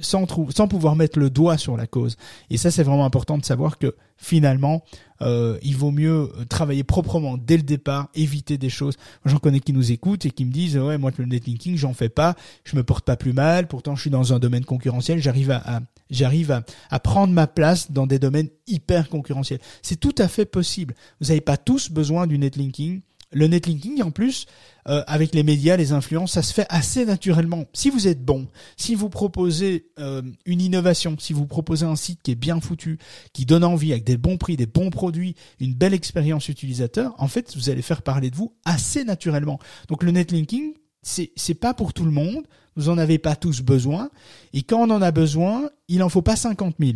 sans, 0.00 0.26
sans 0.54 0.68
pouvoir 0.68 0.96
mettre 0.96 1.18
le 1.18 1.30
doigt 1.30 1.58
sur 1.58 1.76
la 1.76 1.86
cause. 1.86 2.16
Et 2.50 2.56
ça, 2.56 2.70
c'est 2.70 2.82
vraiment 2.82 3.04
important 3.04 3.38
de 3.38 3.44
savoir 3.44 3.78
que 3.78 3.94
finalement, 4.16 4.84
euh, 5.22 5.58
il 5.62 5.76
vaut 5.76 5.90
mieux 5.90 6.30
travailler 6.48 6.84
proprement 6.84 7.36
dès 7.36 7.56
le 7.56 7.62
départ, 7.62 8.08
éviter 8.14 8.58
des 8.58 8.70
choses. 8.70 8.96
J'en 9.24 9.38
connais 9.38 9.60
qui 9.60 9.72
nous 9.72 9.92
écoutent 9.92 10.26
et 10.26 10.30
qui 10.30 10.44
me 10.44 10.52
disent 10.52 10.78
ouais 10.78 10.98
moi 10.98 11.10
le 11.16 11.26
netlinking 11.26 11.76
j'en 11.76 11.92
fais 11.92 12.08
pas, 12.08 12.34
je 12.64 12.76
me 12.76 12.82
porte 12.82 13.04
pas 13.04 13.16
plus 13.16 13.32
mal, 13.32 13.68
pourtant 13.68 13.94
je 13.94 14.02
suis 14.02 14.10
dans 14.10 14.32
un 14.32 14.38
domaine 14.38 14.64
concurrentiel, 14.64 15.20
j'arrive 15.20 15.50
à, 15.50 15.62
à 15.64 15.80
j'arrive 16.10 16.50
à, 16.50 16.62
à, 16.90 17.00
prendre 17.00 17.32
ma 17.32 17.46
place 17.46 17.90
dans 17.90 18.06
des 18.06 18.18
domaines 18.18 18.48
hyper 18.66 19.08
concurrentiels. 19.08 19.60
C'est 19.82 19.98
tout 19.98 20.14
à 20.18 20.28
fait 20.28 20.44
possible. 20.44 20.94
Vous 21.20 21.28
n'avez 21.28 21.40
pas 21.40 21.56
tous 21.56 21.90
besoin 21.90 22.26
du 22.26 22.38
netlinking 22.38 23.00
le 23.32 23.46
netlinking, 23.46 24.02
en 24.02 24.10
plus, 24.10 24.46
euh, 24.88 25.02
avec 25.06 25.34
les 25.34 25.42
médias, 25.42 25.76
les 25.76 25.92
influences, 25.92 26.32
ça 26.32 26.42
se 26.42 26.52
fait 26.52 26.66
assez 26.68 27.04
naturellement. 27.04 27.64
Si 27.72 27.90
vous 27.90 28.08
êtes 28.08 28.24
bon, 28.24 28.48
si 28.76 28.94
vous 28.94 29.08
proposez 29.08 29.86
euh, 29.98 30.22
une 30.44 30.60
innovation, 30.60 31.16
si 31.18 31.32
vous 31.32 31.46
proposez 31.46 31.86
un 31.86 31.96
site 31.96 32.20
qui 32.22 32.32
est 32.32 32.36
bien 32.36 32.60
foutu, 32.60 32.98
qui 33.32 33.46
donne 33.46 33.64
envie, 33.64 33.92
avec 33.92 34.04
des 34.04 34.16
bons 34.16 34.38
prix, 34.38 34.56
des 34.56 34.66
bons 34.66 34.90
produits, 34.90 35.34
une 35.60 35.74
belle 35.74 35.94
expérience 35.94 36.48
utilisateur, 36.48 37.14
en 37.18 37.28
fait, 37.28 37.56
vous 37.56 37.70
allez 37.70 37.82
faire 37.82 38.02
parler 38.02 38.30
de 38.30 38.36
vous 38.36 38.54
assez 38.64 39.04
naturellement. 39.04 39.58
Donc 39.88 40.02
le 40.02 40.10
netlinking, 40.10 40.74
c'est 41.02 41.32
c'est 41.36 41.54
pas 41.54 41.74
pour 41.74 41.92
tout 41.92 42.04
le 42.04 42.10
monde. 42.10 42.46
Vous 42.74 42.88
en 42.88 42.96
avez 42.96 43.18
pas 43.18 43.36
tous 43.36 43.60
besoin. 43.60 44.10
Et 44.54 44.62
quand 44.62 44.80
on 44.80 44.90
en 44.90 45.02
a 45.02 45.10
besoin, 45.10 45.68
il 45.88 46.02
en 46.02 46.08
faut 46.08 46.22
pas 46.22 46.36
50 46.36 46.76
000 46.80 46.92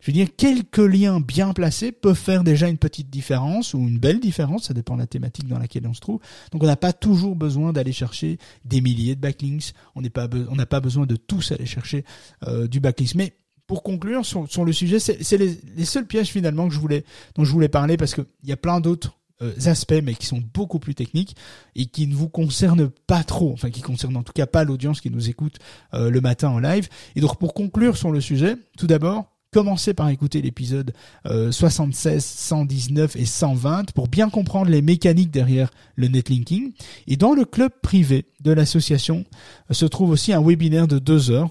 je 0.00 0.06
veux 0.06 0.12
dire, 0.12 0.28
quelques 0.36 0.78
liens 0.78 1.20
bien 1.20 1.52
placés 1.52 1.92
peuvent 1.92 2.14
faire 2.14 2.44
déjà 2.44 2.68
une 2.68 2.78
petite 2.78 3.10
différence 3.10 3.74
ou 3.74 3.78
une 3.78 3.98
belle 3.98 4.20
différence, 4.20 4.64
ça 4.64 4.74
dépend 4.74 4.94
de 4.94 5.00
la 5.00 5.06
thématique 5.06 5.48
dans 5.48 5.58
laquelle 5.58 5.86
on 5.86 5.94
se 5.94 6.00
trouve. 6.00 6.20
Donc 6.52 6.62
on 6.62 6.66
n'a 6.66 6.76
pas 6.76 6.92
toujours 6.92 7.34
besoin 7.34 7.72
d'aller 7.72 7.92
chercher 7.92 8.38
des 8.64 8.80
milliers 8.80 9.16
de 9.16 9.20
backlinks, 9.20 9.72
on 9.94 10.02
n'est 10.02 10.10
pas, 10.10 10.28
on 10.50 10.54
n'a 10.54 10.66
pas 10.66 10.80
besoin 10.80 11.06
de 11.06 11.16
tous 11.16 11.52
aller 11.52 11.66
chercher 11.66 12.04
euh, 12.46 12.68
du 12.68 12.80
backlinks. 12.80 13.16
Mais 13.16 13.34
pour 13.66 13.82
conclure 13.82 14.24
sur, 14.24 14.64
le 14.64 14.72
sujet, 14.72 14.98
c'est 14.98 15.36
les, 15.36 15.60
les, 15.76 15.84
seuls 15.84 16.06
pièges 16.06 16.28
finalement 16.28 16.68
que 16.68 16.74
je 16.74 16.80
voulais, 16.80 17.04
dont 17.34 17.44
je 17.44 17.52
voulais 17.52 17.68
parler 17.68 17.96
parce 17.96 18.14
qu'il 18.14 18.24
y 18.44 18.52
a 18.52 18.56
plein 18.56 18.80
d'autres 18.80 19.18
euh, 19.42 19.52
aspects, 19.66 20.00
mais 20.02 20.14
qui 20.14 20.26
sont 20.26 20.42
beaucoup 20.52 20.78
plus 20.80 20.96
techniques 20.96 21.36
et 21.76 21.86
qui 21.86 22.06
ne 22.06 22.14
vous 22.14 22.28
concernent 22.28 22.90
pas 23.06 23.22
trop, 23.22 23.52
enfin 23.52 23.70
qui 23.70 23.82
concernent 23.82 24.16
en 24.16 24.24
tout 24.24 24.32
cas 24.32 24.46
pas 24.46 24.64
l'audience 24.64 25.00
qui 25.00 25.10
nous 25.10 25.28
écoute 25.28 25.58
euh, 25.94 26.10
le 26.10 26.20
matin 26.20 26.48
en 26.48 26.58
live. 26.58 26.88
Et 27.14 27.20
donc 27.20 27.38
pour 27.38 27.54
conclure 27.54 27.96
sur 27.96 28.10
le 28.10 28.20
sujet, 28.20 28.56
tout 28.76 28.86
d'abord, 28.86 29.37
Commencez 29.50 29.94
par 29.94 30.10
écouter 30.10 30.42
l'épisode 30.42 30.92
76, 31.24 32.22
119 32.22 33.16
et 33.16 33.24
120 33.24 33.92
pour 33.92 34.08
bien 34.08 34.28
comprendre 34.28 34.70
les 34.70 34.82
mécaniques 34.82 35.30
derrière 35.30 35.70
le 35.96 36.08
netlinking. 36.08 36.72
Et 37.06 37.16
dans 37.16 37.32
le 37.32 37.44
club 37.44 37.72
privé 37.82 38.26
de 38.40 38.52
l'association 38.52 39.24
euh, 39.70 39.74
se 39.74 39.86
trouve 39.86 40.10
aussi 40.10 40.32
un 40.32 40.42
webinaire 40.42 40.88
de 40.88 40.98
deux 40.98 41.30
heures. 41.30 41.50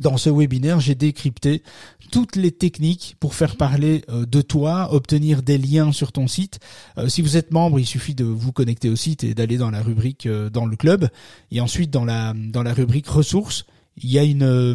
Dans 0.00 0.16
ce 0.16 0.30
webinaire, 0.30 0.80
j'ai 0.80 0.94
décrypté 0.94 1.62
toutes 2.10 2.36
les 2.36 2.50
techniques 2.50 3.16
pour 3.20 3.34
faire 3.34 3.56
parler 3.56 4.02
euh, 4.08 4.24
de 4.24 4.40
toi, 4.40 4.88
obtenir 4.94 5.42
des 5.42 5.58
liens 5.58 5.92
sur 5.92 6.12
ton 6.12 6.26
site. 6.26 6.60
Euh, 6.96 7.08
si 7.08 7.20
vous 7.20 7.36
êtes 7.36 7.50
membre, 7.50 7.78
il 7.78 7.86
suffit 7.86 8.14
de 8.14 8.24
vous 8.24 8.52
connecter 8.52 8.88
au 8.88 8.96
site 8.96 9.22
et 9.22 9.34
d'aller 9.34 9.58
dans 9.58 9.70
la 9.70 9.82
rubrique 9.82 10.26
dans 10.26 10.64
le 10.64 10.76
club 10.76 11.08
et 11.50 11.60
ensuite 11.60 11.90
dans 11.90 12.04
la 12.04 12.32
dans 12.34 12.62
la 12.62 12.72
rubrique 12.72 13.08
ressources 13.08 13.66
il 13.96 14.10
y 14.10 14.18
a 14.18 14.24
une 14.24 14.42
euh, 14.42 14.74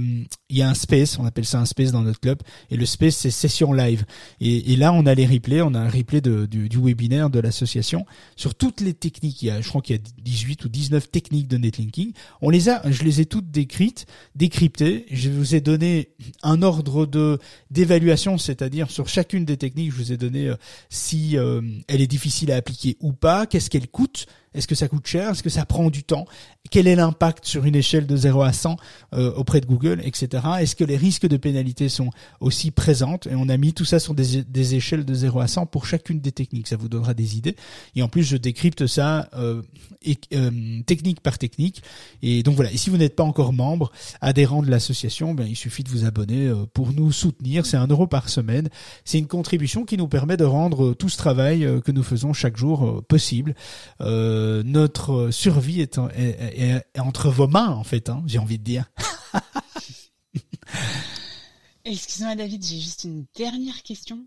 il 0.49 0.57
y 0.57 0.61
a 0.61 0.69
un 0.69 0.73
space 0.73 1.17
on 1.19 1.25
appelle 1.25 1.45
ça 1.45 1.59
un 1.59 1.65
space 1.65 1.91
dans 1.91 2.01
notre 2.01 2.19
club 2.19 2.39
et 2.69 2.77
le 2.77 2.85
space 2.85 3.15
c'est 3.15 3.31
session 3.31 3.73
live. 3.73 4.05
Et, 4.39 4.75
là 4.75 4.93
on 4.93 5.05
a 5.05 5.15
les 5.15 5.25
replays 5.25 5.61
on 5.61 5.73
a 5.73 5.79
un 5.79 5.89
replay 5.89 6.21
du 6.21 6.77
webinaire 6.77 7.29
de 7.29 7.39
l'association. 7.39 8.05
Sur 8.35 8.55
toutes 8.55 8.81
les 8.81 8.93
techniques 8.93 9.41
il 9.41 9.47
y 9.47 9.51
a 9.51 9.61
je 9.61 9.67
crois 9.67 9.81
qu'il 9.81 9.95
y 9.95 9.99
a 9.99 10.01
18 10.21 10.65
ou 10.65 10.69
19 10.69 11.09
techniques 11.09 11.47
de 11.47 11.57
netlinking. 11.57 12.13
On 12.41 12.49
les 12.49 12.69
a 12.69 12.81
je 12.89 13.03
les 13.03 13.21
ai 13.21 13.25
toutes 13.25 13.49
décrites 13.49 14.05
décryptées. 14.35 15.05
Je 15.11 15.29
vous 15.29 15.55
ai 15.55 15.61
donné 15.61 16.09
un 16.43 16.61
ordre 16.61 17.05
de 17.05 17.39
d'évaluation 17.71 18.37
c'est-à-dire 18.37 18.91
sur 18.91 19.07
chacune 19.07 19.45
des 19.45 19.57
techniques 19.57 19.91
je 19.91 19.97
vous 19.97 20.11
ai 20.11 20.17
donné 20.17 20.47
euh, 20.47 20.55
si 20.89 21.37
euh, 21.37 21.61
elle 21.87 22.01
est 22.01 22.07
difficile 22.07 22.51
à 22.51 22.55
appliquer 22.55 22.97
ou 22.99 23.13
pas 23.13 23.45
qu'est-ce 23.45 23.69
qu'elle 23.69 23.87
coûte 23.87 24.27
est-ce 24.53 24.67
que 24.67 24.75
ça 24.75 24.87
coûte 24.87 25.05
cher? 25.05 25.31
Est-ce 25.31 25.43
que 25.43 25.49
ça 25.49 25.65
prend 25.65 25.89
du 25.89 26.03
temps? 26.03 26.25
Quel 26.71 26.87
est 26.87 26.95
l'impact 26.95 27.45
sur 27.45 27.65
une 27.65 27.75
échelle 27.75 28.07
de 28.07 28.15
0 28.15 28.41
à 28.41 28.53
100 28.53 28.77
euh, 29.13 29.31
auprès 29.33 29.61
de 29.61 29.65
Google, 29.65 30.01
etc. 30.03 30.43
Est-ce 30.59 30.75
que 30.75 30.83
les 30.83 30.97
risques 30.97 31.27
de 31.27 31.37
pénalité 31.37 31.89
sont 31.89 32.09
aussi 32.39 32.71
présentes? 32.71 33.27
Et 33.27 33.35
on 33.35 33.49
a 33.49 33.57
mis 33.57 33.73
tout 33.73 33.85
ça 33.85 33.99
sur 33.99 34.13
des, 34.13 34.43
des, 34.43 34.75
échelles 34.75 35.05
de 35.05 35.13
0 35.13 35.39
à 35.39 35.47
100 35.47 35.67
pour 35.67 35.85
chacune 35.85 36.19
des 36.19 36.31
techniques. 36.31 36.67
Ça 36.67 36.75
vous 36.75 36.89
donnera 36.89 37.13
des 37.13 37.37
idées. 37.37 37.55
Et 37.95 38.01
en 38.01 38.09
plus, 38.09 38.23
je 38.23 38.37
décrypte 38.37 38.87
ça 38.87 39.29
euh, 39.35 39.61
euh, 40.33 40.81
technique 40.85 41.21
par 41.21 41.37
technique. 41.37 41.83
Et 42.21 42.43
donc 42.43 42.55
voilà. 42.55 42.71
Et 42.71 42.77
si 42.77 42.89
vous 42.89 42.97
n'êtes 42.97 43.15
pas 43.15 43.23
encore 43.23 43.53
membre, 43.53 43.91
adhérent 44.21 44.61
de 44.61 44.69
l'association, 44.69 45.33
ben, 45.33 45.45
il 45.47 45.55
suffit 45.55 45.83
de 45.83 45.89
vous 45.89 46.05
abonner 46.05 46.47
euh, 46.47 46.65
pour 46.73 46.93
nous 46.93 47.11
soutenir. 47.11 47.65
C'est 47.65 47.77
un 47.77 47.87
euro 47.87 48.07
par 48.07 48.29
semaine. 48.29 48.69
C'est 49.05 49.19
une 49.19 49.27
contribution 49.27 49.85
qui 49.85 49.97
nous 49.97 50.07
permet 50.07 50.37
de 50.37 50.45
rendre 50.45 50.93
tout 50.93 51.09
ce 51.09 51.17
travail 51.17 51.67
que 51.83 51.91
nous 51.91 52.03
faisons 52.03 52.33
chaque 52.33 52.57
jour 52.57 53.03
possible. 53.07 53.55
Euh, 54.01 54.36
euh, 54.37 54.63
notre 54.63 55.31
survie 55.31 55.81
est, 55.81 55.99
entre 56.97 57.29
vos 57.29 57.47
mains, 57.47 57.69
en 57.69 57.83
fait, 57.83 58.09
hein, 58.09 58.23
j'ai 58.27 58.39
envie 58.39 58.59
de 58.59 58.63
dire. 58.63 58.91
Excuse-moi, 61.85 62.35
David, 62.35 62.63
j'ai 62.65 62.79
juste 62.79 63.03
une 63.05 63.25
dernière 63.35 63.81
question. 63.83 64.25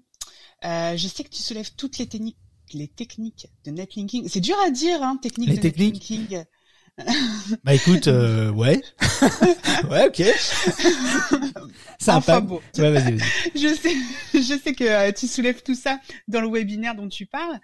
Euh, 0.64 0.96
je 0.96 1.08
sais 1.08 1.24
que 1.24 1.28
tu 1.28 1.42
soulèves 1.42 1.72
toutes 1.76 1.98
les 1.98 2.06
techniques, 2.06 2.38
les 2.72 2.88
techniques 2.88 3.48
de 3.64 3.70
netlinking. 3.70 4.28
C'est 4.28 4.40
dur 4.40 4.56
à 4.64 4.70
dire, 4.70 5.02
hein, 5.02 5.16
technique 5.16 5.50
les 5.50 5.56
de 5.56 5.62
techniques. 5.62 6.10
netlinking. 6.10 6.44
bah 7.64 7.74
écoute, 7.74 8.08
euh, 8.08 8.50
ouais, 8.50 8.80
ouais, 9.90 10.08
ok. 10.08 10.22
Ça 11.98 12.16
enfin, 12.16 12.40
bon. 12.40 12.60
Ouais, 12.78 12.90
vas-y, 12.90 13.16
vas-y. 13.16 13.18
Je 13.54 13.74
sais, 13.74 13.94
je 14.34 14.60
sais 14.62 14.74
que 14.74 14.84
euh, 14.84 15.12
tu 15.12 15.26
soulèves 15.26 15.62
tout 15.62 15.74
ça 15.74 15.98
dans 16.28 16.40
le 16.40 16.48
webinaire 16.48 16.94
dont 16.94 17.08
tu 17.08 17.26
parles, 17.26 17.58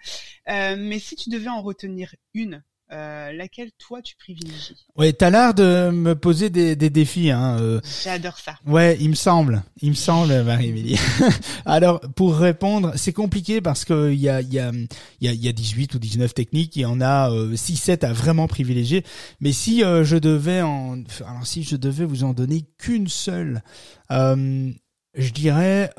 euh, 0.49 0.75
mais 0.77 0.99
si 0.99 1.15
tu 1.15 1.29
devais 1.29 1.49
en 1.49 1.61
retenir 1.61 2.13
une 2.33 2.63
euh, 2.91 3.31
laquelle 3.33 3.71
toi 3.77 4.01
tu 4.01 4.15
privilégies? 4.15 4.85
Ouais, 4.95 5.13
t'as 5.13 5.29
l'air 5.29 5.53
de 5.53 5.89
me 5.91 6.15
poser 6.15 6.49
des, 6.49 6.75
des 6.75 6.89
défis. 6.89 7.31
Hein, 7.31 7.57
euh. 7.59 7.81
J'adore 8.03 8.37
ça. 8.37 8.55
Ouais, 8.65 8.97
il 8.99 9.09
me 9.09 9.15
semble, 9.15 9.63
il 9.81 9.89
me 9.89 9.95
semble, 9.95 10.43
Marie-Émilie. 10.43 10.99
Alors, 11.65 11.99
pour 12.15 12.37
répondre, 12.37 12.93
c'est 12.95 13.13
compliqué 13.13 13.61
parce 13.61 13.85
que 13.85 14.11
il 14.11 14.19
y 14.19 14.29
a, 14.29 14.41
il 14.41 14.53
y, 14.53 14.59
a, 14.59 14.71
il 15.21 15.43
y, 15.43 15.47
a, 15.49 15.51
18 15.51 15.95
ou 15.95 15.99
19 15.99 16.33
techniques, 16.33 16.75
il 16.75 16.81
y 16.81 16.85
en 16.85 17.01
a 17.01 17.31
euh, 17.31 17.53
6-7 17.53 18.05
à 18.05 18.13
vraiment 18.13 18.47
privilégier. 18.47 19.03
Mais 19.41 19.51
si 19.51 19.83
euh, 19.83 20.03
je 20.03 20.17
devais 20.17 20.61
en, 20.61 21.01
alors 21.25 21.45
si 21.45 21.63
je 21.63 21.75
devais 21.75 22.05
vous 22.05 22.23
en 22.23 22.33
donner 22.33 22.65
qu'une 22.77 23.07
seule, 23.07 23.63
je 24.09 25.31
dirais 25.33 25.91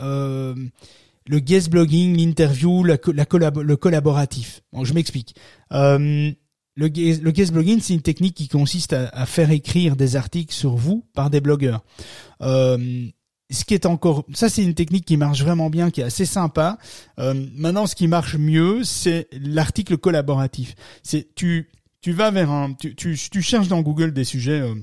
le 1.28 1.40
guest 1.40 1.70
blogging, 1.70 2.16
l'interview, 2.16 2.82
la, 2.82 2.96
la 3.06 3.50
le 3.50 3.76
collaboratif. 3.76 4.62
Bon, 4.72 4.84
je 4.84 4.94
m'explique. 4.94 5.34
Euh, 5.72 6.32
le, 6.78 6.88
guest 6.88 7.52
blogging, 7.52 7.80
c'est 7.80 7.94
une 7.94 8.02
technique 8.02 8.34
qui 8.34 8.48
consiste 8.48 8.92
à, 8.92 9.26
faire 9.26 9.50
écrire 9.50 9.96
des 9.96 10.16
articles 10.16 10.54
sur 10.54 10.76
vous 10.76 11.04
par 11.12 11.28
des 11.28 11.40
blogueurs. 11.40 11.84
Euh, 12.40 13.06
ce 13.50 13.64
qui 13.64 13.74
est 13.74 13.86
encore, 13.86 14.24
ça 14.32 14.48
c'est 14.48 14.62
une 14.62 14.74
technique 14.74 15.04
qui 15.04 15.16
marche 15.16 15.42
vraiment 15.42 15.70
bien, 15.70 15.90
qui 15.90 16.02
est 16.02 16.04
assez 16.04 16.26
sympa. 16.26 16.78
Euh, 17.18 17.34
maintenant, 17.54 17.86
ce 17.86 17.96
qui 17.96 18.06
marche 18.06 18.36
mieux, 18.36 18.84
c'est 18.84 19.26
l'article 19.32 19.98
collaboratif. 19.98 20.74
C'est 21.02 21.34
tu 21.34 21.68
tu 22.00 22.12
vas 22.12 22.30
vers 22.30 22.50
un, 22.50 22.74
tu, 22.74 22.94
tu, 22.94 23.18
tu 23.18 23.42
cherches 23.42 23.68
dans 23.68 23.82
Google 23.82 24.12
des 24.12 24.24
sujets. 24.24 24.60
Euh, 24.60 24.74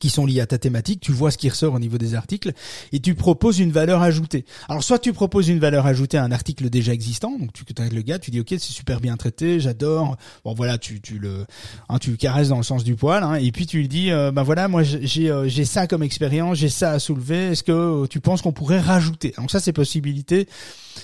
qui 0.00 0.10
sont 0.10 0.26
liés 0.26 0.40
à 0.40 0.46
ta 0.46 0.58
thématique, 0.58 1.00
tu 1.00 1.12
vois 1.12 1.30
ce 1.30 1.38
qui 1.38 1.48
ressort 1.48 1.74
au 1.74 1.78
niveau 1.78 1.98
des 1.98 2.14
articles 2.14 2.52
et 2.92 3.00
tu 3.00 3.14
proposes 3.14 3.58
une 3.58 3.72
valeur 3.72 4.02
ajoutée. 4.02 4.44
Alors 4.68 4.82
soit 4.82 4.98
tu 4.98 5.12
proposes 5.12 5.48
une 5.48 5.58
valeur 5.58 5.86
ajoutée 5.86 6.18
à 6.18 6.24
un 6.24 6.32
article 6.32 6.70
déjà 6.70 6.92
existant, 6.92 7.38
donc 7.38 7.52
tu 7.52 7.64
avec 7.78 7.92
le 7.92 8.02
gars, 8.02 8.18
tu 8.18 8.30
dis 8.30 8.40
ok 8.40 8.48
c'est 8.50 8.60
super 8.60 9.00
bien 9.00 9.16
traité, 9.16 9.60
j'adore, 9.60 10.16
bon 10.44 10.54
voilà 10.54 10.78
tu 10.78 11.00
le 11.18 11.46
hein, 11.88 11.98
tu 11.98 12.16
caresses 12.16 12.48
dans 12.48 12.56
le 12.56 12.62
sens 12.62 12.84
du 12.84 12.94
poil 12.94 13.22
hein, 13.22 13.34
et 13.34 13.50
puis 13.52 13.66
tu 13.66 13.78
lui 13.78 13.88
dis 13.88 14.10
euh, 14.10 14.30
ben 14.30 14.42
voilà 14.42 14.68
moi 14.68 14.82
j'ai 14.82 15.30
euh, 15.30 15.48
j'ai 15.48 15.64
ça 15.64 15.86
comme 15.86 16.02
expérience, 16.02 16.58
j'ai 16.58 16.68
ça 16.68 16.92
à 16.92 16.98
soulever, 16.98 17.52
est-ce 17.52 17.62
que 17.62 18.06
tu 18.06 18.20
penses 18.20 18.42
qu'on 18.42 18.52
pourrait 18.52 18.80
rajouter? 18.80 19.34
Donc 19.36 19.50
ça 19.50 19.60
c'est 19.60 19.72
possibilité 19.72 20.48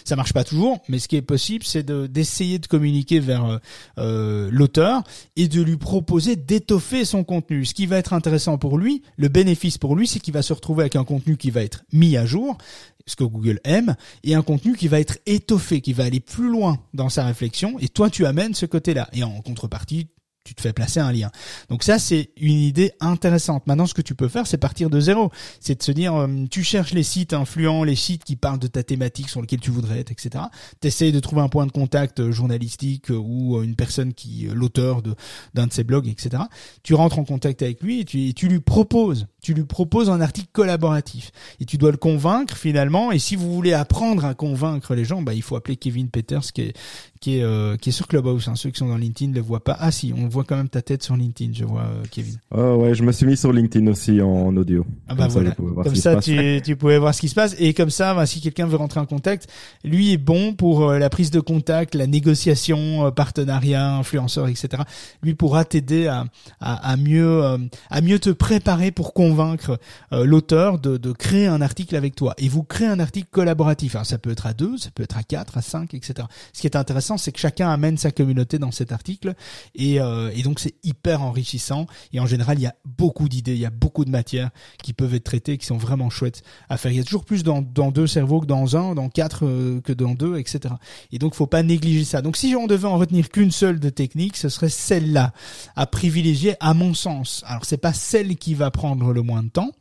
ça 0.04 0.16
marche 0.16 0.32
pas 0.32 0.44
toujours, 0.44 0.78
mais 0.88 0.98
ce 0.98 1.08
qui 1.08 1.16
est 1.16 1.22
possible, 1.22 1.64
c'est 1.64 1.84
d'essayer 1.86 2.58
de, 2.58 2.66
communiquer 2.66 3.20
vers 3.20 3.44
euh, 3.44 3.58
euh, 3.98 4.48
l'auteur 4.52 5.02
et 5.36 5.48
de 5.48 5.60
lui 5.60 5.76
proposer 5.76 6.36
d'étoffer 6.36 7.04
son 7.04 7.24
contenu. 7.24 7.64
Ce 7.64 7.74
qui 7.74 7.86
va 7.86 7.96
être 7.96 8.12
intéressant 8.12 8.58
pour 8.58 8.78
lui, 8.78 8.79
le 9.16 9.28
bénéfice 9.28 9.78
pour 9.78 9.96
lui, 9.96 10.06
c'est 10.06 10.20
qu'il 10.20 10.34
va 10.34 10.42
se 10.42 10.52
retrouver 10.52 10.82
avec 10.82 10.96
un 10.96 11.04
contenu 11.04 11.36
qui 11.36 11.50
va 11.50 11.62
être 11.62 11.84
mis 11.92 12.16
à 12.16 12.26
jour, 12.26 12.58
ce 13.06 13.16
que 13.16 13.24
Google 13.24 13.60
aime, 13.64 13.96
et 14.24 14.34
un 14.34 14.42
contenu 14.42 14.76
qui 14.76 14.88
va 14.88 15.00
être 15.00 15.18
étoffé, 15.26 15.80
qui 15.80 15.92
va 15.92 16.04
aller 16.04 16.20
plus 16.20 16.48
loin 16.48 16.78
dans 16.94 17.08
sa 17.08 17.24
réflexion. 17.24 17.78
Et 17.80 17.88
toi, 17.88 18.10
tu 18.10 18.26
amènes 18.26 18.54
ce 18.54 18.66
côté-là. 18.66 19.08
Et 19.12 19.22
en 19.22 19.40
contrepartie, 19.40 20.08
tu 20.44 20.54
te 20.54 20.60
fais 20.62 20.72
placer 20.72 21.00
un 21.00 21.12
lien. 21.12 21.30
Donc 21.68 21.82
ça, 21.82 21.98
c'est 21.98 22.30
une 22.40 22.58
idée 22.58 22.92
intéressante. 23.00 23.66
Maintenant, 23.66 23.86
ce 23.86 23.94
que 23.94 24.02
tu 24.02 24.14
peux 24.14 24.28
faire, 24.28 24.46
c'est 24.46 24.58
partir 24.58 24.90
de 24.90 24.98
zéro. 24.98 25.30
C'est 25.60 25.78
de 25.78 25.82
se 25.82 25.92
dire, 25.92 26.14
euh, 26.14 26.28
tu 26.50 26.64
cherches 26.64 26.92
les 26.92 27.02
sites 27.02 27.32
influents, 27.32 27.84
les 27.84 27.94
sites 27.94 28.24
qui 28.24 28.36
parlent 28.36 28.58
de 28.58 28.66
ta 28.66 28.82
thématique 28.82 29.28
sur 29.28 29.40
lesquels 29.40 29.60
tu 29.60 29.70
voudrais 29.70 30.00
être, 30.00 30.10
etc. 30.10 30.44
T'essayes 30.80 31.12
de 31.12 31.20
trouver 31.20 31.42
un 31.42 31.48
point 31.48 31.66
de 31.66 31.72
contact 31.72 32.20
euh, 32.20 32.32
journalistique 32.32 33.10
euh, 33.10 33.16
ou 33.16 33.62
une 33.62 33.76
personne 33.76 34.14
qui, 34.14 34.48
l'auteur 34.52 35.02
de 35.02 35.14
d'un 35.54 35.66
de 35.66 35.72
ses 35.72 35.84
blogs, 35.84 36.08
etc. 36.08 36.44
Tu 36.82 36.94
rentres 36.94 37.18
en 37.18 37.24
contact 37.24 37.62
avec 37.62 37.82
lui 37.82 38.00
et 38.00 38.04
tu, 38.04 38.32
tu 38.34 38.48
lui 38.48 38.60
proposes, 38.60 39.26
tu 39.42 39.54
lui 39.54 39.64
proposes 39.64 40.10
un 40.10 40.20
article 40.20 40.48
collaboratif. 40.52 41.32
Et 41.60 41.64
tu 41.64 41.78
dois 41.78 41.90
le 41.90 41.96
convaincre 41.96 42.56
finalement. 42.56 43.12
Et 43.12 43.18
si 43.18 43.36
vous 43.36 43.52
voulez 43.52 43.72
apprendre 43.72 44.24
à 44.24 44.34
convaincre 44.34 44.94
les 44.94 45.04
gens, 45.04 45.22
bah, 45.22 45.34
il 45.34 45.42
faut 45.42 45.56
appeler 45.56 45.76
Kevin 45.76 46.08
Peters 46.08 46.52
qui 46.52 46.62
est, 46.62 46.76
qui 47.20 47.38
est, 47.38 47.42
euh, 47.42 47.76
qui 47.76 47.90
est 47.90 47.92
sur 47.92 48.08
Clubhouse. 48.08 48.48
Hein. 48.48 48.56
Ceux 48.56 48.70
qui 48.70 48.78
sont 48.78 48.88
dans 48.88 48.96
LinkedIn 48.96 49.30
ne 49.30 49.36
le 49.36 49.42
voient 49.42 49.64
pas. 49.64 49.76
Ah 49.78 49.90
si, 49.90 50.12
on 50.16 50.28
voit 50.30 50.44
quand 50.44 50.56
même 50.56 50.68
ta 50.68 50.80
tête 50.80 51.02
sur 51.02 51.16
LinkedIn, 51.16 51.52
je 51.54 51.64
vois, 51.64 51.82
euh, 51.82 52.02
Kevin. 52.10 52.36
Oh 52.50 52.76
ouais, 52.76 52.94
je 52.94 53.02
me 53.02 53.12
suis 53.12 53.26
mis 53.26 53.36
sur 53.36 53.52
LinkedIn 53.52 53.86
aussi 53.88 54.20
en 54.22 54.56
audio. 54.56 54.86
Ah 55.08 55.14
bah 55.14 55.24
comme 55.24 55.32
voilà. 55.32 55.50
Ça, 55.50 55.82
comme 55.82 55.94
ça, 55.94 56.16
tu, 56.16 56.62
tu 56.64 56.76
pouvais 56.76 56.98
voir 56.98 57.14
ce 57.14 57.20
qui 57.20 57.28
se 57.28 57.34
passe. 57.34 57.54
Et 57.58 57.74
comme 57.74 57.90
ça, 57.90 58.14
bah, 58.14 58.26
si 58.26 58.40
quelqu'un 58.40 58.66
veut 58.66 58.76
rentrer 58.76 59.00
en 59.00 59.06
contact, 59.06 59.48
lui 59.84 60.12
est 60.12 60.18
bon 60.18 60.54
pour 60.54 60.88
euh, 60.88 60.98
la 60.98 61.10
prise 61.10 61.30
de 61.30 61.40
contact, 61.40 61.94
la 61.94 62.06
négociation, 62.06 63.10
partenariat, 63.12 63.96
influenceur, 63.96 64.48
etc. 64.48 64.82
Lui 65.22 65.34
pourra 65.34 65.64
t'aider 65.64 66.06
à, 66.06 66.24
à, 66.60 66.92
à, 66.92 66.96
mieux, 66.96 67.42
à 67.90 68.00
mieux 68.00 68.18
te 68.18 68.30
préparer 68.30 68.90
pour 68.90 69.12
convaincre 69.12 69.78
l'auteur 70.12 70.78
de, 70.78 70.96
de 70.96 71.12
créer 71.12 71.46
un 71.46 71.60
article 71.60 71.96
avec 71.96 72.14
toi. 72.14 72.34
Et 72.38 72.48
vous 72.48 72.62
créez 72.62 72.88
un 72.88 73.00
article 73.00 73.28
collaboratif. 73.30 73.94
Alors 73.94 74.06
ça 74.06 74.18
peut 74.18 74.30
être 74.30 74.46
à 74.46 74.54
deux, 74.54 74.78
ça 74.78 74.90
peut 74.94 75.02
être 75.02 75.16
à 75.16 75.22
quatre, 75.22 75.58
à 75.58 75.62
cinq, 75.62 75.94
etc. 75.94 76.26
Ce 76.52 76.60
qui 76.60 76.66
est 76.66 76.76
intéressant 76.76 77.18
c'est 77.18 77.32
que 77.32 77.40
chacun 77.40 77.70
amène 77.70 77.96
sa 77.96 78.10
communauté 78.10 78.58
dans 78.58 78.70
cet 78.70 78.92
article 78.92 79.34
et, 79.74 80.00
euh, 80.00 80.19
et 80.34 80.42
donc 80.42 80.60
c'est 80.60 80.74
hyper 80.82 81.22
enrichissant 81.22 81.86
et 82.12 82.20
en 82.20 82.26
général 82.26 82.58
il 82.58 82.62
y 82.62 82.66
a 82.66 82.74
beaucoup 82.84 83.28
d'idées, 83.28 83.54
il 83.54 83.60
y 83.60 83.66
a 83.66 83.70
beaucoup 83.70 84.04
de 84.04 84.10
matières 84.10 84.50
qui 84.82 84.92
peuvent 84.92 85.14
être 85.14 85.24
traitées, 85.24 85.58
qui 85.58 85.66
sont 85.66 85.76
vraiment 85.76 86.10
chouettes 86.10 86.42
à 86.68 86.76
faire. 86.76 86.92
Il 86.92 86.98
y 86.98 87.00
a 87.00 87.04
toujours 87.04 87.24
plus 87.24 87.42
dans, 87.42 87.62
deux 87.62 88.06
cerveaux 88.06 88.40
que 88.40 88.46
dans 88.46 88.76
un, 88.76 88.94
dans 88.94 89.08
quatre 89.08 89.46
euh, 89.46 89.80
que 89.80 89.92
dans 89.92 90.14
deux, 90.14 90.38
etc. 90.38 90.74
Et 91.12 91.18
donc 91.18 91.34
faut 91.34 91.46
pas 91.46 91.62
négliger 91.62 92.04
ça. 92.04 92.22
Donc 92.22 92.36
si 92.36 92.54
on 92.56 92.66
devait 92.66 92.88
en 92.88 92.98
retenir 92.98 93.28
qu'une 93.28 93.50
seule 93.50 93.80
de 93.80 93.90
technique, 93.90 94.36
ce 94.36 94.48
serait 94.48 94.68
celle-là 94.68 95.32
à 95.76 95.86
privilégier 95.86 96.54
à 96.60 96.74
mon 96.74 96.94
sens. 96.94 97.42
Alors 97.46 97.64
c'est 97.64 97.78
pas 97.78 97.92
celle 97.92 98.36
qui 98.36 98.54
va 98.54 98.70
prendre 98.70 99.12
le 99.12 99.22
moins 99.22 99.42
de 99.42 99.48
temps, 99.48 99.72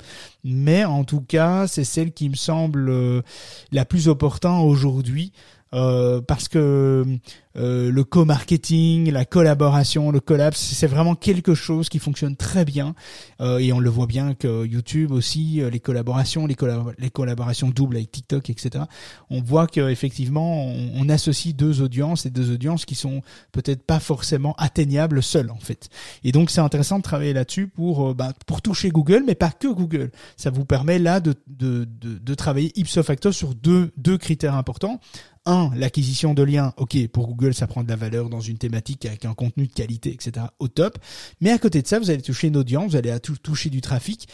mais 0.44 0.86
en 0.86 1.04
tout 1.04 1.22
cas 1.22 1.68
c'est 1.68 1.84
celle 1.84 2.12
qui 2.12 2.30
me 2.30 2.36
semble 2.36 2.90
euh, 2.90 3.22
la 3.72 3.86
plus 3.86 4.08
opportune 4.08 4.60
aujourd'hui 4.64 5.32
euh, 5.76 6.20
parce 6.22 6.48
que 6.48 7.06
euh, 7.56 7.92
le 7.92 8.04
co-marketing, 8.04 9.12
la 9.12 9.24
collaboration, 9.24 10.10
le 10.10 10.20
collapse, 10.20 10.60
c'est 10.60 10.88
vraiment 10.88 11.14
quelque 11.14 11.54
chose 11.54 11.90
qui 11.90 12.00
fonctionne 12.00 12.36
très 12.36 12.66
bien 12.66 12.96
euh, 13.40 13.60
et 13.60 13.72
on 13.72 13.80
le 13.80 13.90
voit 13.90 14.08
bien 14.08 14.34
que 14.34 14.66
YouTube 14.66 15.12
aussi, 15.12 15.62
les 15.72 15.80
collaborations, 15.80 16.48
les, 16.48 16.56
collaborations 16.56 17.70
doubles 17.70 17.98
avec 17.98 18.12
TikTok, 18.12 18.50
etc. 18.50 18.86
On 19.30 19.42
voit 19.42 19.68
qu'effectivement 19.68 20.66
on, 20.66 20.92
on 20.96 21.10
associe 21.10 21.56
deux 21.56 21.82
audiences 21.82 22.26
et 22.26 22.32
deux 22.32 22.52
audiences 22.52 22.86
qui 22.86 22.96
sont 22.96 23.22
peut-être 23.52 23.84
pas 23.84 24.00
forcément 24.00 24.56
atteignables 24.58 25.22
seules 25.22 25.52
en 25.52 25.60
fait. 25.60 25.90
Et 26.24 26.32
donc 26.32 26.50
c'est 26.50 26.62
intéressant 26.62 26.98
de 26.98 27.04
travailler 27.04 27.34
là-dessus 27.34 27.68
pour 27.68 28.16
bah, 28.16 28.34
pour 28.48 28.64
toucher 28.64 28.90
Google, 28.90 29.24
mais 29.28 29.36
pas 29.36 29.52
que 29.52 29.68
Google. 29.68 30.12
Ça 30.36 30.50
vous 30.50 30.66
permet 30.66 30.98
là 30.98 31.20
de 31.20 31.36
de, 31.48 31.86
de, 31.86 32.18
de 32.18 32.34
travailler 32.34 32.72
ipso 32.80 33.04
facto 33.04 33.32
sur 33.32 33.54
deux 33.54 33.92
deux 33.98 34.18
critères 34.18 34.56
importants 34.56 35.00
un, 35.46 35.72
l'acquisition 35.76 36.34
de 36.34 36.44
liens, 36.44 36.74
ok, 36.78 37.08
pour 37.08 37.28
Google, 37.28 37.54
ça 37.54 37.68
prend 37.68 37.84
de 37.84 37.90
la 37.90 37.96
valeur 37.96 38.30
dans 38.30 38.42
une 38.42 38.58
thématique 38.58 39.06
avec 39.06 39.26
un 39.26 39.34
contenu 39.34 39.68
de 39.68 39.74
qualité, 39.74 40.12
etc. 40.12 40.48
au 40.60 40.68
top. 40.68 40.98
Mais 41.42 41.52
à 41.52 41.58
côté 41.58 41.82
de 41.82 41.88
ça, 41.88 42.00
vous 42.00 42.10
allez 42.10 42.22
toucher 42.22 42.48
une 42.48 42.58
audience, 42.58 42.92
vous 42.92 42.98
allez 42.98 43.16
toucher 43.20 43.70
du 43.70 43.82
trafic, 43.82 44.28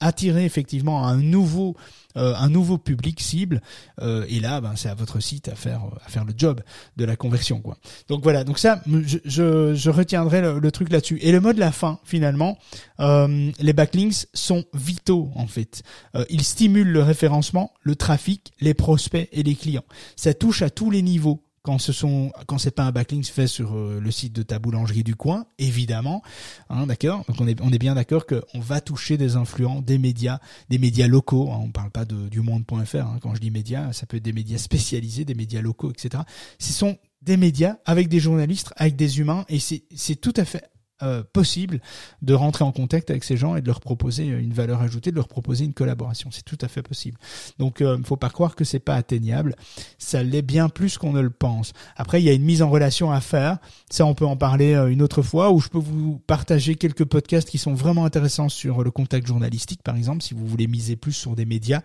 attirer 0.00 0.44
effectivement 0.44 1.06
un 1.06 1.16
nouveau 1.16 1.76
euh, 2.16 2.32
un 2.36 2.48
nouveau 2.48 2.78
public 2.78 3.20
cible 3.20 3.60
euh, 4.00 4.24
et 4.28 4.38
là 4.38 4.60
ben 4.60 4.74
c'est 4.76 4.88
à 4.88 4.94
votre 4.94 5.18
site 5.18 5.48
à 5.48 5.56
faire 5.56 5.80
à 6.04 6.08
faire 6.08 6.24
le 6.24 6.32
job 6.36 6.60
de 6.96 7.04
la 7.04 7.16
conversion 7.16 7.60
quoi. 7.60 7.76
Donc 8.08 8.22
voilà 8.22 8.44
donc 8.44 8.60
ça 8.60 8.80
je, 8.86 9.18
je, 9.24 9.74
je 9.74 9.90
retiendrai 9.90 10.40
le, 10.40 10.70
truc 10.70 10.92
là-dessus. 10.92 11.18
Et 11.22 11.32
le 11.32 11.40
mot 11.40 11.52
de 11.52 11.58
la 11.58 11.72
fin 11.72 11.98
finalement 12.04 12.56
euh, 13.00 13.50
les 13.58 13.72
backlinks 13.72 14.26
sont 14.32 14.64
vitaux 14.74 15.30
en 15.34 15.46
fait. 15.46 15.82
Ils 16.30 16.44
stimulent 16.44 16.92
le 16.92 17.02
référencement 17.02 17.72
le 17.82 17.96
trafic 17.96 18.52
les 18.60 18.74
prospects 18.74 19.28
et 19.32 19.42
les 19.42 19.54
clients. 19.54 19.84
Ça 20.14 20.34
touche 20.34 20.62
à 20.62 20.70
tous 20.70 20.90
les 20.90 21.02
niveaux 21.02 21.43
quand 21.64 21.78
ce 21.78 21.92
sont 21.92 22.30
quand 22.46 22.58
c'est 22.58 22.70
pas 22.70 22.84
un 22.84 22.92
backlink 22.92 23.24
fait 23.24 23.46
sur 23.46 23.74
euh, 23.74 23.98
le 23.98 24.10
site 24.10 24.34
de 24.34 24.42
ta 24.42 24.58
boulangerie 24.58 25.02
du 25.02 25.16
coin, 25.16 25.46
évidemment, 25.58 26.22
hein, 26.68 26.86
d'accord? 26.86 27.24
Donc 27.26 27.40
on 27.40 27.48
est 27.48 27.58
on 27.62 27.72
est 27.72 27.78
bien 27.78 27.94
d'accord 27.94 28.26
qu'on 28.26 28.60
va 28.60 28.82
toucher 28.82 29.16
des 29.16 29.36
influents, 29.36 29.80
des 29.80 29.98
médias, 29.98 30.38
des 30.68 30.78
médias 30.78 31.08
locaux. 31.08 31.50
Hein, 31.50 31.60
on 31.62 31.70
parle 31.70 31.90
pas 31.90 32.04
de 32.04 32.28
du 32.28 32.42
monde.fr. 32.42 32.96
Hein, 32.96 33.18
quand 33.22 33.34
je 33.34 33.40
dis 33.40 33.50
médias, 33.50 33.92
ça 33.94 34.04
peut 34.04 34.18
être 34.18 34.22
des 34.22 34.34
médias 34.34 34.58
spécialisés, 34.58 35.24
des 35.24 35.34
médias 35.34 35.62
locaux, 35.62 35.90
etc. 35.90 36.22
Ce 36.58 36.72
sont 36.74 36.98
des 37.22 37.38
médias 37.38 37.78
avec 37.86 38.08
des 38.08 38.20
journalistes, 38.20 38.74
avec 38.76 38.94
des 38.96 39.18
humains, 39.18 39.46
et 39.48 39.58
c'est 39.58 40.16
tout 40.16 40.34
à 40.36 40.44
fait 40.44 40.64
euh, 41.02 41.24
possible 41.32 41.80
de 42.22 42.34
rentrer 42.34 42.62
en 42.62 42.70
contact 42.70 43.10
avec 43.10 43.24
ces 43.24 43.36
gens 43.36 43.56
et 43.56 43.60
de 43.60 43.66
leur 43.66 43.80
proposer 43.80 44.26
une 44.26 44.52
valeur 44.52 44.80
ajoutée, 44.80 45.10
de 45.10 45.16
leur 45.16 45.26
proposer 45.26 45.64
une 45.64 45.74
collaboration. 45.74 46.30
C'est 46.30 46.44
tout 46.44 46.56
à 46.60 46.68
fait 46.68 46.82
possible. 46.82 47.18
Donc, 47.58 47.78
il 47.80 47.86
euh, 47.86 47.98
faut 48.04 48.16
pas 48.16 48.30
croire 48.30 48.54
que 48.54 48.62
c'est 48.62 48.78
pas 48.78 48.94
atteignable. 48.94 49.56
Ça 49.98 50.22
l'est 50.22 50.40
bien 50.40 50.68
plus 50.68 50.96
qu'on 50.96 51.12
ne 51.12 51.20
le 51.20 51.30
pense. 51.30 51.72
Après, 51.96 52.22
il 52.22 52.24
y 52.24 52.28
a 52.28 52.32
une 52.32 52.44
mise 52.44 52.62
en 52.62 52.70
relation 52.70 53.10
à 53.10 53.20
faire. 53.20 53.58
Ça, 53.90 54.06
on 54.06 54.14
peut 54.14 54.24
en 54.24 54.36
parler 54.36 54.74
euh, 54.74 54.86
une 54.86 55.02
autre 55.02 55.22
fois. 55.22 55.50
Ou 55.50 55.58
je 55.58 55.68
peux 55.68 55.78
vous 55.78 56.20
partager 56.28 56.76
quelques 56.76 57.04
podcasts 57.04 57.50
qui 57.50 57.58
sont 57.58 57.74
vraiment 57.74 58.04
intéressants 58.04 58.48
sur 58.48 58.84
le 58.84 58.92
contact 58.92 59.26
journalistique, 59.26 59.82
par 59.82 59.96
exemple, 59.96 60.22
si 60.22 60.32
vous 60.32 60.46
voulez 60.46 60.68
miser 60.68 60.94
plus 60.94 61.12
sur 61.12 61.34
des 61.34 61.44
médias, 61.44 61.82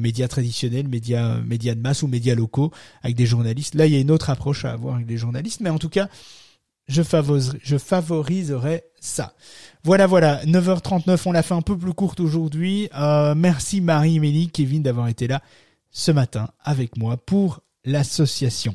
médias 0.00 0.28
traditionnels, 0.28 0.86
médias, 0.86 1.40
médias 1.40 1.74
de 1.74 1.80
masse 1.80 2.04
ou 2.04 2.06
médias 2.06 2.36
locaux 2.36 2.70
avec 3.02 3.16
des 3.16 3.26
journalistes. 3.26 3.74
Là, 3.74 3.86
il 3.86 3.92
y 3.92 3.96
a 3.96 4.00
une 4.00 4.12
autre 4.12 4.30
approche 4.30 4.64
à 4.64 4.72
avoir 4.72 4.94
avec 4.94 5.06
des 5.06 5.16
journalistes, 5.16 5.60
mais 5.60 5.70
en 5.70 5.78
tout 5.78 5.88
cas 5.88 6.08
je, 6.88 7.02
favoriserai, 7.02 8.84
ça. 9.00 9.34
Voilà, 9.84 10.06
voilà, 10.06 10.44
9h39, 10.44 11.20
on 11.26 11.32
l'a 11.32 11.42
fait 11.42 11.54
un 11.54 11.62
peu 11.62 11.76
plus 11.76 11.92
courte 11.92 12.20
aujourd'hui. 12.20 12.88
Euh, 12.96 13.34
merci 13.34 13.80
Marie, 13.80 14.20
Mélie, 14.20 14.48
Kevin 14.48 14.82
d'avoir 14.82 15.08
été 15.08 15.26
là 15.26 15.40
ce 15.90 16.12
matin 16.12 16.48
avec 16.62 16.96
moi 16.96 17.16
pour 17.16 17.60
l'association. 17.84 18.74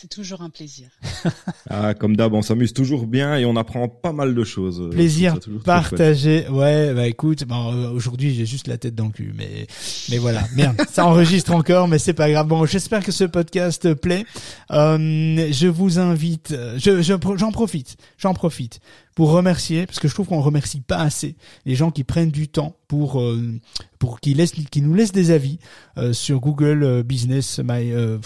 C'est 0.00 0.08
toujours 0.08 0.40
un 0.40 0.48
plaisir. 0.48 0.88
ah, 1.68 1.92
comme 1.92 2.16
d'hab, 2.16 2.32
on 2.32 2.40
s'amuse 2.40 2.72
toujours 2.72 3.06
bien 3.06 3.36
et 3.36 3.44
on 3.44 3.54
apprend 3.56 3.86
pas 3.86 4.14
mal 4.14 4.34
de 4.34 4.44
choses. 4.44 4.88
Plaisir 4.92 5.36
partagé. 5.62 6.48
Ouais, 6.48 6.94
bah 6.94 7.06
écoute, 7.06 7.44
bon, 7.44 7.74
euh, 7.74 7.90
aujourd'hui 7.90 8.34
j'ai 8.34 8.46
juste 8.46 8.66
la 8.66 8.78
tête 8.78 8.94
dans 8.94 9.04
le 9.04 9.10
cul, 9.10 9.34
mais 9.36 9.66
mais 10.10 10.16
voilà, 10.16 10.40
merde, 10.56 10.80
ça 10.90 11.04
enregistre 11.04 11.52
encore, 11.52 11.86
mais 11.86 11.98
c'est 11.98 12.14
pas 12.14 12.30
grave. 12.30 12.46
Bon, 12.46 12.64
j'espère 12.64 13.04
que 13.04 13.12
ce 13.12 13.24
podcast 13.24 13.92
plaît. 13.92 14.24
Euh, 14.70 15.52
je 15.52 15.66
vous 15.66 15.98
invite, 15.98 16.56
je 16.78 17.02
j'en 17.36 17.52
profite, 17.52 17.98
j'en 18.16 18.32
profite 18.32 18.80
pour 19.20 19.32
remercier, 19.32 19.84
parce 19.84 19.98
que 19.98 20.08
je 20.08 20.14
trouve 20.14 20.28
qu'on 20.28 20.40
remercie 20.40 20.80
pas 20.80 20.96
assez 20.96 21.36
les 21.66 21.74
gens 21.74 21.90
qui 21.90 22.04
prennent 22.04 22.30
du 22.30 22.48
temps 22.48 22.76
pour 22.88 23.20
euh, 23.20 23.60
pour 23.98 24.18
qui 24.18 24.32
laissent 24.32 24.52
qui 24.52 24.80
nous 24.80 24.94
laissent 24.94 25.12
des 25.12 25.30
avis 25.30 25.58
euh, 25.98 26.14
sur 26.14 26.40
Google 26.40 26.82
euh, 26.82 27.02
Business 27.02 27.60
My 27.62 27.92
euh, 27.92 28.16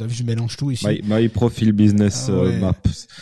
vu, 0.00 0.12
je 0.12 0.24
mélange 0.24 0.56
tout 0.56 0.72
ici. 0.72 0.88
My, 0.88 1.02
my 1.04 1.28
Profile 1.28 1.70
Business 1.70 2.28
ah 2.28 2.50
Maps. 2.58 2.72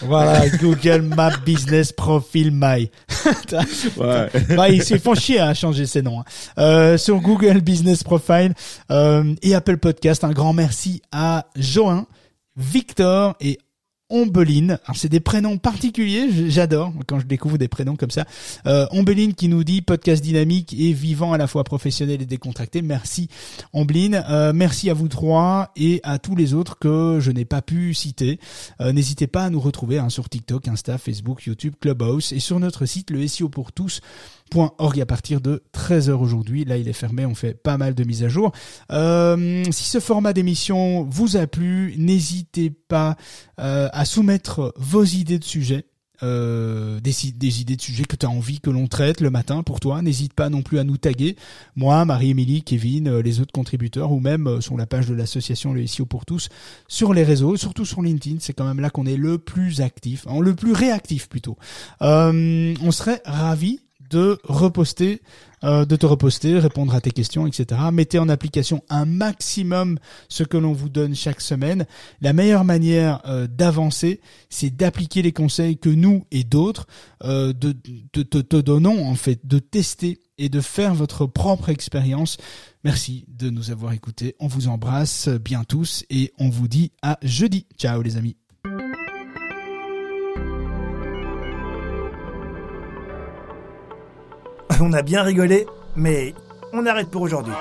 Voilà 0.00 0.48
Google 0.56 1.02
Map 1.02 1.32
Business 1.44 1.92
Profile 1.92 2.50
My. 2.50 2.90
ouais. 3.98 4.28
bah, 4.56 4.70
ils 4.70 4.82
se 4.82 4.96
font 4.96 5.14
chier 5.14 5.38
à 5.38 5.52
changer 5.52 5.84
ces 5.84 6.00
noms. 6.00 6.22
Hein. 6.56 6.96
sur 6.96 7.20
Google 7.20 7.60
Business 7.60 8.02
Profile 8.02 8.54
et 8.90 9.54
Apple 9.54 9.76
Podcast, 9.76 10.24
un 10.24 10.32
grand 10.32 10.54
merci 10.54 11.02
à 11.12 11.44
Join, 11.56 12.06
Victor 12.56 13.36
et 13.42 13.58
Ombeline. 14.10 14.78
Alors 14.84 14.96
c'est 14.96 15.08
des 15.08 15.20
prénoms 15.20 15.58
particuliers, 15.58 16.50
j'adore 16.50 16.92
quand 17.06 17.20
je 17.20 17.26
découvre 17.26 17.58
des 17.58 17.68
prénoms 17.68 17.96
comme 17.96 18.10
ça. 18.10 18.24
Euh, 18.66 18.86
Ombeline 18.90 19.34
qui 19.34 19.48
nous 19.48 19.64
dit 19.64 19.82
podcast 19.82 20.22
dynamique 20.22 20.74
et 20.78 20.92
vivant 20.92 21.32
à 21.32 21.38
la 21.38 21.46
fois 21.46 21.64
professionnel 21.64 22.22
et 22.22 22.26
décontracté. 22.26 22.82
Merci 22.82 23.28
Ombeline. 23.72 24.24
Euh, 24.28 24.52
merci 24.54 24.90
à 24.90 24.94
vous 24.94 25.08
trois 25.08 25.72
et 25.76 26.00
à 26.04 26.18
tous 26.18 26.36
les 26.36 26.54
autres 26.54 26.78
que 26.78 27.18
je 27.20 27.30
n'ai 27.30 27.44
pas 27.44 27.62
pu 27.62 27.94
citer. 27.94 28.40
Euh, 28.80 28.92
n'hésitez 28.92 29.26
pas 29.26 29.44
à 29.44 29.50
nous 29.50 29.60
retrouver 29.60 29.98
hein, 29.98 30.08
sur 30.08 30.28
TikTok, 30.28 30.68
Insta, 30.68 30.98
Facebook, 30.98 31.44
YouTube, 31.44 31.74
Clubhouse 31.80 32.32
et 32.32 32.40
sur 32.40 32.58
notre 32.60 32.86
site 32.86 33.10
le 33.10 33.26
SEO 33.26 33.48
pour 33.48 33.72
tous 33.72 34.00
.org 34.52 35.00
à 35.00 35.06
partir 35.06 35.40
de 35.40 35.62
13h 35.74 36.12
aujourd'hui. 36.12 36.64
Là, 36.64 36.76
il 36.76 36.88
est 36.88 36.92
fermé, 36.92 37.26
on 37.26 37.34
fait 37.34 37.54
pas 37.54 37.78
mal 37.78 37.94
de 37.94 38.04
mises 38.04 38.24
à 38.24 38.28
jour. 38.28 38.52
Euh, 38.92 39.64
si 39.70 39.84
ce 39.84 40.00
format 40.00 40.32
d'émission 40.32 41.04
vous 41.04 41.36
a 41.36 41.46
plu, 41.46 41.94
n'hésitez 41.98 42.70
pas 42.70 43.16
euh, 43.60 43.88
à 43.92 44.04
soumettre 44.04 44.72
vos 44.76 45.04
idées 45.04 45.38
de 45.38 45.44
sujets 45.44 45.86
euh, 46.24 46.98
des, 46.98 47.28
idées 47.28 47.76
de 47.76 47.80
sujets 47.80 48.02
que 48.02 48.16
tu 48.16 48.26
as 48.26 48.28
envie 48.28 48.58
que 48.58 48.70
l'on 48.70 48.88
traite 48.88 49.20
le 49.20 49.30
matin 49.30 49.62
pour 49.62 49.78
toi. 49.78 50.02
N'hésite 50.02 50.32
pas 50.32 50.48
non 50.48 50.62
plus 50.62 50.80
à 50.80 50.84
nous 50.84 50.96
taguer, 50.96 51.36
moi, 51.76 52.04
Marie-Émilie, 52.04 52.62
Kevin, 52.62 53.06
euh, 53.06 53.22
les 53.22 53.40
autres 53.40 53.52
contributeurs 53.52 54.10
ou 54.10 54.18
même 54.18 54.60
sur 54.60 54.76
la 54.76 54.86
page 54.86 55.06
de 55.06 55.14
l'association 55.14 55.72
Le 55.72 55.86
SEO 55.86 56.06
pour 56.06 56.26
tous 56.26 56.48
sur 56.88 57.14
les 57.14 57.22
réseaux, 57.22 57.56
surtout 57.56 57.84
sur 57.84 58.02
LinkedIn. 58.02 58.38
C'est 58.40 58.52
quand 58.52 58.66
même 58.66 58.80
là 58.80 58.90
qu'on 58.90 59.06
est 59.06 59.16
le 59.16 59.38
plus 59.38 59.80
actif, 59.80 60.26
hein, 60.28 60.40
le 60.40 60.54
plus 60.56 60.72
réactif 60.72 61.28
plutôt. 61.28 61.56
on 62.00 62.90
serait 62.90 63.22
ravis 63.24 63.80
de 64.10 64.38
reposter, 64.44 65.20
euh, 65.64 65.84
de 65.84 65.96
te 65.96 66.06
reposter, 66.06 66.58
répondre 66.58 66.94
à 66.94 67.00
tes 67.00 67.10
questions, 67.10 67.46
etc. 67.46 67.80
Mettez 67.92 68.18
en 68.18 68.28
application 68.28 68.82
un 68.88 69.04
maximum 69.04 69.98
ce 70.28 70.44
que 70.44 70.56
l'on 70.56 70.72
vous 70.72 70.88
donne 70.88 71.14
chaque 71.14 71.40
semaine. 71.40 71.86
La 72.20 72.32
meilleure 72.32 72.64
manière 72.64 73.20
euh, 73.26 73.46
d'avancer, 73.46 74.20
c'est 74.48 74.74
d'appliquer 74.74 75.22
les 75.22 75.32
conseils 75.32 75.78
que 75.78 75.88
nous 75.88 76.24
et 76.30 76.44
d'autres 76.44 76.86
euh, 77.24 77.52
te 77.52 78.60
donnons 78.60 79.06
en 79.06 79.14
fait, 79.14 79.46
de 79.46 79.58
tester 79.58 80.20
et 80.38 80.48
de 80.48 80.60
faire 80.60 80.94
votre 80.94 81.26
propre 81.26 81.68
expérience. 81.68 82.36
Merci 82.84 83.24
de 83.28 83.50
nous 83.50 83.70
avoir 83.70 83.92
écoutés. 83.92 84.36
On 84.38 84.46
vous 84.46 84.68
embrasse 84.68 85.28
bien 85.28 85.64
tous 85.64 86.04
et 86.10 86.32
on 86.38 86.48
vous 86.48 86.68
dit 86.68 86.92
à 87.02 87.18
jeudi. 87.22 87.66
Ciao 87.76 88.02
les 88.02 88.16
amis. 88.16 88.36
On 94.80 94.92
a 94.92 95.02
bien 95.02 95.22
rigolé, 95.22 95.66
mais 95.96 96.34
on 96.72 96.86
arrête 96.86 97.08
pour 97.08 97.22
aujourd'hui. 97.22 97.52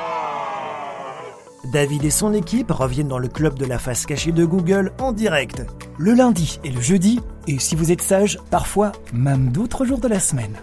David 1.74 2.06
et 2.06 2.12
son 2.12 2.32
équipe 2.34 2.70
reviennent 2.70 3.08
dans 3.08 3.18
le 3.18 3.28
club 3.28 3.58
de 3.58 3.66
la 3.66 3.80
face 3.80 4.06
cachée 4.06 4.32
de 4.32 4.46
Google 4.46 4.92
en 5.00 5.14
direct, 5.14 5.66
le 5.98 6.14
lundi 6.14 6.60
et 6.64 6.70
le 6.70 6.80
jeudi, 6.80 7.20
et 7.48 7.58
si 7.58 7.76
vous 7.76 7.92
êtes 7.92 8.04
sage, 8.04 8.38
parfois 8.52 8.92
même 9.14 9.50
d'autres 9.52 9.84
jours 9.84 9.98
de 9.98 10.08
la 10.08 10.20
semaine. 10.20 10.56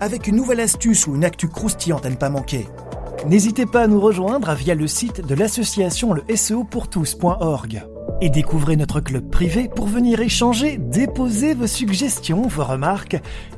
Avec 0.00 0.26
une 0.26 0.36
nouvelle 0.36 0.60
astuce 0.60 1.06
ou 1.06 1.14
une 1.14 1.24
actu 1.24 1.48
croustillante 1.48 2.04
à 2.04 2.10
ne 2.10 2.16
pas 2.16 2.30
manquer. 2.30 2.66
N'hésitez 3.26 3.64
pas 3.64 3.82
à 3.82 3.86
nous 3.86 4.00
rejoindre 4.00 4.54
via 4.54 4.74
le 4.74 4.88
site 4.88 5.24
de 5.24 5.34
l'association 5.36 6.12
le 6.12 6.24
et 8.20 8.30
découvrez 8.30 8.76
notre 8.76 9.00
club 9.00 9.28
privé 9.30 9.68
pour 9.68 9.86
venir 9.86 10.20
échanger, 10.20 10.78
déposer 10.78 11.54
vos 11.54 11.66
suggestions, 11.66 12.42
vos 12.42 12.64
remarques 12.64 13.16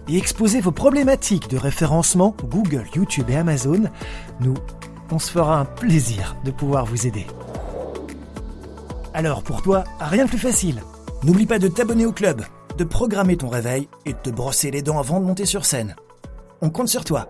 et 0.08 0.16
exposer 0.16 0.60
vos 0.60 0.72
problématiques 0.72 1.48
de 1.48 1.56
référencement 1.56 2.34
Google, 2.44 2.86
YouTube 2.94 3.30
et 3.30 3.36
Amazon. 3.36 3.84
Nous, 4.40 4.54
on 5.10 5.18
se 5.18 5.30
fera 5.30 5.58
un 5.58 5.64
plaisir 5.64 6.36
de 6.44 6.50
pouvoir 6.50 6.84
vous 6.84 7.06
aider. 7.06 7.26
Alors 9.14 9.42
pour 9.42 9.62
toi, 9.62 9.84
rien 10.00 10.24
de 10.24 10.30
plus 10.30 10.38
facile. 10.38 10.82
N'oublie 11.24 11.46
pas 11.46 11.58
de 11.58 11.68
t'abonner 11.68 12.06
au 12.06 12.12
club, 12.12 12.44
de 12.76 12.84
programmer 12.84 13.36
ton 13.36 13.48
réveil 13.48 13.88
et 14.06 14.12
de 14.12 14.18
te 14.18 14.30
brosser 14.30 14.70
les 14.70 14.82
dents 14.82 14.98
avant 14.98 15.20
de 15.20 15.26
monter 15.26 15.46
sur 15.46 15.64
scène. 15.64 15.96
On 16.60 16.70
compte 16.70 16.88
sur 16.88 17.04
toi. 17.04 17.26